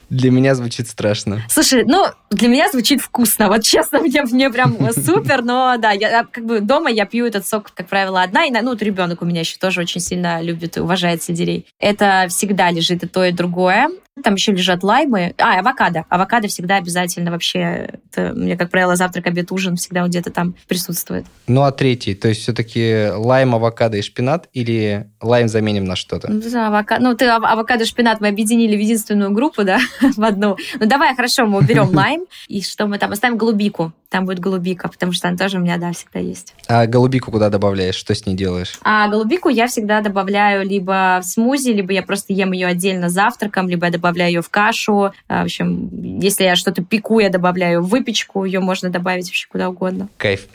Для 0.09 0.31
меня 0.31 0.55
звучит 0.55 0.87
страшно. 0.87 1.43
Слушай, 1.49 1.83
ну, 1.85 2.05
для 2.29 2.47
меня 2.47 2.69
звучит 2.71 3.01
вкусно. 3.01 3.47
Вот 3.47 3.63
честно, 3.63 3.99
мне, 4.01 4.23
мне 4.23 4.49
прям 4.49 4.75
супер, 4.93 5.43
но 5.43 5.75
да, 5.77 5.91
я 5.91 6.25
как 6.25 6.45
бы 6.45 6.61
дома 6.61 6.89
я 6.89 7.05
пью 7.05 7.25
этот 7.25 7.47
сок, 7.47 7.71
как 7.73 7.87
правило, 7.87 8.21
одна. 8.21 8.45
И, 8.45 8.51
ну, 8.51 8.69
вот 8.69 8.81
ребенок 8.81 9.21
у 9.21 9.25
меня 9.25 9.41
еще 9.41 9.57
тоже 9.57 9.81
очень 9.81 10.01
сильно 10.01 10.41
любит 10.41 10.77
и 10.77 10.79
уважает 10.79 11.23
сельдерей. 11.23 11.65
Это 11.79 12.27
всегда 12.29 12.71
лежит 12.71 13.03
и 13.03 13.07
то, 13.07 13.23
и 13.23 13.31
другое. 13.31 13.89
Там 14.23 14.35
еще 14.35 14.51
лежат 14.51 14.83
лаймы. 14.83 15.35
А, 15.37 15.59
авокадо. 15.59 16.05
Авокадо 16.09 16.47
всегда 16.47 16.77
обязательно 16.77 17.31
вообще. 17.31 17.99
Это, 18.11 18.33
мне, 18.33 18.57
как 18.57 18.71
правило, 18.71 18.95
завтрак, 18.95 19.27
обед, 19.27 19.51
ужин 19.51 19.75
всегда 19.75 20.05
где-то 20.07 20.31
там 20.31 20.55
присутствует. 20.67 21.25
Ну, 21.47 21.61
а 21.61 21.71
третий? 21.71 22.15
То 22.15 22.27
есть 22.27 22.41
все-таки 22.41 23.09
лайм, 23.13 23.53
авокадо 23.53 23.97
и 23.97 24.01
шпинат 24.01 24.49
или 24.53 25.07
лайм 25.21 25.47
заменим 25.47 25.85
на 25.85 25.95
что-то? 25.95 26.31
Ну, 26.31 26.41
авока... 26.65 26.97
ну 26.99 27.15
ты 27.15 27.27
авокадо, 27.27 27.85
шпинат 27.85 28.19
мы 28.19 28.29
объединили 28.29 28.75
в 28.75 28.79
единственную 28.79 29.31
группу, 29.31 29.63
да, 29.63 29.79
в 30.17 30.23
одну. 30.23 30.57
Ну, 30.79 30.85
давай, 30.85 31.15
хорошо, 31.15 31.45
мы 31.45 31.59
уберем 31.59 31.89
лайм. 31.93 32.25
И 32.47 32.61
что 32.61 32.87
мы 32.87 32.97
там? 32.97 33.11
Оставим 33.11 33.37
голубику 33.37 33.93
там 34.09 34.25
будет 34.25 34.39
голубика, 34.39 34.87
потому 34.87 35.11
что 35.11 35.27
она 35.27 35.37
тоже 35.37 35.57
у 35.57 35.61
меня, 35.61 35.77
да, 35.77 35.91
всегда 35.91 36.19
есть. 36.19 36.53
А 36.67 36.85
голубику 36.85 37.31
куда 37.31 37.49
добавляешь? 37.49 37.95
Что 37.95 38.15
с 38.15 38.25
ней 38.25 38.35
делаешь? 38.35 38.79
А 38.83 39.07
голубику 39.07 39.49
я 39.49 39.67
всегда 39.67 40.01
добавляю 40.01 40.65
либо 40.65 41.19
в 41.21 41.25
смузи, 41.25 41.71
либо 41.71 41.91
я 41.93 42.03
просто 42.03 42.33
ем 42.33 42.51
ее 42.51 42.67
отдельно 42.67 43.09
завтраком, 43.09 43.67
либо 43.67 43.85
я 43.85 43.91
добавляю 43.91 44.31
ее 44.31 44.41
в 44.41 44.49
кашу. 44.49 45.11
А, 45.27 45.41
в 45.41 45.45
общем, 45.45 45.89
если 46.19 46.45
я 46.45 46.55
что-то 46.55 46.83
пеку, 46.83 47.19
я 47.19 47.29
добавляю 47.29 47.81
в 47.81 47.89
выпечку, 47.89 48.45
ее 48.45 48.59
можно 48.59 48.89
добавить 48.89 49.27
вообще 49.27 49.47
куда 49.49 49.69
угодно. 49.69 50.07
Кайф. 50.17 50.47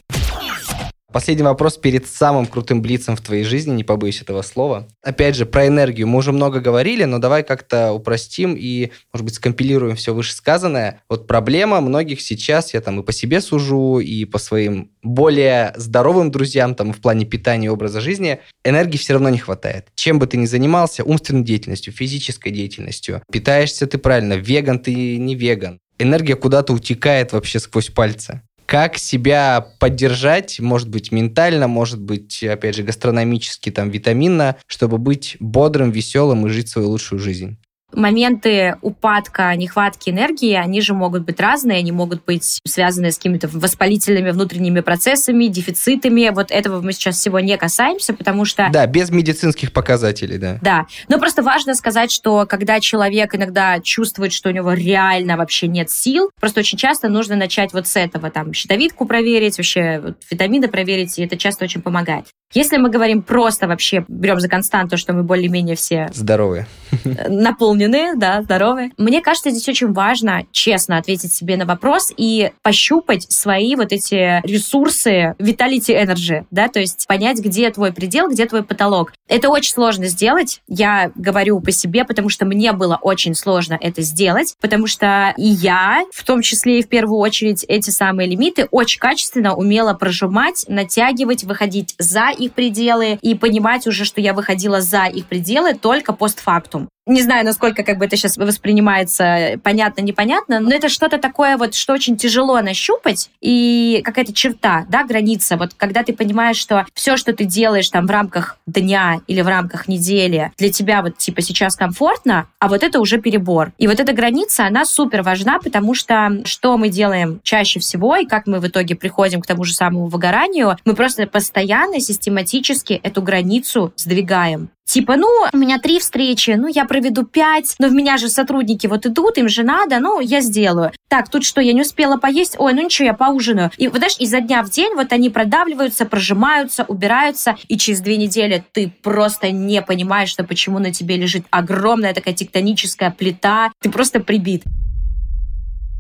Последний 1.13 1.45
вопрос 1.45 1.77
перед 1.77 2.07
самым 2.07 2.47
крутым 2.47 2.81
блицем 2.81 3.17
в 3.17 3.21
твоей 3.21 3.45
жизни, 3.45 3.73
не 3.73 3.85
побоюсь 3.85 4.23
этого 4.23 4.41
слова. 4.41 4.89
Опять 5.03 5.37
же, 5.37 5.45
про 5.45 5.67
энергию 5.67 6.07
мы 6.07 6.19
уже 6.19 6.33
много 6.33 6.61
говорили, 6.61 7.05
но 7.05 7.19
давай 7.19 7.43
как-то 7.43 7.93
упростим 7.93 8.55
и, 8.59 8.91
может 9.13 9.25
быть, 9.27 9.35
скомпилируем 9.35 9.95
все 9.95 10.15
вышесказанное. 10.15 11.03
Вот 11.11 11.27
проблема 11.27 11.83
многих 11.83 12.23
сейчас, 12.23 12.73
я 12.73 12.81
там 12.81 13.01
и 13.01 13.03
по 13.03 13.13
себе 13.13 13.43
сужу, 13.43 13.99
и 13.99 14.25
по 14.25 14.39
своим 14.39 14.91
более 15.03 15.75
здоровым 15.77 16.31
друзьям, 16.31 16.75
там, 16.75 16.95
в 16.95 17.01
плане 17.01 17.27
питания 17.27 17.67
и 17.67 17.71
образа 17.71 18.01
жизни, 18.01 18.41
энергии 18.65 18.97
все 18.97 19.13
равно 19.13 19.29
не 19.29 19.39
хватает. 19.39 19.89
Чем 19.95 20.19
бы 20.19 20.27
ты 20.27 20.39
ни 20.39 20.47
занимался, 20.47 21.05
умственной 21.05 21.45
деятельностью, 21.45 21.93
физической 21.93 22.51
деятельностью, 22.51 23.23
питаешься 23.31 23.87
ты 23.87 23.99
правильно, 23.99 24.35
веган 24.35 24.79
ты 24.79 25.19
не 25.19 25.35
веган, 25.35 25.79
энергия 25.99 26.37
куда-то 26.37 26.73
утекает 26.73 27.33
вообще 27.33 27.61
сквозь 27.61 27.91
пальцы 27.91 28.41
как 28.73 28.97
себя 28.97 29.67
поддержать, 29.81 30.59
может 30.59 30.89
быть, 30.89 31.13
ментально, 31.13 31.69
может 31.69 32.01
быть, 32.01 32.43
опять 32.43 32.75
же, 32.75 32.83
гастрономически, 32.83 33.69
там, 33.69 33.91
витаминно, 33.91 34.57
чтобы 34.67 34.97
быть 34.97 35.37
бодрым, 35.41 35.91
веселым 35.91 36.47
и 36.47 36.49
жить 36.49 36.71
свою 36.71 36.89
лучшую 36.89 37.19
жизнь 37.19 37.59
моменты 37.93 38.77
упадка, 38.83 39.55
нехватки 39.57 40.11
энергии, 40.11 40.55
они 40.55 40.81
же 40.81 40.95
могут 40.95 41.25
быть 41.25 41.41
разные, 41.41 41.79
они 41.79 41.93
могут 41.93 42.25
быть 42.25 42.61
связаны 42.67 43.13
с 43.13 43.17
какими-то 43.17 43.49
воспалительными 43.49 44.31
внутренними 44.31 44.81
процессами, 44.81 45.47
дефицитами. 45.47 46.31
Вот 46.33 46.51
этого 46.51 46.81
мы 46.81 46.93
сейчас 46.93 47.17
всего 47.17 47.41
не 47.41 47.57
касаемся, 47.57 48.15
потому 48.15 48.45
что... 48.45 48.69
Да, 48.73 48.87
без 48.87 49.11
медицинских 49.11 49.73
показателей, 49.73 50.39
да. 50.39 50.59
Да, 50.63 50.87
но 51.09 51.19
просто 51.19 51.43
важно 51.43 51.75
сказать, 51.75 52.11
что 52.11 52.47
когда 52.47 52.81
человек 52.81 53.35
иногда 53.35 53.81
чувствует, 53.81 54.33
что 54.33 54.49
у 54.49 54.53
него 54.53 54.73
реально 54.73 55.37
вообще 55.37 55.69
нет 55.69 55.91
сил, 55.91 56.31
просто 56.41 56.61
очень 56.61 56.79
часто 56.79 57.09
нужно 57.09 57.37
начать 57.37 57.73
вот 57.73 57.87
с 57.87 57.97
этого, 57.97 58.31
там, 58.31 58.53
щитовидку 58.53 59.07
проверить, 59.07 59.59
вообще 59.59 60.01
вот, 60.03 60.17
витамины 60.31 60.69
проверить, 60.69 61.19
и 61.19 61.25
это 61.25 61.37
часто 61.37 61.65
очень 61.65 61.83
помогает. 61.83 62.27
Если 62.55 62.77
мы 62.77 62.91
говорим 62.91 63.23
просто 63.23 63.67
вообще, 63.67 64.05
берем 64.09 64.41
за 64.41 64.49
константу, 64.49 64.97
что 64.97 65.13
мы 65.13 65.23
более-менее 65.23 65.77
все... 65.77 66.09
Здоровые. 66.13 66.67
Наполнены, 67.29 68.15
да, 68.17 68.43
здоровые. 68.43 68.91
Мне 68.99 69.23
кажется, 69.23 69.51
здесь 69.51 69.69
очень 69.69 69.93
важно 69.93 70.45
честно 70.53 70.99
ответить 70.99 71.33
себе 71.33 71.57
на 71.57 71.65
вопрос 71.65 72.13
и 72.17 72.53
пощупать 72.63 73.31
свои 73.31 73.75
вот 73.75 73.93
эти 73.93 74.47
ресурсы 74.47 75.35
vitality 75.39 75.91
energy, 75.91 76.45
да, 76.51 76.69
то 76.69 76.81
есть 76.81 77.07
понять, 77.07 77.39
где 77.41 77.71
твой 77.71 77.93
предел, 77.93 78.29
где 78.29 78.47
твой 78.47 78.63
потолок. 78.63 79.13
Это 79.29 79.49
очень 79.49 79.73
сложно 79.73 80.07
сделать. 80.07 80.61
Я 80.69 81.11
говорю 81.15 81.61
по 81.61 81.73
себе, 81.73 82.05
потому 82.05 82.29
что 82.29 82.45
мне 82.45 82.73
было 82.73 82.99
очень 83.01 83.35
сложно 83.35 83.79
это 83.81 84.03
сделать, 84.03 84.57
потому 84.61 84.87
что 84.87 85.33
и 85.39 85.47
я, 85.47 86.05
в 86.13 86.25
том 86.25 86.43
числе 86.43 86.81
и 86.81 86.83
в 86.83 86.89
первую 86.89 87.19
очередь, 87.19 87.65
эти 87.67 87.91
самые 87.91 88.29
лимиты 88.29 88.69
очень 88.71 89.01
качественно 89.01 89.55
умела 89.55 89.95
прожимать, 89.95 90.67
натягивать, 90.69 91.45
выходить 91.45 91.95
за 91.99 92.31
их 92.45 92.53
пределы 92.53 93.19
и 93.23 93.35
понимать 93.35 93.87
уже, 93.87 94.05
что 94.05 94.21
я 94.21 94.35
выходила 94.35 94.81
за 94.81 95.07
их 95.07 95.27
пределы 95.27 95.75
только 95.75 96.13
постфактум. 96.13 96.89
Не 97.05 97.21
знаю, 97.21 97.45
насколько 97.45 97.83
как 97.83 97.99
бы 97.99 98.05
это 98.05 98.17
сейчас 98.17 98.37
воспринимается 98.37 99.59
понятно, 99.65 100.03
непонятно, 100.03 100.61
но 100.61 100.71
это 100.73 100.89
что-то 100.89 101.19
такое 101.19 101.57
вот, 101.57 101.75
что 101.75 101.95
очень 101.95 102.17
тяжело 102.17 102.61
нащупать, 102.61 103.29
и 103.41 104.03
какая-то 104.05 104.33
черта, 104.33 104.87
да, 104.89 105.03
граница. 105.05 105.57
Вот 105.57 105.75
когда 105.75 106.05
ты 106.05 106.13
понимаешь, 106.13 106.57
что 106.57 106.87
все, 106.95 107.17
что 107.17 107.33
ты 107.33 107.45
делаешь 107.45 107.91
там 107.91 108.07
в 108.07 108.11
рамках 108.11 108.57
дня 108.67 109.21
или 109.27 109.41
в 109.41 109.49
рамках 109.49 109.89
недели, 109.89 110.53
для 110.57 110.71
тебя 110.71 111.03
вот 111.03 111.19
типа 111.19 111.43
сейчас 111.43 111.75
комфортно, 111.75 112.47
а 112.61 112.69
вот 112.69 112.85
это 112.85 113.01
уже 113.01 113.21
перебор. 113.21 113.73
И 113.79 113.89
вот 113.89 113.99
эта 113.99 114.13
граница, 114.13 114.67
она 114.67 114.85
супер 114.85 115.23
важна, 115.23 115.59
потому 115.59 115.95
что 115.95 116.43
что 116.45 116.79
мы 116.79 116.89
делаем 116.89 117.41
чаще 117.43 117.81
всего, 117.81 118.15
и 118.15 118.27
как 118.27 118.47
мы 118.47 118.61
в 118.61 118.69
итоге 118.69 118.95
приходим 118.95 119.41
к 119.41 119.47
тому 119.47 119.65
же 119.65 119.75
самому 119.75 120.07
выгоранию, 120.07 120.77
мы 120.85 120.95
просто 120.95 121.27
постоянно, 121.27 121.99
систематически 121.99 122.93
эту 122.93 123.23
границу 123.23 123.93
сдвигаем 123.97 124.71
Типа, 124.93 125.17
ну, 125.17 125.27
у 125.55 125.57
меня 125.57 125.79
три 125.79 125.99
встречи, 125.99 126.51
ну, 126.51 126.69
я 126.69 126.85
проведу 126.85 127.25
пять, 127.25 127.77
но 127.79 127.89
в 127.89 127.93
меня 127.93 128.19
же 128.19 128.29
сотрудники 128.29 128.87
вот 128.87 129.07
идут, 129.07 129.39
им 129.39 129.49
же 129.49 129.63
надо, 129.63 130.01
ну, 130.01 130.21
я 130.21 130.43
сделаю. 130.43 130.93
Так, 131.09 131.31
тут 131.31 131.45
что, 131.45 131.63
я 131.63 131.73
не 131.73 131.81
успела 131.81 132.19
поесть? 132.19 132.57
Ой, 132.59 132.75
ну 132.75 132.83
ничего, 132.83 133.07
я 133.07 133.15
поужинаю. 133.15 133.71
И, 133.79 133.89
вот 133.89 133.97
знаешь, 133.97 134.17
изо 134.19 134.41
дня 134.41 134.63
в 134.63 134.69
день 134.69 134.93
вот 134.95 135.11
они 135.15 135.31
продавливаются, 135.31 136.05
прожимаются, 136.05 136.85
убираются, 136.85 137.57
и 137.69 137.79
через 137.79 138.03
две 138.03 138.19
недели 138.19 138.63
ты 138.73 138.93
просто 139.03 139.51
не 139.51 139.81
понимаешь, 139.81 140.29
что 140.29 140.45
почему 140.45 140.79
на 140.79 140.93
тебе 140.93 141.17
лежит 141.17 141.47
огромная 141.49 142.13
такая 142.13 142.35
тектоническая 142.35 143.11
плита, 143.11 143.73
ты 143.81 143.89
просто 143.89 144.21
прибит 144.21 144.63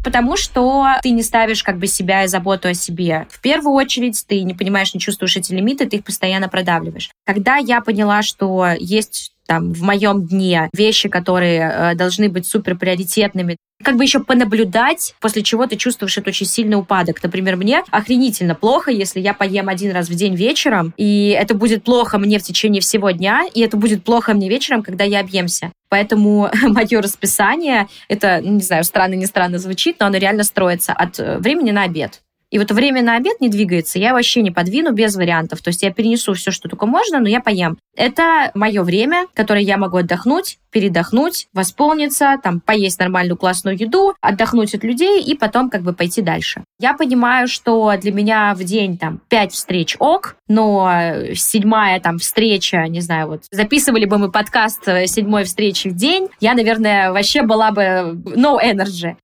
потому 0.02 0.36
что 0.36 0.86
ты 1.02 1.10
не 1.10 1.22
ставишь 1.22 1.62
как 1.62 1.78
бы 1.78 1.86
себя 1.86 2.24
и 2.24 2.28
заботу 2.28 2.68
о 2.68 2.74
себе. 2.74 3.26
В 3.30 3.40
первую 3.40 3.74
очередь 3.74 4.24
ты 4.26 4.42
не 4.42 4.54
понимаешь, 4.54 4.94
не 4.94 5.00
чувствуешь 5.00 5.36
эти 5.36 5.52
лимиты, 5.52 5.88
ты 5.88 5.96
их 5.96 6.04
постоянно 6.04 6.48
продавливаешь. 6.48 7.10
Когда 7.26 7.56
я 7.56 7.80
поняла, 7.80 8.22
что 8.22 8.68
есть 8.78 9.31
там 9.46 9.72
в 9.72 9.82
моем 9.82 10.26
дне 10.26 10.68
вещи, 10.72 11.08
которые 11.08 11.60
э, 11.60 11.94
должны 11.94 12.28
быть 12.28 12.46
супер 12.46 12.76
приоритетными, 12.76 13.56
как 13.82 13.96
бы 13.96 14.04
еще 14.04 14.20
понаблюдать, 14.20 15.14
после 15.20 15.42
чего 15.42 15.66
ты 15.66 15.76
чувствуешь 15.76 16.16
это 16.16 16.30
очень 16.30 16.46
сильный 16.46 16.76
упадок. 16.76 17.22
Например, 17.22 17.56
мне 17.56 17.82
охренительно 17.90 18.54
плохо, 18.54 18.90
если 18.90 19.20
я 19.20 19.34
поем 19.34 19.68
один 19.68 19.92
раз 19.92 20.08
в 20.08 20.14
день 20.14 20.34
вечером, 20.34 20.94
и 20.96 21.36
это 21.38 21.54
будет 21.54 21.82
плохо 21.82 22.18
мне 22.18 22.38
в 22.38 22.42
течение 22.42 22.80
всего 22.80 23.10
дня, 23.10 23.44
и 23.52 23.60
это 23.60 23.76
будет 23.76 24.04
плохо 24.04 24.34
мне 24.34 24.48
вечером, 24.48 24.82
когда 24.82 25.04
я 25.04 25.20
объемся. 25.20 25.72
Поэтому 25.88 26.48
мое 26.62 27.00
расписание, 27.00 27.88
это, 28.08 28.40
ну, 28.42 28.52
не 28.52 28.62
знаю, 28.62 28.84
странно, 28.84 29.14
не 29.14 29.26
странно 29.26 29.58
звучит, 29.58 29.96
но 30.00 30.06
оно 30.06 30.18
реально 30.18 30.44
строится 30.44 30.92
от 30.92 31.18
э, 31.18 31.38
времени 31.38 31.70
на 31.70 31.82
обед. 31.82 32.22
И 32.52 32.58
вот 32.58 32.70
время 32.70 33.02
на 33.02 33.16
обед 33.16 33.40
не 33.40 33.48
двигается, 33.48 33.98
я 33.98 34.12
вообще 34.12 34.42
не 34.42 34.50
подвину 34.50 34.92
без 34.92 35.16
вариантов. 35.16 35.62
То 35.62 35.68
есть 35.68 35.82
я 35.82 35.90
перенесу 35.90 36.34
все, 36.34 36.50
что 36.50 36.68
только 36.68 36.84
можно, 36.84 37.18
но 37.18 37.28
я 37.28 37.40
поем. 37.40 37.78
Это 37.96 38.50
мое 38.54 38.82
время, 38.82 39.26
которое 39.32 39.62
я 39.62 39.78
могу 39.78 39.96
отдохнуть, 39.96 40.58
передохнуть, 40.70 41.48
восполниться, 41.54 42.36
там, 42.42 42.60
поесть 42.60 42.98
нормальную 42.98 43.38
классную 43.38 43.78
еду, 43.78 44.14
отдохнуть 44.20 44.74
от 44.74 44.84
людей 44.84 45.22
и 45.22 45.34
потом 45.34 45.70
как 45.70 45.80
бы 45.80 45.94
пойти 45.94 46.20
дальше. 46.20 46.62
Я 46.78 46.92
понимаю, 46.92 47.48
что 47.48 47.94
для 47.98 48.12
меня 48.12 48.54
в 48.54 48.62
день 48.64 48.98
там 48.98 49.20
пять 49.28 49.52
встреч 49.52 49.96
ок, 49.98 50.36
но 50.46 50.90
седьмая 51.34 52.00
там 52.00 52.18
встреча, 52.18 52.86
не 52.86 53.00
знаю, 53.00 53.28
вот 53.28 53.44
записывали 53.50 54.04
бы 54.04 54.18
мы 54.18 54.30
подкаст 54.30 54.86
э, 54.88 55.06
седьмой 55.06 55.44
встречи 55.44 55.88
в 55.88 55.94
день, 55.94 56.28
я, 56.40 56.52
наверное, 56.52 57.12
вообще 57.12 57.42
была 57.42 57.70
бы 57.70 58.20
no 58.36 58.58
energy 58.62 59.16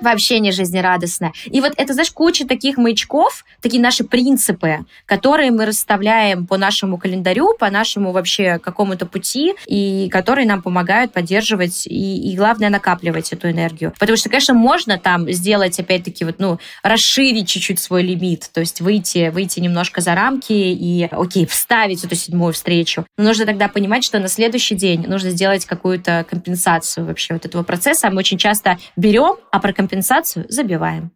вообще 0.00 0.38
не 0.38 0.52
жизнерадостная. 0.52 1.32
И 1.46 1.60
вот 1.60 1.72
это, 1.76 1.92
знаешь, 1.92 2.10
куча 2.10 2.46
таких 2.46 2.76
маячков, 2.76 3.44
такие 3.60 3.82
наши 3.82 4.04
принципы, 4.04 4.84
которые 5.06 5.50
мы 5.50 5.66
расставляем 5.66 6.46
по 6.46 6.56
нашему 6.56 6.98
календарю, 6.98 7.54
по 7.58 7.70
нашему 7.70 8.12
вообще 8.12 8.58
какому-то 8.58 9.06
пути, 9.06 9.54
и 9.66 10.08
которые 10.10 10.46
нам 10.46 10.62
помогают 10.62 11.12
поддерживать 11.12 11.86
и, 11.86 12.32
и 12.32 12.36
главное, 12.36 12.70
накапливать 12.70 13.32
эту 13.32 13.50
энергию. 13.50 13.92
Потому 13.98 14.16
что, 14.16 14.28
конечно, 14.28 14.54
можно 14.54 14.98
там 14.98 15.30
сделать, 15.30 15.78
опять-таки, 15.78 16.24
вот, 16.24 16.36
ну, 16.38 16.58
расширить 16.82 17.48
чуть-чуть 17.48 17.78
свой 17.78 18.02
лимит, 18.02 18.50
то 18.52 18.60
есть 18.60 18.80
выйти, 18.80 19.30
выйти 19.30 19.60
немножко 19.60 20.00
за 20.00 20.14
рамки 20.14 20.52
и, 20.52 21.08
окей, 21.10 21.46
вставить 21.46 22.04
эту 22.04 22.14
седьмую 22.14 22.52
встречу. 22.52 23.06
Но 23.16 23.24
нужно 23.24 23.46
тогда 23.46 23.68
понимать, 23.68 24.04
что 24.04 24.18
на 24.18 24.28
следующий 24.28 24.74
день 24.74 25.06
нужно 25.06 25.30
сделать 25.30 25.64
какую-то 25.64 26.26
компенсацию 26.28 27.06
вообще 27.06 27.34
вот 27.34 27.44
этого 27.44 27.62
процесса. 27.62 28.10
Мы 28.10 28.18
очень 28.18 28.38
часто 28.38 28.78
берем, 28.96 29.36
а 29.50 29.60
про 29.60 29.72
компенсацию 29.84 30.46
забиваем. 30.48 31.10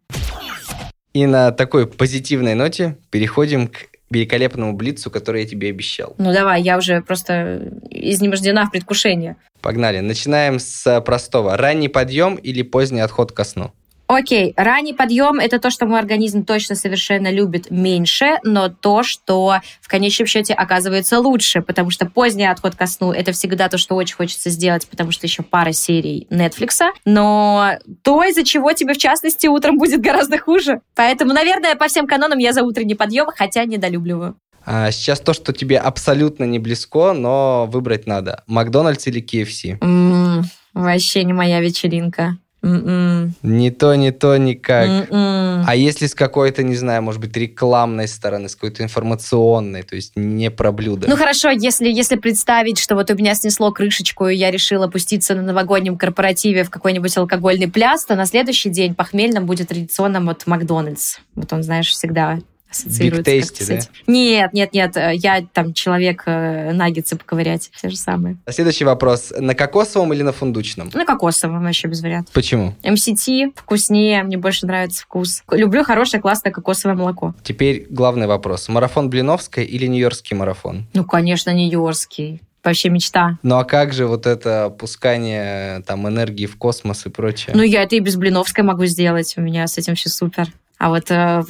И 1.13 1.25
на 1.25 1.51
такой 1.51 1.87
позитивной 1.87 2.53
ноте 2.53 2.97
переходим 3.09 3.67
к 3.67 3.87
великолепному 4.11 4.73
блицу, 4.73 5.09
который 5.09 5.41
я 5.43 5.47
тебе 5.47 5.69
обещал. 5.69 6.13
Ну 6.17 6.31
давай, 6.31 6.61
я 6.61 6.77
уже 6.77 7.01
просто 7.01 7.71
изнемождена 7.89 8.65
в 8.65 8.71
предвкушении. 8.71 9.35
Погнали. 9.61 9.99
Начинаем 9.99 10.59
с 10.59 11.01
простого. 11.01 11.57
Ранний 11.57 11.89
подъем 11.89 12.35
или 12.35 12.61
поздний 12.61 13.01
отход 13.01 13.31
ко 13.31 13.43
сну? 13.43 13.71
Окей, 14.11 14.55
ранний 14.57 14.93
подъем– 14.93 15.39
это 15.39 15.59
то, 15.59 15.69
что 15.69 15.85
мой 15.85 15.99
организм 15.99 16.43
точно 16.43 16.73
совершенно 16.73 17.31
любит 17.31 17.69
меньше, 17.69 18.39
но 18.43 18.67
то, 18.67 19.03
что 19.03 19.57
в 19.81 19.87
конечном 19.87 20.25
счете 20.25 20.55
оказывается 20.55 21.19
лучше, 21.19 21.61
потому 21.61 21.91
что 21.91 22.07
поздний 22.07 22.47
отход 22.47 22.73
ко 22.73 22.87
сну– 22.87 23.11
это 23.13 23.33
всегда 23.33 23.69
то, 23.69 23.77
что 23.77 23.93
очень 23.93 24.15
хочется 24.15 24.49
сделать, 24.49 24.87
потому 24.87 25.11
что 25.11 25.27
еще 25.27 25.43
пара 25.43 25.73
серий 25.73 26.25
Netflix, 26.31 26.89
но 27.05 27.73
то, 28.01 28.23
из-за 28.23 28.43
чего 28.43 28.73
тебе, 28.73 28.95
в 28.95 28.97
частности, 28.97 29.45
утром 29.45 29.77
будет 29.77 30.01
гораздо 30.01 30.39
хуже. 30.39 30.81
Поэтому, 30.95 31.31
наверное, 31.31 31.75
по 31.75 31.87
всем 31.87 32.07
канонам 32.07 32.39
я 32.39 32.51
за 32.51 32.63
утренний 32.63 32.95
подъем, 32.95 33.27
хотя 33.35 33.63
недолюбливаю. 33.65 34.35
А 34.65 34.89
сейчас 34.89 35.19
то, 35.19 35.33
что 35.33 35.53
тебе 35.53 35.77
абсолютно 35.77 36.45
не 36.45 36.57
близко, 36.57 37.13
но 37.13 37.67
выбрать 37.71 38.07
надо. 38.07 38.43
Макдональдс 38.47 39.05
или 39.05 39.23
KFC? 39.23 39.77
М-м, 39.81 40.45
вообще 40.73 41.23
не 41.23 41.33
моя 41.33 41.61
вечеринка. 41.61 42.37
Mm-mm. 42.61 43.31
Не 43.41 43.71
то, 43.71 43.95
не 43.95 44.11
то, 44.11 44.37
никак. 44.37 44.87
Mm-mm. 44.87 45.63
А 45.65 45.75
если 45.75 46.07
с 46.07 46.15
какой-то, 46.15 46.61
не 46.63 46.75
знаю, 46.75 47.01
может 47.01 47.21
быть, 47.21 47.35
рекламной 47.37 48.07
стороны, 48.07 48.49
с 48.49 48.55
какой-то 48.55 48.83
информационной, 48.83 49.83
то 49.83 49.95
есть 49.95 50.13
не 50.15 50.51
про 50.51 50.71
блюдо. 50.71 51.07
Ну 51.09 51.15
хорошо, 51.15 51.49
если, 51.49 51.89
если 51.89 52.17
представить, 52.17 52.77
что 52.77 52.95
вот 52.95 53.09
у 53.11 53.15
меня 53.15 53.33
снесло 53.35 53.71
крышечку, 53.71 54.27
и 54.27 54.35
я 54.35 54.51
решила 54.51 54.85
опуститься 54.85 55.35
на 55.35 55.41
новогоднем 55.41 55.97
корпоративе 55.97 56.63
в 56.63 56.69
какой-нибудь 56.69 57.15
алкогольный 57.17 57.69
пляс, 57.69 58.05
то 58.05 58.15
на 58.15 58.25
следующий 58.25 58.69
день 58.69 58.93
похмельным 58.93 59.45
будет 59.45 59.69
традиционным 59.69 60.25
вот 60.25 60.45
Макдональдс. 60.45 61.17
Вот 61.35 61.53
он, 61.53 61.63
знаешь, 61.63 61.89
всегда 61.89 62.39
ассоциируется. 62.69 63.31
Tasty, 63.31 63.67
да? 63.67 63.79
Нет, 64.07 64.53
нет, 64.53 64.73
нет, 64.73 64.97
э, 64.97 65.15
я 65.15 65.45
там 65.53 65.73
человек 65.73 66.23
э, 66.25 66.71
наггетсы 66.73 67.15
поковырять, 67.15 67.69
все 67.73 67.89
же 67.89 67.97
самое. 67.97 68.37
Следующий 68.47 68.85
вопрос. 68.85 69.33
На 69.37 69.55
кокосовом 69.55 70.13
или 70.13 70.21
на 70.21 70.31
фундучном? 70.31 70.91
На 70.93 71.05
кокосовом 71.05 71.63
вообще 71.63 71.87
без 71.87 72.01
вариантов. 72.01 72.33
Почему? 72.33 72.75
МСТ 72.83 73.29
вкуснее, 73.55 74.23
мне 74.23 74.37
больше 74.37 74.65
нравится 74.65 75.03
вкус. 75.03 75.43
Люблю 75.51 75.83
хорошее, 75.83 76.21
классное 76.21 76.51
кокосовое 76.51 76.95
молоко. 76.95 77.33
Теперь 77.43 77.87
главный 77.89 78.27
вопрос. 78.27 78.69
Марафон 78.69 79.09
Блиновской 79.09 79.65
или 79.65 79.87
Нью-Йоркский 79.87 80.35
марафон? 80.35 80.87
Ну, 80.93 81.03
конечно, 81.03 81.51
Нью-Йоркский 81.53 82.41
вообще 82.63 82.89
мечта. 82.89 83.37
Ну 83.43 83.57
а 83.57 83.63
как 83.63 83.93
же 83.93 84.05
вот 84.05 84.25
это 84.25 84.69
пускание 84.69 85.81
там 85.83 86.07
энергии 86.07 86.45
в 86.45 86.57
космос 86.57 87.05
и 87.05 87.09
прочее? 87.09 87.55
Ну 87.55 87.63
я 87.63 87.83
это 87.83 87.95
и 87.95 87.99
без 87.99 88.15
Блиновской 88.15 88.63
могу 88.63 88.85
сделать, 88.85 89.33
у 89.37 89.41
меня 89.41 89.67
с 89.67 89.77
этим 89.77 89.95
все 89.95 90.09
супер. 90.09 90.47
А 90.79 90.89
вот 90.89 91.11
э, 91.11 91.43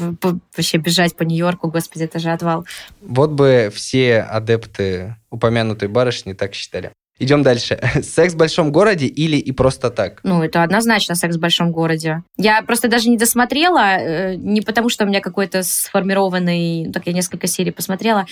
вообще 0.57 0.77
бежать 0.79 1.15
по 1.15 1.21
Нью-Йорку, 1.21 1.69
господи, 1.69 2.03
это 2.03 2.17
же 2.17 2.31
отвал. 2.31 2.65
Вот 3.01 3.29
бы 3.29 3.71
все 3.73 4.21
адепты 4.21 5.15
упомянутой 5.29 5.87
барышни 5.87 6.33
так 6.33 6.55
считали. 6.55 6.91
Идем 7.19 7.43
дальше. 7.43 7.79
Секс 8.01 8.33
в 8.33 8.37
большом 8.37 8.71
городе 8.71 9.05
или 9.05 9.37
и 9.37 9.51
просто 9.51 9.89
так? 9.89 10.19
Ну, 10.23 10.41
это 10.41 10.63
однозначно 10.63 11.15
секс 11.15 11.35
в 11.35 11.39
большом 11.39 11.71
городе. 11.71 12.23
Я 12.37 12.61
просто 12.61 12.87
даже 12.87 13.09
не 13.09 13.17
досмотрела, 13.17 13.97
э, 13.97 14.35
не 14.35 14.61
потому 14.61 14.89
что 14.89 15.03
у 15.03 15.07
меня 15.07 15.19
какой-то 15.19 15.63
сформированный, 15.63 16.91
так 16.91 17.07
я 17.07 17.13
несколько 17.13 17.47
серий 17.47 17.71
посмотрела, 17.71 18.25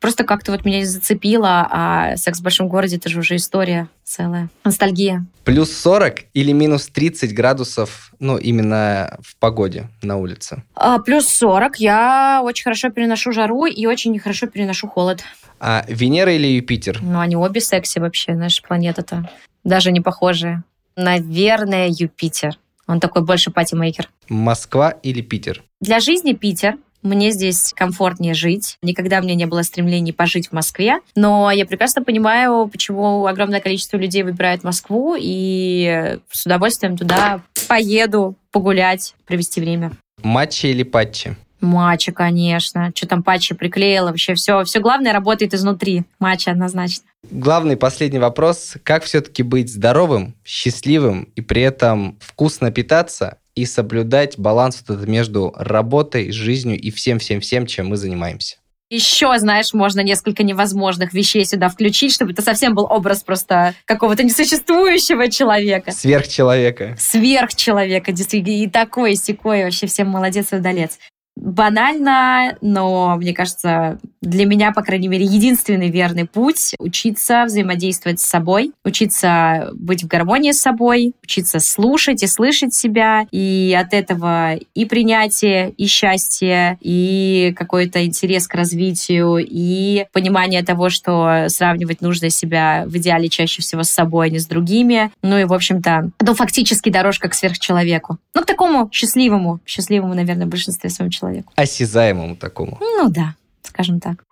просто 0.00 0.24
как-то 0.24 0.52
вот 0.52 0.64
меня 0.64 0.84
зацепило, 0.84 1.68
а 1.70 2.16
секс 2.16 2.40
в 2.40 2.42
большом 2.42 2.68
городе 2.68 2.96
это 2.96 3.08
же 3.08 3.18
уже 3.18 3.36
история 3.36 3.88
целая, 4.10 4.48
ностальгия. 4.64 5.24
Плюс 5.44 5.72
40 5.76 6.26
или 6.34 6.52
минус 6.52 6.88
30 6.88 7.32
градусов, 7.34 8.12
ну, 8.18 8.38
именно 8.38 9.18
в 9.22 9.36
погоде 9.36 9.88
на 10.02 10.16
улице? 10.16 10.64
А, 10.74 10.98
плюс 10.98 11.28
40. 11.28 11.76
Я 11.78 12.40
очень 12.42 12.64
хорошо 12.64 12.90
переношу 12.90 13.32
жару 13.32 13.66
и 13.66 13.86
очень 13.86 14.18
хорошо 14.18 14.48
переношу 14.48 14.88
холод. 14.88 15.22
А 15.60 15.84
Венера 15.88 16.34
или 16.34 16.46
Юпитер? 16.46 17.00
Ну, 17.02 17.20
они 17.20 17.36
обе 17.36 17.60
секси 17.60 17.98
вообще, 17.98 18.32
наша 18.32 18.62
планета-то. 18.62 19.30
Даже 19.62 19.92
не 19.92 20.00
похожие. 20.00 20.64
Наверное, 20.96 21.88
Юпитер. 21.88 22.58
Он 22.86 22.98
такой 22.98 23.22
больше 23.22 23.50
патимейкер. 23.50 24.08
Москва 24.28 24.90
или 24.90 25.20
Питер? 25.20 25.62
Для 25.80 26.00
жизни 26.00 26.32
Питер. 26.32 26.76
Мне 27.02 27.30
здесь 27.30 27.72
комфортнее 27.74 28.34
жить. 28.34 28.76
Никогда 28.82 29.22
мне 29.22 29.34
не 29.34 29.46
было 29.46 29.62
стремлений 29.62 30.12
пожить 30.12 30.48
в 30.48 30.52
Москве. 30.52 30.98
Но 31.14 31.50
я 31.50 31.64
прекрасно 31.64 32.02
понимаю, 32.02 32.68
почему 32.68 33.26
огромное 33.26 33.60
количество 33.60 33.96
людей 33.96 34.22
выбирает 34.22 34.64
Москву. 34.64 35.16
И 35.18 36.18
с 36.30 36.44
удовольствием 36.44 36.96
туда 36.96 37.42
поеду 37.68 38.36
погулять, 38.50 39.14
провести 39.26 39.60
время. 39.60 39.92
Матчи 40.22 40.66
или 40.66 40.82
патчи? 40.82 41.36
Матча, 41.60 42.12
конечно. 42.12 42.92
Что 42.94 43.06
там 43.06 43.22
патчи 43.22 43.54
приклеила? 43.54 44.08
Вообще 44.08 44.34
все, 44.34 44.64
все 44.64 44.80
главное 44.80 45.12
работает 45.12 45.54
изнутри. 45.54 46.04
Матча 46.18 46.50
однозначно. 46.50 47.04
Главный 47.30 47.76
последний 47.76 48.18
вопрос. 48.18 48.74
Как 48.82 49.04
все-таки 49.04 49.42
быть 49.42 49.72
здоровым, 49.72 50.34
счастливым 50.44 51.24
и 51.36 51.40
при 51.40 51.62
этом 51.62 52.18
вкусно 52.20 52.70
питаться 52.70 53.38
и 53.54 53.66
соблюдать 53.66 54.38
баланс 54.38 54.82
вот 54.86 55.06
между 55.06 55.52
работой, 55.56 56.32
жизнью 56.32 56.80
и 56.80 56.90
всем-всем-всем, 56.90 57.66
чем 57.66 57.88
мы 57.88 57.96
занимаемся? 57.96 58.56
Еще, 58.92 59.32
знаешь, 59.38 59.72
можно 59.72 60.00
несколько 60.00 60.42
невозможных 60.42 61.12
вещей 61.12 61.44
сюда 61.44 61.68
включить, 61.68 62.12
чтобы 62.12 62.32
это 62.32 62.42
совсем 62.42 62.74
был 62.74 62.86
образ 62.90 63.22
просто 63.22 63.74
какого-то 63.84 64.24
несуществующего 64.24 65.30
человека. 65.30 65.92
Сверхчеловека. 65.92 66.96
Сверхчеловека, 66.98 68.10
действительно. 68.10 68.64
И 68.64 68.68
такой, 68.68 69.12
и 69.12 69.16
секой, 69.16 69.62
вообще 69.62 69.86
всем 69.86 70.08
молодец 70.08 70.52
и 70.52 70.56
удалец. 70.56 70.98
Банально, 71.36 72.56
но, 72.60 73.16
мне 73.16 73.32
кажется, 73.32 73.98
для 74.20 74.44
меня, 74.44 74.72
по 74.72 74.82
крайней 74.82 75.08
мере, 75.08 75.24
единственный 75.24 75.88
верный 75.88 76.26
путь— 76.26 76.74
учиться 76.78 77.44
взаимодействовать 77.46 78.20
с 78.20 78.24
собой, 78.24 78.72
учиться 78.84 79.70
быть 79.74 80.02
в 80.02 80.06
гармонии 80.06 80.52
с 80.52 80.60
собой, 80.60 81.14
учиться 81.22 81.58
слушать 81.58 82.22
и 82.22 82.26
слышать 82.26 82.74
себя, 82.74 83.26
и 83.30 83.76
от 83.78 83.94
этого 83.94 84.56
и 84.56 84.84
принятие, 84.84 85.70
и 85.70 85.86
счастье, 85.86 86.78
и 86.80 87.54
какой-то 87.56 88.04
интерес 88.04 88.46
к 88.46 88.54
развитию, 88.54 89.38
и 89.38 90.06
понимание 90.12 90.62
того, 90.62 90.90
что 90.90 91.46
сравнивать 91.48 92.02
нужно 92.02 92.30
себя 92.30 92.84
в 92.86 92.96
идеале 92.98 93.28
чаще 93.28 93.62
всего 93.62 93.82
с 93.82 93.90
собой, 93.90 94.26
а 94.26 94.30
не 94.30 94.38
с 94.38 94.46
другими. 94.46 95.10
Ну 95.22 95.38
и, 95.38 95.44
в 95.44 95.52
общем-то, 95.52 96.10
ну, 96.20 96.34
фактически 96.34 96.90
дорожка 96.90 97.28
к 97.28 97.34
сверхчеловеку. 97.34 98.18
Ну, 98.34 98.42
к 98.42 98.46
такому 98.46 98.90
счастливому, 98.92 99.60
счастливому, 99.64 100.14
наверное, 100.14 100.46
в 100.46 100.50
большинстве 100.50 100.90
своем 100.90 101.10
человеку. 101.20 101.52
Осязаемому 101.56 102.36
такому. 102.36 102.78
Ну 102.80 103.08
да, 103.10 103.34
скажем 103.62 104.00
так. 104.00 104.24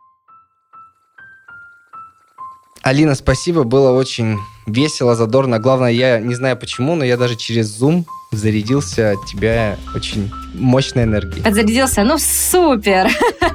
Алина, 2.82 3.14
спасибо, 3.14 3.64
было 3.64 3.93
очень 3.93 4.39
весело, 4.66 5.14
задорно. 5.14 5.59
Главное, 5.59 5.91
я 5.91 6.20
не 6.20 6.34
знаю 6.34 6.57
почему, 6.57 6.95
но 6.95 7.05
я 7.05 7.16
даже 7.16 7.36
через 7.36 7.82
Zoom 7.82 8.05
зарядился 8.31 9.12
от 9.12 9.24
тебя 9.26 9.79
очень 9.95 10.31
мощной 10.55 11.05
энергией. 11.05 11.43
Подзарядился? 11.43 12.03
Ну, 12.05 12.18
супер! 12.18 13.09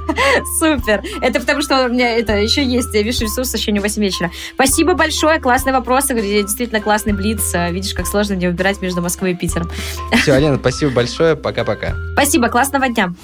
супер! 0.58 1.02
Это 1.20 1.40
потому, 1.40 1.62
что 1.62 1.86
у 1.86 1.88
меня 1.88 2.16
это 2.18 2.36
еще 2.36 2.64
есть, 2.64 2.92
я 2.92 3.02
вижу 3.02 3.22
ресурс 3.24 3.54
еще 3.54 3.72
не 3.72 3.80
8 3.80 4.02
вечера. 4.02 4.30
Спасибо 4.54 4.94
большое, 4.94 5.38
классные 5.38 5.72
вопросы, 5.72 6.14
действительно 6.14 6.80
классный 6.80 7.12
блиц. 7.12 7.52
Видишь, 7.70 7.94
как 7.94 8.06
сложно 8.06 8.34
мне 8.34 8.48
выбирать 8.48 8.82
между 8.82 9.00
Москвой 9.00 9.32
и 9.32 9.34
Питером. 9.34 9.70
Все, 10.22 10.32
Алина, 10.34 10.56
спасибо 10.56 10.90
большое, 10.90 11.36
пока-пока. 11.36 11.94
Спасибо, 12.14 12.48
классного 12.48 12.88
дня. 12.88 13.14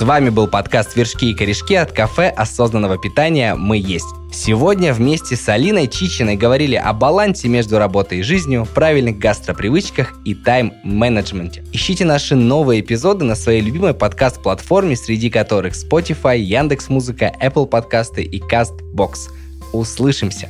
С 0.00 0.02
вами 0.02 0.30
был 0.30 0.48
подкаст 0.48 0.96
«Вершки 0.96 1.30
и 1.30 1.34
корешки» 1.34 1.74
от 1.74 1.92
кафе 1.92 2.30
осознанного 2.30 2.96
питания 2.96 3.54
«Мы 3.54 3.76
есть». 3.76 4.06
Сегодня 4.32 4.94
вместе 4.94 5.36
с 5.36 5.46
Алиной 5.46 5.88
Чичиной 5.88 6.36
говорили 6.36 6.74
о 6.74 6.94
балансе 6.94 7.48
между 7.48 7.78
работой 7.78 8.20
и 8.20 8.22
жизнью, 8.22 8.66
правильных 8.74 9.18
гастропривычках 9.18 10.14
и 10.24 10.34
тайм-менеджменте. 10.34 11.64
Ищите 11.74 12.06
наши 12.06 12.34
новые 12.34 12.80
эпизоды 12.80 13.26
на 13.26 13.34
своей 13.34 13.60
любимой 13.60 13.92
подкаст-платформе, 13.92 14.96
среди 14.96 15.28
которых 15.28 15.74
Spotify, 15.74 16.38
Яндекс.Музыка, 16.38 17.30
Apple 17.38 17.66
подкасты 17.66 18.22
и 18.22 18.40
CastBox. 18.40 19.28
Услышимся! 19.74 20.48